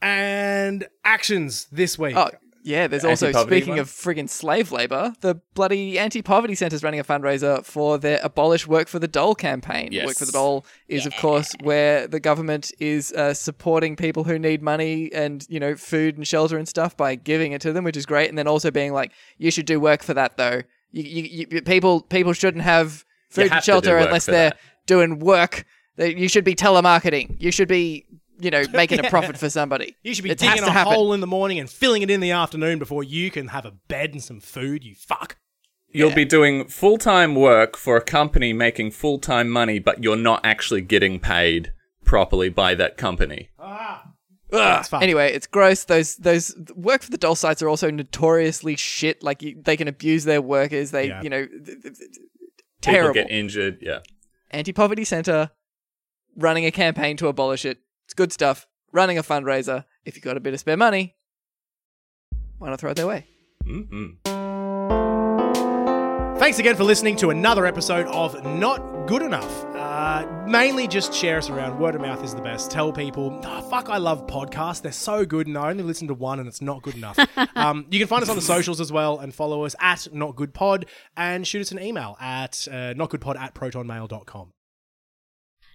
and 0.00 0.86
actions 1.04 1.66
this 1.72 1.98
week. 1.98 2.16
Oh, 2.16 2.30
yeah, 2.62 2.86
there's 2.86 3.04
also, 3.04 3.32
speaking 3.32 3.70
one? 3.70 3.78
of 3.80 3.88
friggin' 3.88 4.28
slave 4.28 4.70
labor, 4.72 5.12
the 5.20 5.36
bloody 5.54 5.98
anti 5.98 6.22
poverty 6.22 6.54
center's 6.54 6.82
running 6.82 7.00
a 7.00 7.04
fundraiser 7.04 7.64
for 7.64 7.98
their 7.98 8.20
Abolish 8.22 8.66
Work 8.66 8.88
for 8.88 8.98
the 8.98 9.08
Dole 9.08 9.34
campaign. 9.34 9.88
Yes. 9.90 10.06
Work 10.06 10.16
for 10.16 10.24
the 10.26 10.32
Dole 10.32 10.64
is, 10.88 11.04
of 11.06 11.14
course, 11.16 11.52
where 11.62 12.06
the 12.06 12.20
government 12.20 12.70
is 12.78 13.12
uh, 13.12 13.34
supporting 13.34 13.96
people 13.96 14.24
who 14.24 14.38
need 14.38 14.62
money 14.62 15.12
and, 15.12 15.44
you 15.48 15.58
know, 15.58 15.74
food 15.76 16.16
and 16.16 16.26
shelter 16.26 16.56
and 16.56 16.68
stuff 16.68 16.96
by 16.96 17.14
giving 17.16 17.52
it 17.52 17.60
to 17.62 17.72
them, 17.72 17.84
which 17.84 17.96
is 17.96 18.06
great. 18.06 18.28
And 18.28 18.38
then 18.38 18.46
also 18.46 18.70
being 18.70 18.92
like, 18.92 19.12
you 19.38 19.50
should 19.50 19.66
do 19.66 19.80
work 19.80 20.02
for 20.02 20.14
that, 20.14 20.36
though. 20.36 20.62
You, 20.92 21.02
you, 21.02 21.46
you, 21.50 21.62
people, 21.62 22.02
people 22.02 22.32
shouldn't 22.32 22.64
have 22.64 23.04
food 23.30 23.44
have 23.48 23.52
and 23.52 23.64
shelter 23.64 23.96
unless 23.96 24.26
they're 24.26 24.50
that. 24.50 24.58
doing 24.86 25.18
work. 25.18 25.64
They- 25.96 26.14
You 26.14 26.28
should 26.28 26.44
be 26.44 26.54
telemarketing. 26.54 27.36
You 27.40 27.50
should 27.50 27.68
be, 27.68 28.06
you 28.38 28.50
know, 28.50 28.64
making 28.72 29.04
a 29.04 29.08
profit 29.10 29.36
for 29.38 29.48
somebody. 29.50 29.96
you 30.02 30.14
should 30.14 30.24
be 30.24 30.30
It 30.30 30.40
has 30.40 30.54
digging 30.54 30.68
a 30.68 30.72
happen. 30.72 30.92
hole 30.92 31.12
in 31.12 31.20
the 31.20 31.26
morning 31.26 31.58
and 31.58 31.68
filling 31.70 32.02
it 32.02 32.10
in 32.10 32.20
the 32.20 32.30
afternoon 32.30 32.78
before 32.78 33.04
you 33.04 33.30
can 33.30 33.48
have 33.48 33.64
a 33.64 33.72
bed 33.88 34.12
and 34.12 34.22
some 34.22 34.40
food, 34.40 34.84
you 34.84 34.94
fuck. 34.94 35.36
You'll 35.94 36.14
be 36.14 36.24
doing 36.24 36.66
full 36.68 36.96
time 36.96 37.34
work 37.34 37.76
for 37.76 37.96
a 37.98 38.00
company 38.02 38.52
making 38.54 38.92
full 38.92 39.18
time 39.18 39.50
money, 39.50 39.78
but 39.78 40.02
you're 40.02 40.16
not 40.16 40.40
actually 40.44 40.80
getting 40.80 41.20
paid 41.20 41.72
properly 42.04 42.48
by 42.48 42.74
that 42.74 42.96
company. 42.96 43.50
Ah. 43.58 44.08
That's 44.50 44.88
fucked. 44.88 45.02
Anyway, 45.02 45.32
it's 45.32 45.46
gross. 45.46 45.84
Those 45.84 46.16
those 46.16 46.54
work 46.74 47.02
for 47.02 47.10
the 47.10 47.16
Dole 47.18 47.34
sites 47.34 47.62
are 47.62 47.68
also 47.68 47.90
notoriously 47.90 48.76
shit. 48.76 49.22
Like 49.22 49.42
you, 49.42 49.60
they 49.62 49.76
can 49.78 49.86
abuse 49.88 50.24
their 50.24 50.40
workers. 50.42 50.90
They, 50.92 51.08
Yeah. 51.08 51.22
you 51.22 51.30
know, 51.30 51.46
th- 51.46 51.64
th- 51.64 51.82
th- 51.82 51.94
People 51.94 52.18
terrible. 52.80 53.14
get 53.14 53.30
injured. 53.30 53.78
Yeah. 53.80 54.00
Anti 54.50 54.72
poverty 54.72 55.04
center 55.04 55.50
running 56.36 56.64
a 56.66 56.70
campaign 56.70 57.16
to 57.18 57.28
abolish 57.28 57.64
it. 57.66 57.78
It's 58.06 58.14
good 58.14 58.32
stuff. 58.32 58.66
Running 58.92 59.18
a 59.18 59.22
fundraiser. 59.22 59.84
If 60.04 60.16
you've 60.16 60.24
got 60.24 60.36
a 60.36 60.40
bit 60.40 60.52
of 60.54 60.60
spare 60.60 60.76
money, 60.76 61.16
why 62.58 62.70
not 62.70 62.80
throw 62.80 62.90
it 62.90 62.96
their 62.96 63.06
way? 63.06 63.26
Mm-mm. 63.64 64.16
Thanks 66.38 66.58
again 66.58 66.74
for 66.74 66.82
listening 66.82 67.14
to 67.18 67.30
another 67.30 67.66
episode 67.66 68.06
of 68.08 68.44
Not 68.44 69.06
Good 69.06 69.22
Enough. 69.22 69.64
Uh, 69.76 70.26
mainly 70.48 70.88
just 70.88 71.14
share 71.14 71.38
us 71.38 71.48
around. 71.48 71.78
Word 71.78 71.94
of 71.94 72.00
mouth 72.00 72.24
is 72.24 72.34
the 72.34 72.40
best. 72.40 72.68
Tell 72.68 72.92
people, 72.92 73.40
"Oh, 73.44 73.60
fuck, 73.70 73.88
I 73.88 73.98
love 73.98 74.26
podcasts. 74.26 74.82
They're 74.82 74.90
so 74.90 75.24
good, 75.24 75.46
and 75.46 75.56
I 75.56 75.70
only 75.70 75.84
listen 75.84 76.08
to 76.08 76.14
one, 76.14 76.40
and 76.40 76.48
it's 76.48 76.60
not 76.60 76.82
good 76.82 76.96
enough. 76.96 77.16
um, 77.56 77.86
you 77.90 78.00
can 78.00 78.08
find 78.08 78.24
us 78.24 78.28
on 78.28 78.34
the 78.34 78.42
socials 78.42 78.80
as 78.80 78.90
well 78.90 79.20
and 79.20 79.32
follow 79.32 79.64
us 79.64 79.76
at 79.78 80.12
Not 80.12 80.34
Good 80.34 80.52
Pod 80.52 80.86
and 81.16 81.46
shoot 81.46 81.60
us 81.60 81.70
an 81.70 81.80
email 81.80 82.16
at 82.20 82.66
uh, 82.68 82.94
notgoodpod 82.94 83.38
at 83.38 83.54
protonmail.com. 83.54 84.52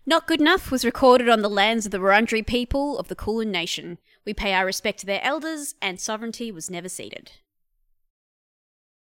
Not 0.10 0.26
Good 0.26 0.40
Enough 0.40 0.72
was 0.72 0.86
recorded 0.86 1.28
on 1.28 1.42
the 1.42 1.50
lands 1.50 1.86
of 1.86 1.92
the 1.92 1.98
Wurundjeri 1.98 2.48
people 2.48 2.98
of 2.98 3.10
the 3.10 3.16
Kulin 3.16 3.52
Nation. 3.52 3.98
We 4.26 4.34
pay 4.34 4.54
our 4.54 4.66
respect 4.66 5.02
to 5.02 5.06
their 5.06 5.22
elders, 5.22 5.76
and 5.82 6.00
sovereignty 6.00 6.50
was 6.50 6.70
never 6.70 6.88
ceded. 6.88 7.34